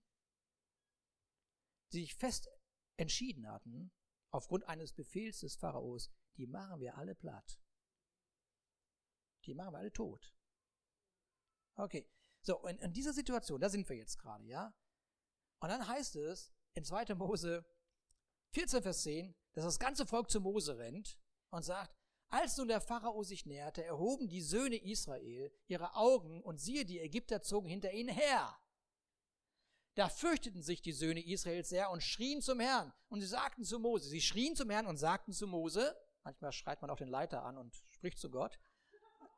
die 1.92 2.00
sich 2.00 2.14
fest 2.14 2.48
entschieden 2.96 3.50
hatten, 3.50 3.92
aufgrund 4.30 4.64
eines 4.68 4.92
Befehls 4.92 5.40
des 5.40 5.56
Pharaos, 5.56 6.10
die 6.36 6.46
machen 6.46 6.80
wir 6.80 6.96
alle 6.96 7.14
platt. 7.14 7.60
Die 9.44 9.54
machen 9.54 9.72
wir 9.72 9.78
alle 9.78 9.92
tot. 9.92 10.34
Okay, 11.76 12.10
so, 12.42 12.66
in, 12.66 12.78
in 12.78 12.92
dieser 12.92 13.12
Situation, 13.12 13.60
da 13.60 13.68
sind 13.68 13.88
wir 13.88 13.96
jetzt 13.96 14.18
gerade, 14.18 14.44
ja? 14.44 14.74
Und 15.60 15.68
dann 15.70 15.86
heißt 15.86 16.16
es 16.16 16.52
in 16.74 16.84
2. 16.84 17.14
Mose 17.14 17.64
14, 18.52 18.82
Vers 18.82 19.02
10, 19.02 19.34
dass 19.52 19.64
das 19.64 19.78
ganze 19.78 20.06
Volk 20.06 20.30
zu 20.30 20.40
Mose 20.40 20.78
rennt 20.78 21.18
und 21.50 21.62
sagt, 21.62 21.96
als 22.30 22.56
nun 22.56 22.68
der 22.68 22.80
Pharao 22.80 23.22
sich 23.22 23.46
näherte, 23.46 23.82
erhoben 23.84 24.28
die 24.28 24.42
Söhne 24.42 24.76
Israel 24.76 25.50
ihre 25.66 25.94
Augen 25.94 26.42
und 26.42 26.60
siehe, 26.60 26.84
die 26.84 27.00
Ägypter 27.00 27.42
zogen 27.42 27.68
hinter 27.68 27.92
ihnen 27.92 28.10
her. 28.10 28.58
Da 29.98 30.08
fürchteten 30.08 30.62
sich 30.62 30.80
die 30.80 30.92
Söhne 30.92 31.26
Israels 31.26 31.70
sehr 31.70 31.90
und 31.90 32.04
schrien 32.04 32.40
zum 32.40 32.60
Herrn. 32.60 32.92
Und 33.08 33.20
sie 33.20 33.26
sagten 33.26 33.64
zu 33.64 33.80
Mose, 33.80 34.08
sie 34.08 34.20
schrien 34.20 34.54
zum 34.54 34.70
Herrn 34.70 34.86
und 34.86 34.96
sagten 34.96 35.32
zu 35.32 35.48
Mose, 35.48 35.92
manchmal 36.22 36.52
schreit 36.52 36.80
man 36.80 36.90
auch 36.90 36.98
den 36.98 37.08
Leiter 37.08 37.42
an 37.42 37.58
und 37.58 37.74
spricht 37.90 38.16
zu 38.16 38.30
Gott. 38.30 38.60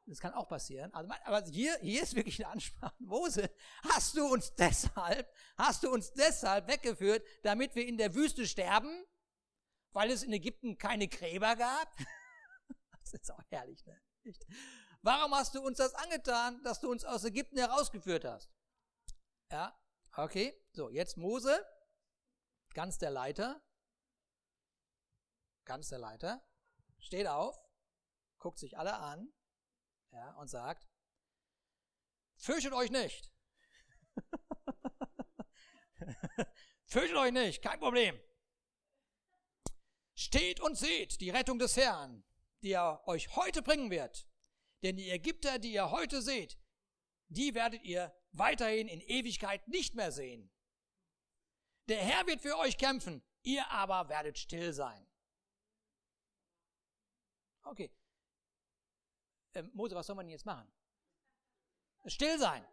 Das 0.04 0.20
kann 0.20 0.34
auch 0.34 0.48
passieren. 0.48 0.92
Also, 0.92 1.10
aber 1.24 1.46
hier, 1.46 1.78
hier 1.80 2.02
ist 2.02 2.14
wirklich 2.14 2.44
eine 2.44 2.52
Ansprache. 2.52 2.94
Mose, 2.98 3.50
hast 3.84 4.18
du 4.18 4.26
uns 4.26 4.54
deshalb, 4.54 5.32
hast 5.56 5.82
du 5.82 5.90
uns 5.90 6.12
deshalb 6.12 6.68
weggeführt, 6.68 7.26
damit 7.42 7.74
wir 7.74 7.86
in 7.86 7.96
der 7.96 8.14
Wüste 8.14 8.46
sterben? 8.46 9.06
Weil 9.92 10.10
es 10.10 10.22
in 10.22 10.32
Ägypten 10.34 10.76
keine 10.76 11.08
Gräber 11.08 11.56
gab? 11.56 11.88
Das 13.00 13.14
ist 13.14 13.32
auch 13.32 13.42
herrlich, 13.48 13.84
ne? 13.86 13.98
Warum 15.00 15.34
hast 15.34 15.54
du 15.54 15.62
uns 15.62 15.78
das 15.78 15.94
angetan, 15.94 16.62
dass 16.62 16.80
du 16.80 16.90
uns 16.90 17.02
aus 17.04 17.24
Ägypten 17.24 17.56
herausgeführt 17.56 18.26
hast? 18.26 18.52
Ja, 19.50 19.74
Okay, 20.16 20.60
so, 20.72 20.90
jetzt 20.90 21.16
Mose, 21.16 21.64
ganz 22.74 22.98
der 22.98 23.10
Leiter, 23.10 23.62
ganz 25.64 25.88
der 25.88 25.98
Leiter, 25.98 26.44
steht 26.98 27.28
auf, 27.28 27.56
guckt 28.38 28.58
sich 28.58 28.76
alle 28.76 28.96
an, 28.96 29.32
ja, 30.10 30.32
und 30.32 30.48
sagt, 30.48 30.88
fürchtet 32.36 32.72
euch 32.72 32.90
nicht. 32.90 33.32
fürchtet 36.86 37.16
euch 37.16 37.32
nicht, 37.32 37.62
kein 37.62 37.78
Problem. 37.78 38.20
Steht 40.16 40.60
und 40.60 40.76
seht 40.76 41.20
die 41.20 41.30
Rettung 41.30 41.60
des 41.60 41.76
Herrn, 41.76 42.24
die 42.62 42.72
er 42.72 43.06
euch 43.06 43.36
heute 43.36 43.62
bringen 43.62 43.92
wird. 43.92 44.26
Denn 44.82 44.96
die 44.96 45.10
Ägypter, 45.10 45.60
die 45.60 45.72
ihr 45.72 45.92
heute 45.92 46.20
seht, 46.20 46.58
die 47.30 47.54
werdet 47.54 47.82
ihr 47.84 48.12
weiterhin 48.32 48.88
in 48.88 49.00
Ewigkeit 49.00 49.66
nicht 49.68 49.94
mehr 49.94 50.12
sehen. 50.12 50.50
Der 51.88 51.98
Herr 51.98 52.26
wird 52.26 52.40
für 52.40 52.58
euch 52.58 52.76
kämpfen, 52.76 53.22
ihr 53.42 53.68
aber 53.70 54.08
werdet 54.08 54.38
still 54.38 54.72
sein. 54.72 55.06
Okay. 57.62 57.94
Ähm, 59.54 59.70
Mose, 59.74 59.94
was 59.94 60.06
soll 60.06 60.16
man 60.16 60.28
jetzt 60.28 60.46
machen? 60.46 60.70
Still 62.06 62.38
sein. 62.38 62.66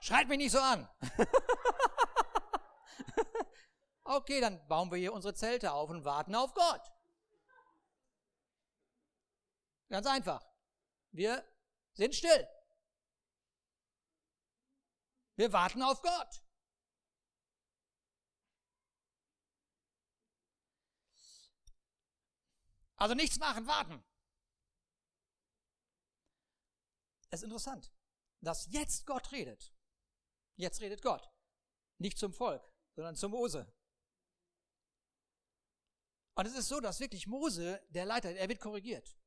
Schreit 0.00 0.28
mich 0.28 0.38
nicht 0.38 0.52
so 0.52 0.60
an. 0.60 0.88
okay, 4.04 4.40
dann 4.40 4.66
bauen 4.68 4.90
wir 4.90 4.98
hier 4.98 5.12
unsere 5.12 5.34
Zelte 5.34 5.72
auf 5.72 5.90
und 5.90 6.04
warten 6.04 6.34
auf 6.34 6.52
Gott. 6.54 6.82
Ganz 9.88 10.06
einfach. 10.06 10.46
Wir 11.10 11.44
sind 11.94 12.14
still. 12.14 12.48
Wir 15.40 15.54
warten 15.54 15.80
auf 15.82 16.02
Gott. 16.02 16.42
Also 22.96 23.14
nichts 23.14 23.38
machen, 23.38 23.66
warten. 23.66 24.04
Es 27.30 27.40
ist 27.40 27.44
interessant, 27.44 27.90
dass 28.42 28.70
jetzt 28.70 29.06
Gott 29.06 29.32
redet. 29.32 29.72
Jetzt 30.56 30.82
redet 30.82 31.00
Gott. 31.00 31.26
Nicht 31.96 32.18
zum 32.18 32.34
Volk, 32.34 32.70
sondern 32.94 33.16
zum 33.16 33.30
Mose. 33.30 33.72
Und 36.34 36.44
es 36.44 36.54
ist 36.54 36.68
so, 36.68 36.80
dass 36.80 37.00
wirklich 37.00 37.26
Mose, 37.26 37.82
der 37.88 38.04
Leiter, 38.04 38.30
er 38.30 38.50
wird 38.50 38.60
korrigiert. 38.60 39.18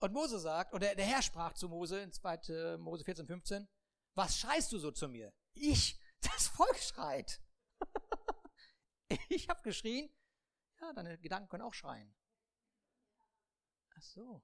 Und 0.00 0.14
Mose 0.14 0.38
sagt, 0.38 0.72
oder 0.72 0.94
der 0.94 1.04
Herr 1.04 1.20
sprach 1.20 1.52
zu 1.52 1.68
Mose 1.68 2.00
in 2.00 2.10
2. 2.10 2.78
Mose 2.78 3.04
14, 3.04 3.26
15, 3.26 3.68
was 4.14 4.38
schreist 4.38 4.72
du 4.72 4.78
so 4.78 4.90
zu 4.90 5.08
mir? 5.08 5.32
Ich, 5.52 6.00
das 6.20 6.48
Volk 6.48 6.78
schreit. 6.78 7.40
ich 9.28 9.48
habe 9.48 9.62
geschrien, 9.62 10.10
ja, 10.80 10.92
deine 10.94 11.18
Gedanken 11.18 11.48
können 11.48 11.64
auch 11.64 11.74
schreien. 11.74 12.14
Ach 13.94 14.02
so. 14.02 14.42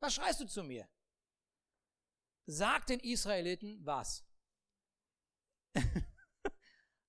Was 0.00 0.14
schreist 0.14 0.40
du 0.40 0.46
zu 0.46 0.64
mir? 0.64 0.88
Sag 2.46 2.86
den 2.86 3.00
Israeliten 3.00 3.84
was? 3.84 4.24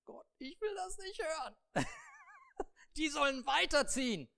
Gott, 0.04 0.26
ich 0.38 0.60
will 0.60 0.74
das 0.74 0.98
nicht 0.98 1.18
hören. 1.18 1.56
Die 2.96 3.08
sollen 3.08 3.46
weiterziehen. 3.46 4.28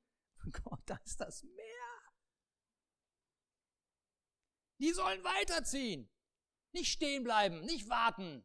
Gott, 0.52 0.80
da 0.86 0.96
ist 1.04 1.20
das 1.20 1.42
Meer. 1.42 1.91
Die 4.82 4.92
sollen 4.92 5.22
weiterziehen. 5.22 6.10
Nicht 6.72 6.90
stehen 6.90 7.22
bleiben, 7.22 7.60
nicht 7.60 7.88
warten. 7.88 8.44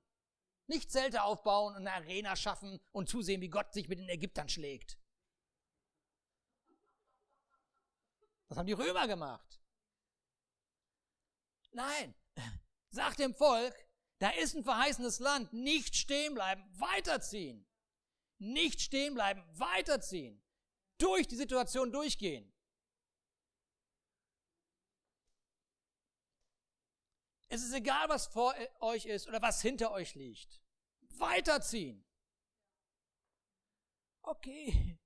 Nicht 0.68 0.92
Zelte 0.92 1.24
aufbauen 1.24 1.76
und 1.76 1.88
eine 1.88 1.94
Arena 1.94 2.36
schaffen 2.36 2.80
und 2.92 3.10
zusehen, 3.10 3.42
wie 3.42 3.50
Gott 3.50 3.74
sich 3.74 3.88
mit 3.88 3.98
den 3.98 4.10
Ägyptern 4.10 4.48
schlägt. 4.48 5.00
Das 8.48 8.58
haben 8.58 8.68
die 8.68 8.74
Römer 8.74 9.08
gemacht. 9.08 9.60
Nein, 11.72 12.14
sag 12.90 13.18
dem 13.18 13.34
Volk, 13.34 13.76
da 14.20 14.30
ist 14.30 14.56
ein 14.56 14.64
verheißenes 14.64 15.20
Land, 15.20 15.54
nicht 15.54 15.96
stehen 15.96 16.36
bleiben, 16.36 16.64
weiterziehen. 16.80 17.68
Nicht 18.38 18.82
stehen 18.82 19.16
bleiben, 19.16 19.44
weiterziehen. 19.58 20.44
Durch 21.00 21.28
die 21.28 21.36
Situation 21.36 21.92
durchgehen. 21.92 22.54
Es 27.50 27.64
ist 27.64 27.74
egal, 27.74 28.10
was 28.10 28.28
vor 28.28 28.54
euch 28.80 29.06
ist 29.06 29.28
oder 29.28 29.42
was 29.42 29.62
hinter 29.62 29.92
euch 29.92 30.16
liegt. 30.16 30.62
Weiterziehen. 31.18 32.06
Okay. 34.22 35.00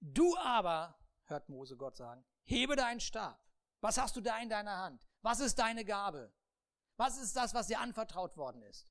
Du 0.00 0.36
aber, 0.36 0.98
hört 1.24 1.48
Mose 1.48 1.76
Gott 1.76 1.96
sagen, 1.96 2.24
hebe 2.44 2.76
deinen 2.76 3.00
Stab. 3.00 3.42
Was 3.80 3.98
hast 3.98 4.14
du 4.16 4.20
da 4.20 4.38
in 4.38 4.48
deiner 4.48 4.76
Hand? 4.78 5.08
Was 5.22 5.40
ist 5.40 5.58
deine 5.58 5.84
Gabe? 5.84 6.32
Was 6.96 7.18
ist 7.18 7.34
das, 7.34 7.54
was 7.54 7.68
dir 7.68 7.80
anvertraut 7.80 8.36
worden 8.36 8.62
ist? 8.62 8.88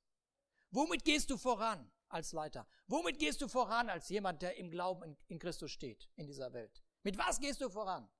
Womit 0.70 1.04
gehst 1.04 1.30
du 1.30 1.36
voran 1.36 1.90
als 2.08 2.32
Leiter? 2.32 2.66
Womit 2.86 3.18
gehst 3.18 3.40
du 3.40 3.48
voran 3.48 3.88
als 3.88 4.08
jemand, 4.08 4.42
der 4.42 4.56
im 4.56 4.70
Glauben 4.70 5.02
in, 5.02 5.16
in 5.28 5.38
Christus 5.38 5.70
steht 5.70 6.10
in 6.16 6.26
dieser 6.26 6.52
Welt? 6.52 6.82
Mit 7.02 7.18
was 7.18 7.40
gehst 7.40 7.60
du 7.60 7.70
voran? 7.70 8.10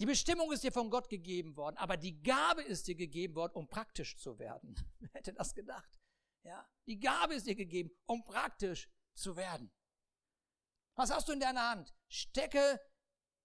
Die 0.00 0.06
Bestimmung 0.06 0.52
ist 0.52 0.62
dir 0.62 0.70
von 0.70 0.90
Gott 0.90 1.08
gegeben 1.08 1.56
worden, 1.56 1.76
aber 1.76 1.96
die 1.96 2.22
Gabe 2.22 2.62
ist 2.62 2.86
dir 2.86 2.94
gegeben 2.94 3.34
worden, 3.34 3.52
um 3.54 3.68
praktisch 3.68 4.16
zu 4.16 4.38
werden. 4.38 4.76
Wer 5.00 5.10
hätte 5.12 5.32
das 5.32 5.54
gedacht? 5.54 5.98
Ja, 6.44 6.68
die 6.86 7.00
Gabe 7.00 7.34
ist 7.34 7.46
dir 7.46 7.56
gegeben, 7.56 7.90
um 8.06 8.24
praktisch 8.24 8.88
zu 9.14 9.36
werden. 9.36 9.72
Was 10.94 11.10
hast 11.10 11.28
du 11.28 11.32
in 11.32 11.40
deiner 11.40 11.70
Hand? 11.70 11.94
Stecke, 12.08 12.80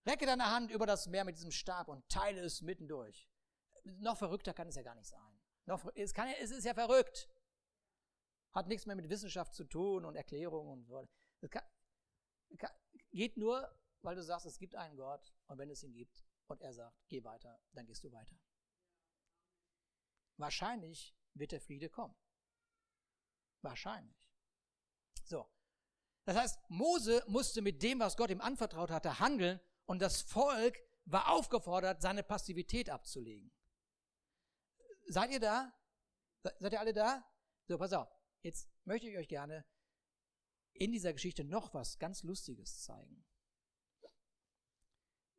recke 0.06 0.28
deine 0.28 0.46
Hand 0.46 0.70
über 0.72 0.86
das 0.86 1.08
Meer 1.08 1.24
mit 1.24 1.38
diesem 1.38 1.52
Stab 1.52 1.88
und 1.88 2.08
teile 2.08 2.42
es 2.42 2.62
mittendurch. 2.62 3.28
Noch 3.84 4.18
verrückter 4.18 4.54
kann 4.54 4.68
es 4.68 4.76
ja 4.76 4.84
gar 4.84 4.96
nicht 4.96 5.08
sein. 5.08 5.42
Noch, 5.66 5.84
es, 5.96 6.14
kann, 6.14 6.28
es 6.40 6.52
ist 6.52 6.66
ja 6.66 6.74
verrückt. 6.74 7.30
Hat 8.52 8.68
nichts 8.68 8.86
mehr 8.86 8.96
mit 8.96 9.10
Wissenschaft 9.10 9.56
zu 9.56 9.64
tun 9.64 10.06
und 10.06 10.16
Erklärungen 10.16 10.72
und 10.72 10.86
so. 10.86 11.08
Kann, 11.50 11.64
kann, 12.58 12.72
geht 13.12 13.38
nur, 13.38 13.76
weil 14.02 14.16
du 14.16 14.24
sagst, 14.24 14.46
es 14.46 14.60
gibt 14.60 14.76
einen 14.76 14.96
Gott 14.96 15.34
und 15.48 15.58
wenn 15.58 15.72
es 15.72 15.84
ihn 15.84 15.94
gibt, 15.94 16.24
und 16.48 16.62
er 16.62 16.74
sagt, 16.74 16.98
geh 17.08 17.24
weiter, 17.24 17.60
dann 17.74 17.86
gehst 17.86 18.04
du 18.04 18.12
weiter. 18.12 18.36
Wahrscheinlich 20.38 21.16
wird 21.34 21.52
der 21.52 21.62
Friede 21.62 21.90
kommen. 21.90 22.16
Wahrscheinlich. 23.62 24.30
So. 25.24 25.50
Das 26.26 26.38
heißt, 26.38 26.60
Mose 26.70 27.24
musste 27.28 27.62
mit 27.62 27.82
dem, 27.84 28.00
was 28.00 28.18
Gott 28.18 28.30
ihm 28.30 28.42
anvertraut 28.42 28.92
hatte, 28.92 29.20
handeln 29.20 29.60
und 29.86 30.02
das 30.02 30.22
Volk 30.22 30.78
war 31.06 31.30
aufgefordert, 31.30 32.02
seine 32.02 32.24
Passivität 32.24 32.90
abzulegen. 32.90 33.52
Seid 35.08 35.32
ihr 35.32 35.40
da? 35.40 35.74
Seid 36.60 36.74
ihr 36.74 36.80
alle 36.80 36.94
da? 36.94 37.26
So, 37.68 37.78
pass 37.78 37.94
auf. 37.94 38.10
Jetzt 38.42 38.70
möchte 38.86 39.10
ich 39.10 39.18
euch 39.18 39.28
gerne 39.28 39.66
in 40.74 40.92
dieser 40.92 41.14
Geschichte 41.14 41.44
noch 41.44 41.74
was 41.74 42.00
ganz 42.00 42.24
Lustiges 42.24 42.82
zeigen. 42.84 43.26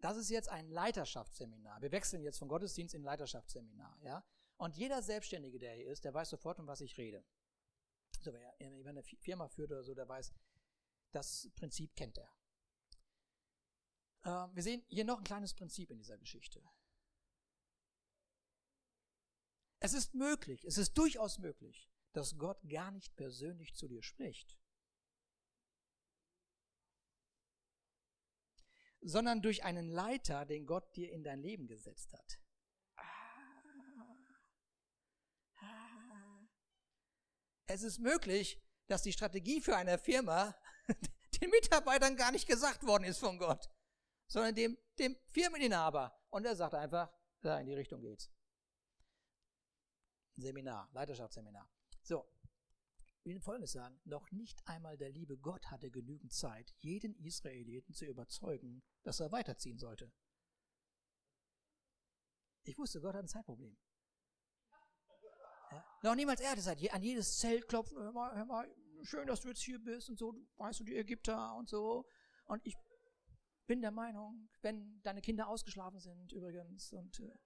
Das 0.05 0.19
ist 0.19 0.29
jetzt 0.29 0.51
ein 0.51 0.69
Leiterschaftsseminar. 0.69 1.81
Wir 1.81 1.91
wechseln 1.91 2.23
jetzt 2.23 2.39
von 2.39 2.47
Gottesdienst 2.47 2.95
in 2.95 3.03
Leiterschaftsseminar, 3.03 3.99
ja? 4.03 4.23
Und 4.59 4.77
jeder 4.77 5.01
Selbstständige, 5.01 5.59
der 5.59 5.77
hier 5.77 5.87
ist, 5.87 6.05
der 6.05 6.13
weiß 6.13 6.29
sofort, 6.29 6.61
um 6.61 6.67
was 6.67 6.83
ich 6.83 6.99
rede. 6.99 7.25
So, 8.21 8.31
wer 8.35 8.55
eine 8.61 9.03
Firma 9.03 9.49
führt 9.49 9.73
oder 9.73 9.83
so, 9.83 9.95
der 9.95 10.07
weiß, 10.07 10.35
das 11.11 11.51
Prinzip 11.57 11.97
kennt 11.97 12.19
er. 12.19 12.31
Ähm, 14.27 14.55
wir 14.55 14.63
sehen 14.63 14.85
hier 14.89 15.07
noch 15.07 15.17
ein 15.17 15.25
kleines 15.25 15.55
Prinzip 15.55 15.91
in 15.91 15.97
dieser 15.97 16.19
Geschichte. 16.19 16.63
Es 19.81 19.95
ist 19.95 20.13
möglich, 20.13 20.67
es 20.67 20.77
ist 20.77 20.99
durchaus 20.99 21.39
möglich, 21.39 21.89
dass 22.13 22.37
Gott 22.37 22.61
gar 22.69 22.91
nicht 22.91 23.17
persönlich 23.17 23.75
zu 23.75 23.89
dir 23.89 24.03
spricht. 24.03 24.59
Sondern 29.05 29.43
durch 29.43 29.65
einen 29.65 29.89
Leiter, 29.89 30.47
den 30.47 30.67
Gott 30.67 30.97
dir 30.97 31.13
in 31.13 31.23
dein 31.23 31.41
Leben 31.41 31.67
gesetzt 31.69 32.13
hat. 32.15 32.41
Es 37.67 37.83
ist 37.83 37.99
möglich, 37.99 38.63
dass 38.87 39.03
die 39.03 39.13
Strategie 39.13 39.61
für 39.61 39.77
eine 39.77 39.99
Firma 39.99 40.55
den 41.41 41.51
Mitarbeitern 41.51 42.17
gar 42.17 42.33
nicht 42.33 42.47
gesagt 42.47 42.87
worden 42.87 43.05
ist 43.05 43.19
von 43.19 43.39
Gott, 43.39 43.71
sondern 44.27 44.55
dem, 44.55 44.79
dem 44.99 45.17
Firmeninhaber. 45.29 46.19
Und 46.31 46.45
er 46.47 46.57
sagt 46.57 46.75
einfach, 46.75 47.13
da 47.41 47.59
in 47.61 47.67
die 47.67 47.75
Richtung 47.75 48.01
geht's. 48.01 48.31
Seminar, 50.37 50.89
Leiterschaftsseminar. 50.93 51.71
So, 52.03 52.27
ich 53.25 53.35
will 53.35 53.41
Folgendes 53.41 53.73
sagen, 53.73 53.99
noch 54.05 54.31
nicht 54.33 54.61
einmal 54.69 54.99
der 54.99 55.09
liebe 55.09 55.39
Gott 55.39 55.71
hatte 55.71 55.91
genügend 55.91 56.33
Zeit, 56.33 56.75
jeden 56.81 57.15
Israeliten 57.15 57.95
zu 57.95 58.05
überzeugen, 58.05 58.83
dass 59.03 59.19
er 59.19 59.33
weiterziehen 59.33 59.79
sollte. 59.79 60.13
Ich 62.65 62.77
wusste, 62.77 63.01
Gott 63.01 63.15
hat 63.15 63.25
ein 63.25 63.29
Zeitproblem. 63.29 63.79
Ja? 65.71 65.85
Noch 66.03 66.15
niemals 66.15 66.41
er 66.41 66.51
hatte 66.51 66.61
Zeit, 66.61 66.93
an 66.93 67.03
jedes 67.03 67.39
Zelt 67.39 67.67
klopfen, 67.67 67.97
hör 67.97 68.13
mal, 68.13 68.37
hör 68.37 68.45
mal, 68.45 68.75
schön, 69.03 69.27
dass 69.27 69.41
du 69.41 69.49
jetzt 69.49 69.63
hier 69.63 69.79
bist 69.79 70.11
und 70.11 70.19
so, 70.19 70.35
weißt 70.59 70.81
du, 70.81 70.85
die 70.85 70.97
Ägypter 70.97 71.57
und 71.57 71.69
so. 71.69 72.07
Und 72.45 72.61
ich 72.67 72.77
bin 73.67 73.81
der 73.81 73.91
Meinung, 73.91 74.51
wenn 74.61 75.01
deine 75.03 75.23
Kinder 75.23 75.49
ausgeschlafen 75.49 75.99
sind 75.99 76.31
übrigens 76.33 76.93
und 76.93 77.21
äh, 77.21 77.39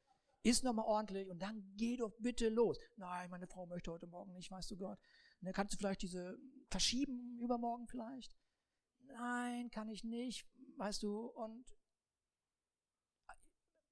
Iss 0.42 0.62
nochmal 0.62 0.86
ordentlich 0.86 1.28
und 1.28 1.40
dann 1.40 1.72
geh 1.76 1.96
doch 1.96 2.12
bitte 2.18 2.48
los. 2.48 2.78
Nein, 2.96 3.30
meine 3.30 3.46
Frau 3.46 3.66
möchte 3.66 3.90
heute 3.90 4.06
Morgen 4.06 4.32
nicht, 4.32 4.50
weißt 4.50 4.70
du 4.70 4.76
Gott. 4.76 4.98
Ne, 5.40 5.52
kannst 5.52 5.74
du 5.74 5.78
vielleicht 5.78 6.02
diese 6.02 6.38
verschieben 6.70 7.38
übermorgen 7.40 7.86
vielleicht? 7.86 8.36
Nein, 8.98 9.70
kann 9.70 9.88
ich 9.88 10.04
nicht, 10.04 10.46
weißt 10.76 11.02
du. 11.02 11.26
Und 11.26 11.76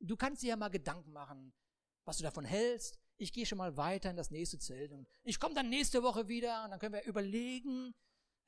du 0.01 0.17
kannst 0.17 0.43
dir 0.43 0.49
ja 0.49 0.57
mal 0.57 0.69
Gedanken 0.69 1.13
machen, 1.13 1.53
was 2.05 2.19
du 2.19 2.23
davon 2.23 2.45
hältst. 2.45 2.99
Ich 3.19 3.33
gehe 3.33 3.47
schon 3.47 3.59
mal 3.59 3.77
weiter 3.77 4.11
in 4.11 4.17
das 4.17 4.31
nächste 4.31 4.59
Zelt 4.59 4.93
und 4.93 5.09
ich 5.25 5.41
komme 5.41 5.55
dann 5.55 5.71
nächste 5.71 6.03
Woche 6.03 6.29
wieder 6.29 6.65
und 6.65 6.71
dann 6.71 6.79
können 6.79 6.95
wir 6.95 7.05
überlegen. 7.05 7.95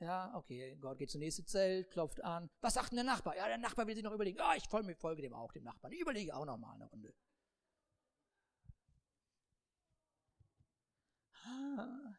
Ja, 0.00 0.32
okay, 0.36 0.76
Gott 0.76 0.98
geht 0.98 1.10
zum 1.10 1.20
nächsten 1.20 1.46
Zelt, 1.46 1.90
klopft 1.90 2.22
an. 2.22 2.48
Was 2.60 2.74
sagt 2.74 2.92
denn 2.92 2.96
der 2.96 3.04
Nachbar? 3.04 3.34
Ja, 3.36 3.48
der 3.48 3.58
Nachbar 3.58 3.86
will 3.86 3.94
sich 3.94 4.04
noch 4.04 4.12
überlegen. 4.12 4.38
Ah, 4.40 4.54
ich 4.54 4.68
folge, 4.68 4.94
folge 4.94 5.22
dem 5.22 5.34
auch, 5.34 5.52
dem 5.52 5.64
Nachbarn. 5.64 5.92
Ich 5.92 6.00
überlege 6.00 6.36
auch 6.36 6.44
noch 6.44 6.56
mal 6.56 6.74
eine 6.74 6.84
Runde. 6.84 7.12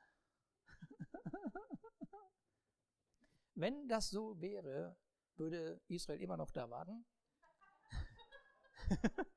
Wenn 3.55 3.87
das 3.87 4.09
so 4.09 4.39
wäre, 4.41 4.97
würde 5.35 5.81
Israel 5.87 6.21
immer 6.21 6.37
noch 6.37 6.51
da 6.51 6.69
warten. 6.69 7.05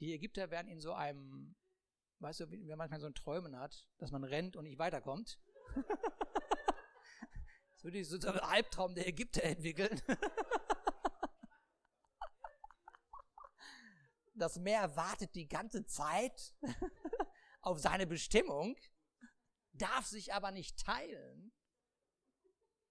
Die 0.00 0.12
Ägypter 0.12 0.50
wären 0.50 0.68
in 0.68 0.80
so 0.80 0.92
einem, 0.92 1.54
weißt 2.18 2.40
du, 2.40 2.50
wie 2.50 2.64
man 2.64 2.78
manchmal 2.78 3.00
so 3.00 3.06
ein 3.06 3.14
Träumen 3.14 3.58
hat, 3.58 3.88
dass 3.98 4.10
man 4.10 4.24
rennt 4.24 4.56
und 4.56 4.64
nicht 4.64 4.78
weiterkommt. 4.78 5.40
Das 7.76 7.92
würde 7.92 8.02
sich 8.02 8.22
so 8.22 8.28
ein 8.28 8.38
Albtraum 8.38 8.94
der 8.94 9.06
Ägypter 9.06 9.42
entwickeln. 9.42 10.00
Das 14.34 14.58
Meer 14.58 14.96
wartet 14.96 15.34
die 15.34 15.46
ganze 15.46 15.84
Zeit 15.84 16.54
auf 17.66 17.78
seine 17.78 18.06
Bestimmung, 18.06 18.76
darf 19.72 20.06
sich 20.06 20.32
aber 20.32 20.50
nicht 20.50 20.78
teilen, 20.78 21.52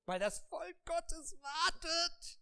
weil 0.06 0.20
das 0.20 0.40
Volk 0.40 0.86
Gottes 0.86 1.38
wartet, 1.42 2.42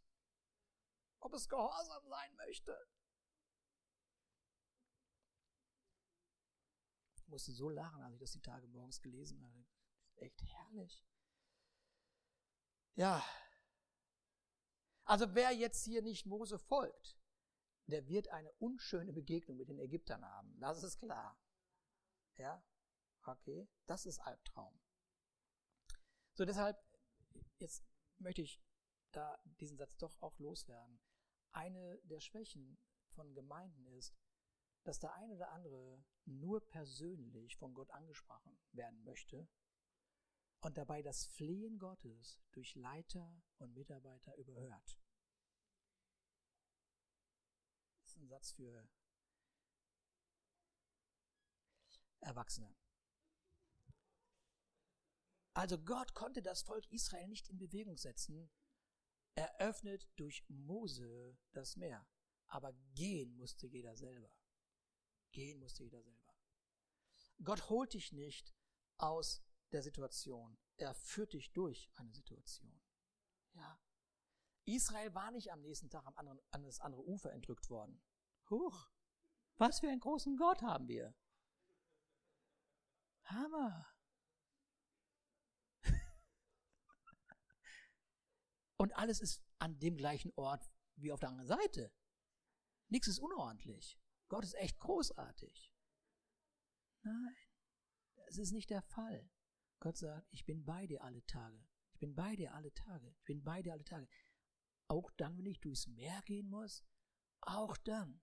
ob 1.19 1.33
es 1.33 1.47
gehorsam 1.47 2.07
sein 2.07 2.35
möchte. 2.35 2.87
Ich 7.15 7.27
musste 7.27 7.51
so 7.53 7.69
lachen, 7.69 8.01
als 8.01 8.15
ich 8.15 8.19
das 8.19 8.31
die 8.31 8.41
Tage 8.41 8.67
morgens 8.67 9.01
gelesen 9.01 9.41
habe. 9.43 9.65
Echt 10.15 10.41
herrlich. 10.43 11.05
Ja, 12.95 13.23
Also 15.05 15.35
wer 15.35 15.51
jetzt 15.51 15.83
hier 15.83 16.01
nicht 16.01 16.25
Mose 16.25 16.57
folgt, 16.57 17.17
der 17.87 18.07
wird 18.07 18.29
eine 18.29 18.51
unschöne 18.53 19.11
Begegnung 19.11 19.57
mit 19.57 19.67
den 19.67 19.79
Ägyptern 19.79 20.23
haben. 20.23 20.57
Das 20.59 20.83
ist 20.83 20.99
klar. 20.99 21.37
Ja? 22.37 22.63
Okay, 23.23 23.67
das 23.85 24.05
ist 24.05 24.19
Albtraum. 24.19 24.79
So, 26.33 26.45
deshalb, 26.45 26.77
jetzt 27.59 27.83
möchte 28.17 28.41
ich 28.41 28.61
da 29.11 29.41
diesen 29.59 29.77
Satz 29.77 29.97
doch 29.97 30.21
auch 30.21 30.39
loswerden. 30.39 30.99
Eine 31.51 31.99
der 32.03 32.21
Schwächen 32.21 32.77
von 33.09 33.33
Gemeinden 33.33 33.85
ist, 33.87 34.15
dass 34.83 34.99
der 34.99 35.13
eine 35.13 35.35
oder 35.35 35.51
andere 35.51 36.03
nur 36.25 36.65
persönlich 36.65 37.57
von 37.57 37.73
Gott 37.73 37.91
angesprochen 37.91 38.57
werden 38.71 39.03
möchte 39.03 39.47
und 40.61 40.77
dabei 40.77 41.01
das 41.01 41.25
Flehen 41.25 41.77
Gottes 41.77 42.39
durch 42.51 42.75
Leiter 42.75 43.41
und 43.57 43.73
Mitarbeiter 43.73 44.35
überhört. 44.37 44.99
Das 48.01 48.11
ist 48.11 48.17
ein 48.17 48.27
Satz 48.27 48.51
für 48.53 48.87
Erwachsene. 52.21 52.75
Also 55.53 55.77
Gott 55.77 56.13
konnte 56.13 56.41
das 56.41 56.61
Volk 56.61 56.89
Israel 56.91 57.27
nicht 57.27 57.49
in 57.49 57.57
Bewegung 57.57 57.97
setzen. 57.97 58.49
Er 59.35 59.59
öffnet 59.59 60.09
durch 60.15 60.43
Mose 60.47 61.37
das 61.51 61.75
Meer. 61.75 62.07
Aber 62.47 62.73
gehen 62.95 63.35
musste 63.35 63.67
jeder 63.67 63.95
selber. 63.95 64.31
Gehen 65.31 65.59
musste 65.59 65.83
jeder 65.83 66.01
selber. 66.01 66.35
Gott 67.43 67.69
holt 67.69 67.93
dich 67.93 68.11
nicht 68.11 68.53
aus 68.97 69.41
der 69.71 69.81
Situation. 69.81 70.57
Er 70.77 70.93
führt 70.93 71.33
dich 71.33 71.51
durch 71.53 71.89
eine 71.95 72.13
Situation. 72.13 72.81
Ja. 73.53 73.79
Israel 74.65 75.13
war 75.13 75.31
nicht 75.31 75.51
am 75.51 75.61
nächsten 75.61 75.89
Tag 75.89 76.05
am 76.05 76.15
anderen, 76.15 76.39
an 76.51 76.63
das 76.63 76.79
andere 76.79 77.03
Ufer 77.03 77.31
entrückt 77.33 77.69
worden. 77.69 78.01
Huch, 78.49 78.89
was 79.57 79.79
für 79.79 79.89
einen 79.89 79.99
großen 79.99 80.37
Gott 80.37 80.61
haben 80.61 80.87
wir. 80.87 81.15
Hammer. 83.31 83.87
Und 88.77 88.93
alles 88.93 89.21
ist 89.21 89.43
an 89.59 89.77
dem 89.79 89.95
gleichen 89.95 90.31
Ort 90.35 90.67
wie 90.95 91.11
auf 91.11 91.19
der 91.19 91.29
anderen 91.29 91.47
Seite. 91.47 91.93
Nichts 92.89 93.07
ist 93.07 93.19
unordentlich. 93.19 93.99
Gott 94.27 94.43
ist 94.43 94.55
echt 94.55 94.79
großartig. 94.79 95.71
Nein, 97.03 97.35
das 98.25 98.37
ist 98.37 98.51
nicht 98.51 98.69
der 98.69 98.81
Fall. 98.81 99.29
Gott 99.79 99.97
sagt, 99.97 100.27
ich 100.31 100.45
bin 100.45 100.65
bei 100.65 100.87
dir 100.87 101.03
alle 101.03 101.25
Tage. 101.25 101.63
Ich 101.93 101.99
bin 101.99 102.15
bei 102.15 102.35
dir 102.35 102.53
alle 102.53 102.73
Tage. 102.73 103.09
Ich 103.09 103.23
bin 103.23 103.43
bei 103.43 103.61
dir 103.61 103.73
alle 103.73 103.83
Tage. 103.83 104.07
Auch 104.87 105.11
dann, 105.11 105.37
wenn 105.37 105.45
ich 105.45 105.59
durchs 105.59 105.87
Meer 105.87 106.21
gehen 106.25 106.49
muss, 106.49 106.83
auch 107.41 107.77
dann. 107.77 108.21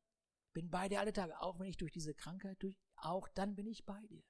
Bin 0.52 0.70
bei 0.70 0.88
dir 0.88 1.00
alle 1.00 1.12
Tage. 1.12 1.40
Auch 1.40 1.58
wenn 1.58 1.68
ich 1.68 1.76
durch 1.76 1.92
diese 1.92 2.14
Krankheit 2.14 2.62
durch, 2.62 2.76
auch 2.96 3.28
dann 3.28 3.54
bin 3.54 3.66
ich 3.66 3.84
bei 3.84 4.04
dir. 4.06 4.24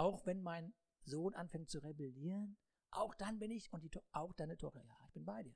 Auch 0.00 0.24
wenn 0.24 0.40
mein 0.40 0.72
Sohn 1.02 1.34
anfängt 1.34 1.68
zu 1.68 1.78
rebellieren, 1.80 2.56
auch 2.90 3.14
dann 3.16 3.38
bin 3.38 3.50
ich 3.50 3.70
und 3.70 3.84
die, 3.84 3.90
auch 4.12 4.32
deine 4.32 4.56
Tochter. 4.56 4.82
Ja, 4.82 4.96
ich 5.06 5.12
bin 5.12 5.26
bei 5.26 5.42
dir. 5.42 5.54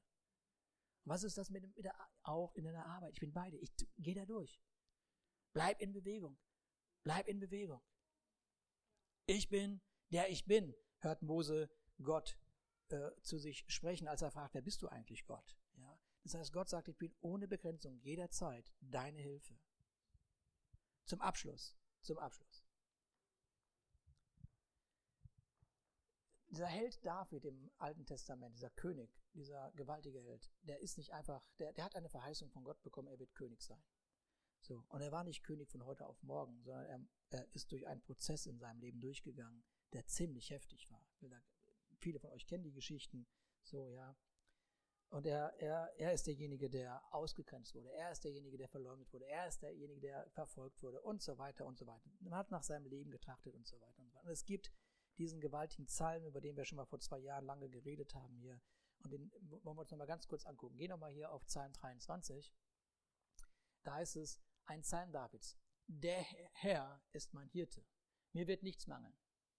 Was 1.05 1.23
ist 1.23 1.39
das 1.39 1.49
mit, 1.49 1.63
mit 1.75 1.83
der, 1.83 1.95
auch 2.25 2.55
in 2.55 2.65
deiner 2.65 2.85
Arbeit? 2.85 3.15
Ich 3.15 3.21
bin 3.21 3.33
bei 3.33 3.51
dir. 3.51 3.59
Ich 3.63 3.75
gehe 3.97 4.15
da 4.15 4.27
durch. 4.27 4.61
Bleib 5.55 5.81
in 5.81 5.95
Bewegung. 5.95 6.39
Bleib 7.05 7.27
in 7.27 7.41
Bewegung. 7.41 7.81
Ich 9.25 9.49
bin, 9.49 9.81
der 10.11 10.29
ich 10.29 10.45
bin, 10.45 10.75
hört 10.99 11.23
Mose 11.23 11.71
Gott 12.03 12.39
äh, 12.89 13.13
zu 13.23 13.39
sich 13.39 13.65
sprechen, 13.69 14.09
als 14.09 14.21
er 14.21 14.31
fragt, 14.31 14.53
wer 14.53 14.63
bist 14.63 14.83
du 14.83 14.89
eigentlich 14.89 15.25
Gott? 15.25 15.57
Ja? 15.77 15.99
Das 16.23 16.35
heißt, 16.35 16.53
Gott 16.53 16.69
sagt, 16.69 16.89
ich 16.89 16.99
bin 16.99 17.15
ohne 17.23 17.49
Begrenzung 17.49 17.99
jederzeit 18.01 18.75
deine 18.83 19.23
Hilfe. 19.23 19.59
Zum 21.07 21.23
Abschluss, 21.23 21.79
zum 22.03 22.19
Abschluss. 22.19 22.64
Dieser 26.55 26.67
Held 26.69 27.05
David 27.05 27.45
im 27.47 27.71
Alten 27.79 28.07
Testament, 28.07 28.55
dieser 28.55 28.71
König, 28.71 29.11
dieser 29.33 29.73
gewaltige 29.73 30.21
Held, 30.21 30.49
der 30.63 30.81
ist 30.81 30.97
nicht 30.99 31.13
einfach, 31.13 31.45
der, 31.59 31.73
der 31.73 31.85
hat 31.85 31.97
eine 31.97 32.09
Verheißung 32.09 32.49
von 32.51 32.63
Gott 32.63 32.81
bekommen, 32.83 33.09
er 33.09 33.19
wird 33.19 33.35
König 33.35 33.61
sein. 33.61 33.83
So, 34.61 34.85
und 34.89 35.01
er 35.01 35.11
war 35.11 35.25
nicht 35.25 35.43
König 35.43 35.69
von 35.69 35.85
heute 35.85 36.07
auf 36.07 36.23
morgen, 36.23 36.63
sondern 36.63 36.87
er, 36.87 37.01
er 37.31 37.55
ist 37.55 37.73
durch 37.73 37.87
einen 37.89 38.03
Prozess 38.03 38.47
in 38.47 38.59
seinem 38.59 38.81
Leben 38.81 39.01
durchgegangen, 39.01 39.65
der 39.93 40.07
ziemlich 40.07 40.51
heftig 40.51 40.89
war. 40.91 41.05
Viele 41.99 42.21
von 42.21 42.31
euch 42.31 42.47
kennen 42.47 42.63
die 42.63 42.73
Geschichten, 42.73 43.27
so, 43.63 43.89
ja. 43.89 44.17
Und 45.09 45.27
er, 45.27 45.55
er, 45.59 45.93
er 45.97 46.13
ist 46.13 46.27
derjenige, 46.27 46.71
der 46.71 47.03
ausgegrenzt 47.13 47.75
wurde. 47.75 47.93
Er 47.93 48.11
ist 48.11 48.25
derjenige, 48.25 48.57
der 48.57 48.69
verleumdet 48.69 49.13
wurde. 49.13 49.27
Er 49.27 49.47
ist 49.47 49.63
derjenige, 49.63 50.01
der 50.01 50.29
verfolgt 50.31 50.83
wurde 50.83 51.01
und 51.03 51.23
so 51.23 51.37
weiter 51.39 51.67
und 51.67 51.79
so 51.79 51.87
weiter. 51.87 52.11
Man 52.21 52.35
hat 52.35 52.51
nach 52.51 52.63
seinem 52.63 52.87
Leben 52.87 53.11
getrachtet 53.11 53.55
und 53.55 53.67
so 53.67 53.81
weiter 53.81 54.03
und 54.03 54.09
so 54.09 54.15
weiter. 54.17 54.27
Und 54.27 54.33
es 54.33 54.45
gibt 54.45 54.73
diesen 55.19 55.41
gewaltigen 55.41 55.87
Psalm, 55.87 56.25
über 56.25 56.41
den 56.41 56.57
wir 56.57 56.65
schon 56.65 56.77
mal 56.77 56.85
vor 56.85 57.01
zwei 57.01 57.19
Jahren 57.19 57.45
lange 57.45 57.69
geredet 57.69 58.15
haben 58.15 58.37
hier. 58.37 58.61
Und 58.99 59.13
den 59.13 59.31
wollen 59.63 59.77
wir 59.77 59.83
uns 59.83 59.91
nochmal 59.91 60.07
ganz 60.07 60.27
kurz 60.27 60.47
angucken. 60.47 60.77
Geh 60.77 60.89
nochmal 60.89 61.13
hier 61.13 61.31
auf 61.31 61.45
Psalm 61.47 61.73
23. 61.73 62.53
Da 63.83 63.95
heißt 63.95 64.17
es, 64.17 64.41
ein 64.65 64.81
Psalm 64.81 65.13
Davids. 65.13 65.59
Der 65.87 66.23
Herr 66.53 67.03
ist 67.13 67.35
mein 67.35 67.49
Hirte. 67.51 67.85
Mir 68.33 68.47
wird 68.47 68.63
nichts 68.63 68.87
mangeln. 68.87 69.17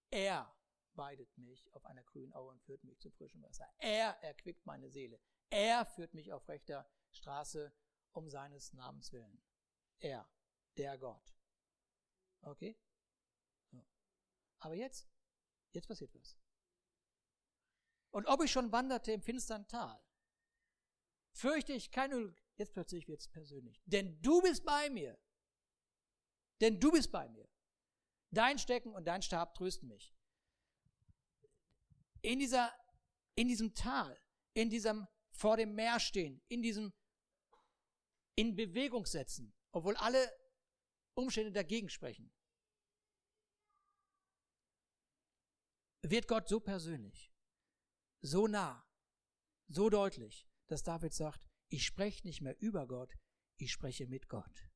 Er 0.10 0.52
weidet 0.94 1.38
mich 1.38 1.72
auf 1.74 1.86
einer 1.86 2.04
grünen 2.04 2.34
Aue 2.34 2.52
und 2.52 2.62
führt 2.64 2.84
mich 2.84 3.00
zu 3.00 3.12
frischem 3.12 3.44
Wasser. 3.44 3.68
Er 3.78 4.12
erquickt 4.24 4.66
meine 4.66 4.90
Seele. 4.90 5.20
Er 5.50 5.86
führt 5.86 6.14
mich 6.14 6.34
auf 6.34 6.48
rechter 6.48 6.90
Straße 7.12 7.72
um 8.12 8.30
seines 8.30 8.74
Namens 8.74 9.12
willen. 9.12 9.42
Er, 10.00 10.28
der 10.78 10.98
Gott. 10.98 11.36
Okay? 12.42 12.78
So. 13.72 13.86
Aber 14.60 14.76
jetzt 14.76 15.08
Jetzt 15.76 15.88
passiert 15.88 16.16
was. 16.16 16.38
Und 18.12 18.26
ob 18.28 18.42
ich 18.42 18.52
schon 18.52 18.72
wanderte 18.72 19.12
im 19.12 19.22
finstern 19.22 19.68
Tal, 19.68 20.02
fürchte 21.32 21.74
ich 21.74 21.92
kein 21.92 22.14
Unglück. 22.14 22.42
Jetzt 22.56 22.74
plötzlich 22.74 23.08
wird 23.10 23.20
es 23.20 23.28
persönlich. 23.28 23.84
Denn 23.86 24.22
du 24.22 24.42
bist 24.42 24.64
bei 24.64 24.90
mir. 24.90 25.20
Denn 26.62 26.80
du 26.80 26.92
bist 26.92 27.12
bei 27.12 27.28
mir. 27.28 27.48
Dein 28.32 28.58
Stecken 28.58 28.94
und 28.94 29.06
dein 29.06 29.22
Stab 29.22 29.54
trösten 29.54 29.90
mich. 29.90 30.16
In 32.22 32.40
dieser, 32.40 32.74
in 33.36 33.50
diesem 33.50 33.74
Tal, 33.76 34.18
in 34.54 34.70
diesem 34.70 35.08
vor 35.32 35.58
dem 35.58 35.76
Meer 35.76 36.00
stehen, 36.00 36.42
in 36.48 36.62
diesem 36.62 36.94
in 38.36 38.56
Bewegung 38.56 39.06
setzen, 39.06 39.54
obwohl 39.72 39.96
alle 39.98 40.32
Umstände 41.14 41.52
dagegen 41.52 41.90
sprechen. 41.90 42.32
Wird 46.12 46.28
Gott 46.28 46.48
so 46.48 46.60
persönlich, 46.60 47.34
so 48.22 48.48
nah, 48.48 48.86
so 49.68 49.90
deutlich, 49.90 50.48
dass 50.68 50.84
David 50.84 51.14
sagt, 51.14 51.48
ich 51.70 51.86
spreche 51.86 52.26
nicht 52.26 52.42
mehr 52.42 52.60
über 52.62 52.88
Gott, 52.88 53.14
ich 53.58 53.72
spreche 53.72 54.08
mit 54.08 54.30
Gott. 54.30 54.70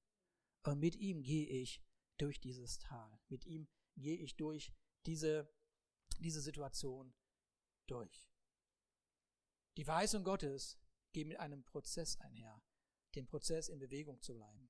Und 0.64 0.80
mit 0.80 0.96
ihm 0.96 1.24
gehe 1.24 1.48
ich 1.48 1.82
durch 2.18 2.40
dieses 2.40 2.80
Tal. 2.80 3.20
Mit 3.28 3.46
ihm 3.46 3.68
gehe 3.96 4.18
ich 4.18 4.36
durch 4.36 4.74
diese, 5.06 5.52
diese 6.20 6.42
Situation 6.42 7.14
durch. 7.88 8.30
Die 9.78 9.86
Verheißung 9.86 10.24
Gottes 10.24 10.78
geht 11.14 11.28
mit 11.28 11.40
einem 11.40 11.64
Prozess 11.64 12.18
einher, 12.18 12.62
dem 13.16 13.26
Prozess 13.26 13.70
in 13.70 13.80
Bewegung 13.80 14.22
zu 14.22 14.34
bleiben. 14.36 14.70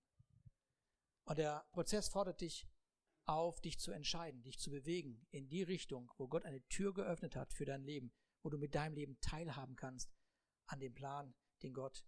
Und 1.25 1.37
der 1.37 1.67
Prozess 1.71 2.09
fordert 2.09 2.41
dich 2.41 2.67
auf, 3.29 3.61
dich 3.61 3.79
zu 3.79 3.91
entscheiden, 3.91 4.41
dich 4.43 4.59
zu 4.59 4.69
bewegen 4.69 5.25
in 5.31 5.49
die 5.49 5.63
Richtung, 5.63 6.11
wo 6.17 6.27
Gott 6.27 6.45
eine 6.45 6.65
Tür 6.67 6.93
geöffnet 6.93 7.35
hat 7.35 7.53
für 7.53 7.65
dein 7.65 7.83
Leben, 7.83 8.11
wo 8.41 8.49
du 8.49 8.57
mit 8.57 8.75
deinem 8.75 8.93
Leben 8.93 9.19
teilhaben 9.21 9.75
kannst 9.75 10.11
an 10.67 10.79
dem 10.79 10.93
Plan, 10.93 11.33
den 11.63 11.73
Gott 11.73 12.05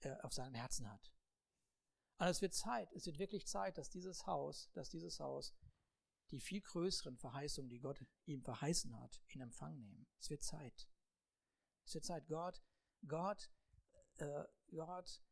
äh, 0.00 0.16
auf 0.20 0.32
seinem 0.32 0.54
Herzen 0.54 0.90
hat. 0.90 1.12
Und 2.18 2.26
es 2.28 2.42
wird 2.42 2.54
Zeit, 2.54 2.92
es 2.92 3.06
wird 3.06 3.18
wirklich 3.18 3.46
Zeit, 3.46 3.78
dass 3.78 3.90
dieses 3.90 4.26
Haus, 4.26 4.70
dass 4.74 4.88
dieses 4.88 5.18
Haus 5.20 5.54
die 6.30 6.40
viel 6.40 6.62
größeren 6.62 7.18
Verheißungen, 7.18 7.68
die 7.68 7.80
Gott 7.80 8.04
ihm 8.24 8.42
verheißen 8.42 8.98
hat, 8.98 9.22
in 9.28 9.40
Empfang 9.40 9.78
nehmen. 9.78 10.06
Es 10.18 10.30
wird 10.30 10.42
Zeit. 10.42 10.88
Es 11.84 11.94
wird 11.94 12.04
Zeit. 12.04 12.26
Gott, 12.26 12.62
Gott, 13.06 13.50
äh, 14.16 14.44
Gott 14.70 15.22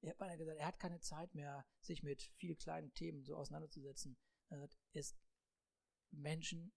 er 0.00 0.10
hat 0.10 0.18
beinahe 0.18 0.38
gesagt, 0.38 0.58
er 0.58 0.66
hat 0.66 0.78
keine 0.78 1.00
Zeit 1.00 1.34
mehr, 1.34 1.66
sich 1.80 2.02
mit 2.02 2.22
viel 2.22 2.56
kleinen 2.56 2.92
Themen 2.94 3.24
so 3.24 3.36
auseinanderzusetzen. 3.36 4.16
Er 4.48 4.60
sagt, 4.60 4.76
es 4.92 5.16
Menschen, 6.10 6.72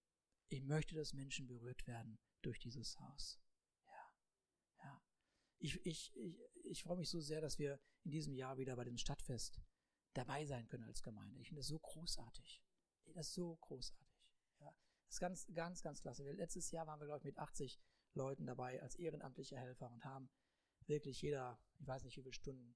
ich 0.48 0.64
möchte, 0.64 0.96
dass 0.96 1.14
Menschen 1.14 1.48
berührt 1.48 1.86
werden 1.88 2.20
durch 2.42 2.60
dieses 2.60 3.00
Haus. 3.00 3.40
Ja, 3.86 4.14
ja. 4.84 5.02
Ich, 5.60 5.86
ich, 5.86 6.16
ich, 6.16 6.40
ich 6.64 6.84
freue 6.84 6.98
mich 6.98 7.10
so 7.10 7.20
sehr, 7.20 7.42
dass 7.42 7.60
wir 7.60 7.80
in 8.04 8.12
diesem 8.12 8.34
Jahr 8.34 8.58
wieder 8.58 8.76
bei 8.76 8.84
dem 8.84 8.98
Stadtfest 8.98 9.62
dabei 10.14 10.46
sein 10.46 10.68
können 10.68 10.86
als 10.86 11.04
Gemeinde. 11.04 11.40
Ich 11.40 11.50
finde 11.50 11.60
das 11.60 11.68
so 11.68 11.80
großartig. 11.80 12.64
Ich 12.98 13.04
finde 13.04 13.20
das 13.20 13.34
so 13.34 13.56
großartig. 13.58 14.08
Ja, 14.60 14.74
das 15.06 15.16
ist 15.16 15.20
ganz, 15.20 15.48
ganz, 15.54 15.82
ganz 15.82 16.02
klasse. 16.02 16.32
Letztes 16.32 16.72
Jahr 16.72 16.88
waren 16.88 17.00
wir, 17.00 17.06
glaube 17.06 17.20
ich, 17.20 17.26
mit 17.26 17.38
80 17.38 17.80
Leuten 18.14 18.46
dabei 18.46 18.82
als 18.82 18.96
ehrenamtliche 18.96 19.58
Helfer 19.58 19.92
und 19.92 20.04
haben 20.04 20.30
wirklich 20.88 21.22
jeder, 21.22 21.62
ich 21.78 21.88
weiß 21.88 22.04
nicht 22.04 22.18
wie 22.18 22.24
viele 22.24 22.34
Stunden, 22.34 22.76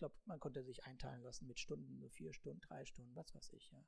glaube, 0.00 0.16
man 0.24 0.40
konnte 0.40 0.64
sich 0.64 0.84
einteilen 0.84 1.22
lassen 1.22 1.46
mit 1.46 1.60
Stunden, 1.60 1.98
so 2.00 2.08
vier 2.08 2.32
Stunden, 2.32 2.60
drei 2.60 2.84
Stunden, 2.84 3.14
was 3.14 3.32
weiß 3.34 3.50
ich, 3.52 3.70
ja. 3.70 3.86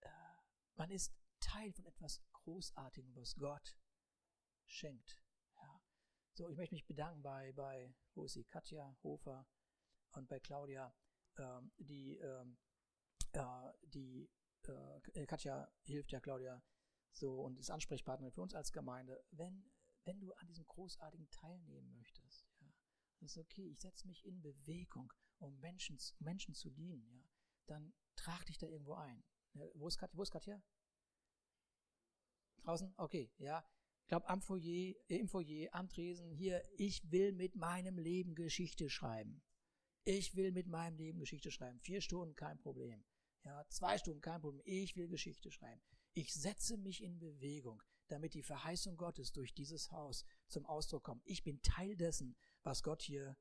Äh, 0.00 0.10
man 0.74 0.90
ist 0.90 1.14
Teil 1.40 1.72
von 1.72 1.86
etwas 1.86 2.20
Großartigem, 2.32 3.14
was 3.16 3.36
Gott 3.36 3.76
schenkt. 4.66 5.22
Ja. 5.56 5.80
So, 6.34 6.48
ich 6.50 6.56
möchte 6.56 6.74
mich 6.74 6.86
bedanken 6.86 7.22
bei, 7.22 7.52
bei 7.52 7.94
wo 8.14 8.24
ist 8.24 8.34
sie, 8.34 8.44
Katja 8.44 8.96
Hofer 9.02 9.46
und 10.12 10.28
bei 10.28 10.40
Claudia, 10.40 10.94
ähm, 11.38 11.72
die, 11.78 12.16
ähm, 12.16 12.58
äh, 13.32 13.72
die 13.82 14.28
äh, 14.66 15.26
Katja 15.26 15.70
hilft 15.82 16.12
ja 16.12 16.20
Claudia 16.20 16.62
so 17.12 17.42
und 17.42 17.58
ist 17.58 17.70
Ansprechpartnerin 17.70 18.32
für 18.32 18.42
uns 18.42 18.54
als 18.54 18.72
Gemeinde. 18.72 19.24
Wenn, 19.30 19.70
wenn 20.04 20.20
du 20.20 20.32
an 20.34 20.46
diesem 20.46 20.66
Großartigen 20.66 21.30
teilnehmen 21.30 21.92
möchtest, 21.92 22.47
das 23.20 23.32
ist 23.32 23.38
okay, 23.38 23.68
ich 23.68 23.80
setze 23.80 24.06
mich 24.06 24.24
in 24.24 24.40
Bewegung, 24.40 25.12
um 25.38 25.58
Menschen, 25.60 25.98
Menschen 26.18 26.54
zu 26.54 26.70
dienen, 26.70 27.06
ja, 27.10 27.22
dann 27.66 27.92
trag 28.16 28.44
dich 28.46 28.58
da 28.58 28.66
irgendwo 28.66 28.94
ein. 28.94 29.22
Ja, 29.54 29.66
wo 29.74 29.88
ist 29.88 29.98
Katja? 29.98 30.16
Wo 30.16 30.22
ist 30.22 30.30
Katja? 30.30 30.62
Draußen? 32.62 32.92
Okay, 32.96 33.30
ja. 33.38 33.64
Ich 34.02 34.08
glaube, 34.08 34.28
am 34.28 34.40
Foyer, 34.40 34.94
äh, 35.08 35.16
im 35.18 35.28
Foyer, 35.28 35.68
am 35.74 35.88
Tresen, 35.88 36.30
hier, 36.30 36.62
ich 36.78 37.10
will 37.10 37.32
mit 37.32 37.56
meinem 37.56 37.98
Leben 37.98 38.34
Geschichte 38.34 38.88
schreiben. 38.88 39.42
Ich 40.04 40.34
will 40.34 40.52
mit 40.52 40.66
meinem 40.66 40.96
Leben 40.96 41.18
Geschichte 41.18 41.50
schreiben. 41.50 41.78
Vier 41.80 42.00
Stunden, 42.00 42.34
kein 42.34 42.58
Problem. 42.58 43.04
Ja, 43.44 43.66
zwei 43.68 43.98
Stunden, 43.98 44.20
kein 44.20 44.40
Problem. 44.40 44.62
Ich 44.64 44.96
will 44.96 45.08
Geschichte 45.08 45.50
schreiben. 45.50 45.82
Ich 46.14 46.32
setze 46.32 46.78
mich 46.78 47.02
in 47.02 47.18
Bewegung, 47.18 47.82
damit 48.08 48.34
die 48.34 48.42
Verheißung 48.42 48.96
Gottes 48.96 49.32
durch 49.32 49.52
dieses 49.52 49.90
Haus 49.92 50.24
zum 50.46 50.64
Ausdruck 50.64 51.04
kommt. 51.04 51.22
Ich 51.26 51.44
bin 51.44 51.60
Teil 51.62 51.94
dessen, 51.96 52.36
was 52.68 52.82
Gott 52.82 53.02
hier 53.02 53.34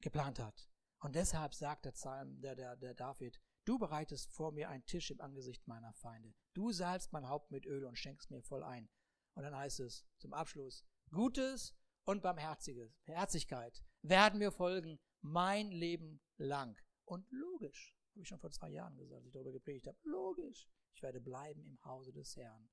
geplant 0.00 0.40
hat. 0.40 0.68
Und 0.98 1.14
deshalb 1.14 1.54
sagt 1.54 1.84
der 1.84 1.92
Psalm, 1.92 2.40
der, 2.40 2.56
der, 2.56 2.76
der 2.76 2.92
David, 2.92 3.40
du 3.64 3.78
bereitest 3.78 4.32
vor 4.32 4.50
mir 4.50 4.68
einen 4.68 4.84
Tisch 4.84 5.12
im 5.12 5.20
Angesicht 5.20 5.66
meiner 5.68 5.92
Feinde. 5.94 6.34
Du 6.52 6.72
salzt 6.72 7.12
mein 7.12 7.28
Haupt 7.28 7.52
mit 7.52 7.66
Öl 7.66 7.84
und 7.84 7.96
schenkst 7.96 8.30
mir 8.30 8.42
voll 8.42 8.64
ein. 8.64 8.90
Und 9.34 9.44
dann 9.44 9.56
heißt 9.56 9.78
es 9.80 10.04
zum 10.18 10.34
Abschluss, 10.34 10.84
Gutes 11.12 11.76
und 12.04 12.22
Barmherziges, 12.22 12.98
Herzlichkeit 13.04 13.84
werden 14.02 14.40
mir 14.40 14.50
folgen 14.50 14.98
mein 15.20 15.70
Leben 15.70 16.20
lang. 16.36 16.76
Und 17.04 17.30
logisch, 17.30 17.96
habe 18.10 18.22
ich 18.22 18.28
schon 18.28 18.40
vor 18.40 18.50
zwei 18.50 18.70
Jahren 18.70 18.96
gesagt, 18.96 19.18
als 19.18 19.26
ich 19.26 19.32
darüber 19.32 19.52
gepredigt 19.52 19.86
habe, 19.86 19.98
logisch, 20.02 20.68
ich 20.94 21.02
werde 21.02 21.20
bleiben 21.20 21.64
im 21.64 21.78
Hause 21.84 22.12
des 22.12 22.36
Herrn. 22.36 22.68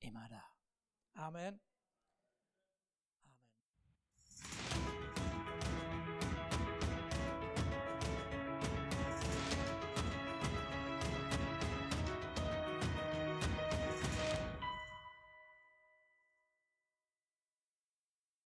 Immer 0.00 0.28
da. 0.28 0.44
Amen. 1.14 1.60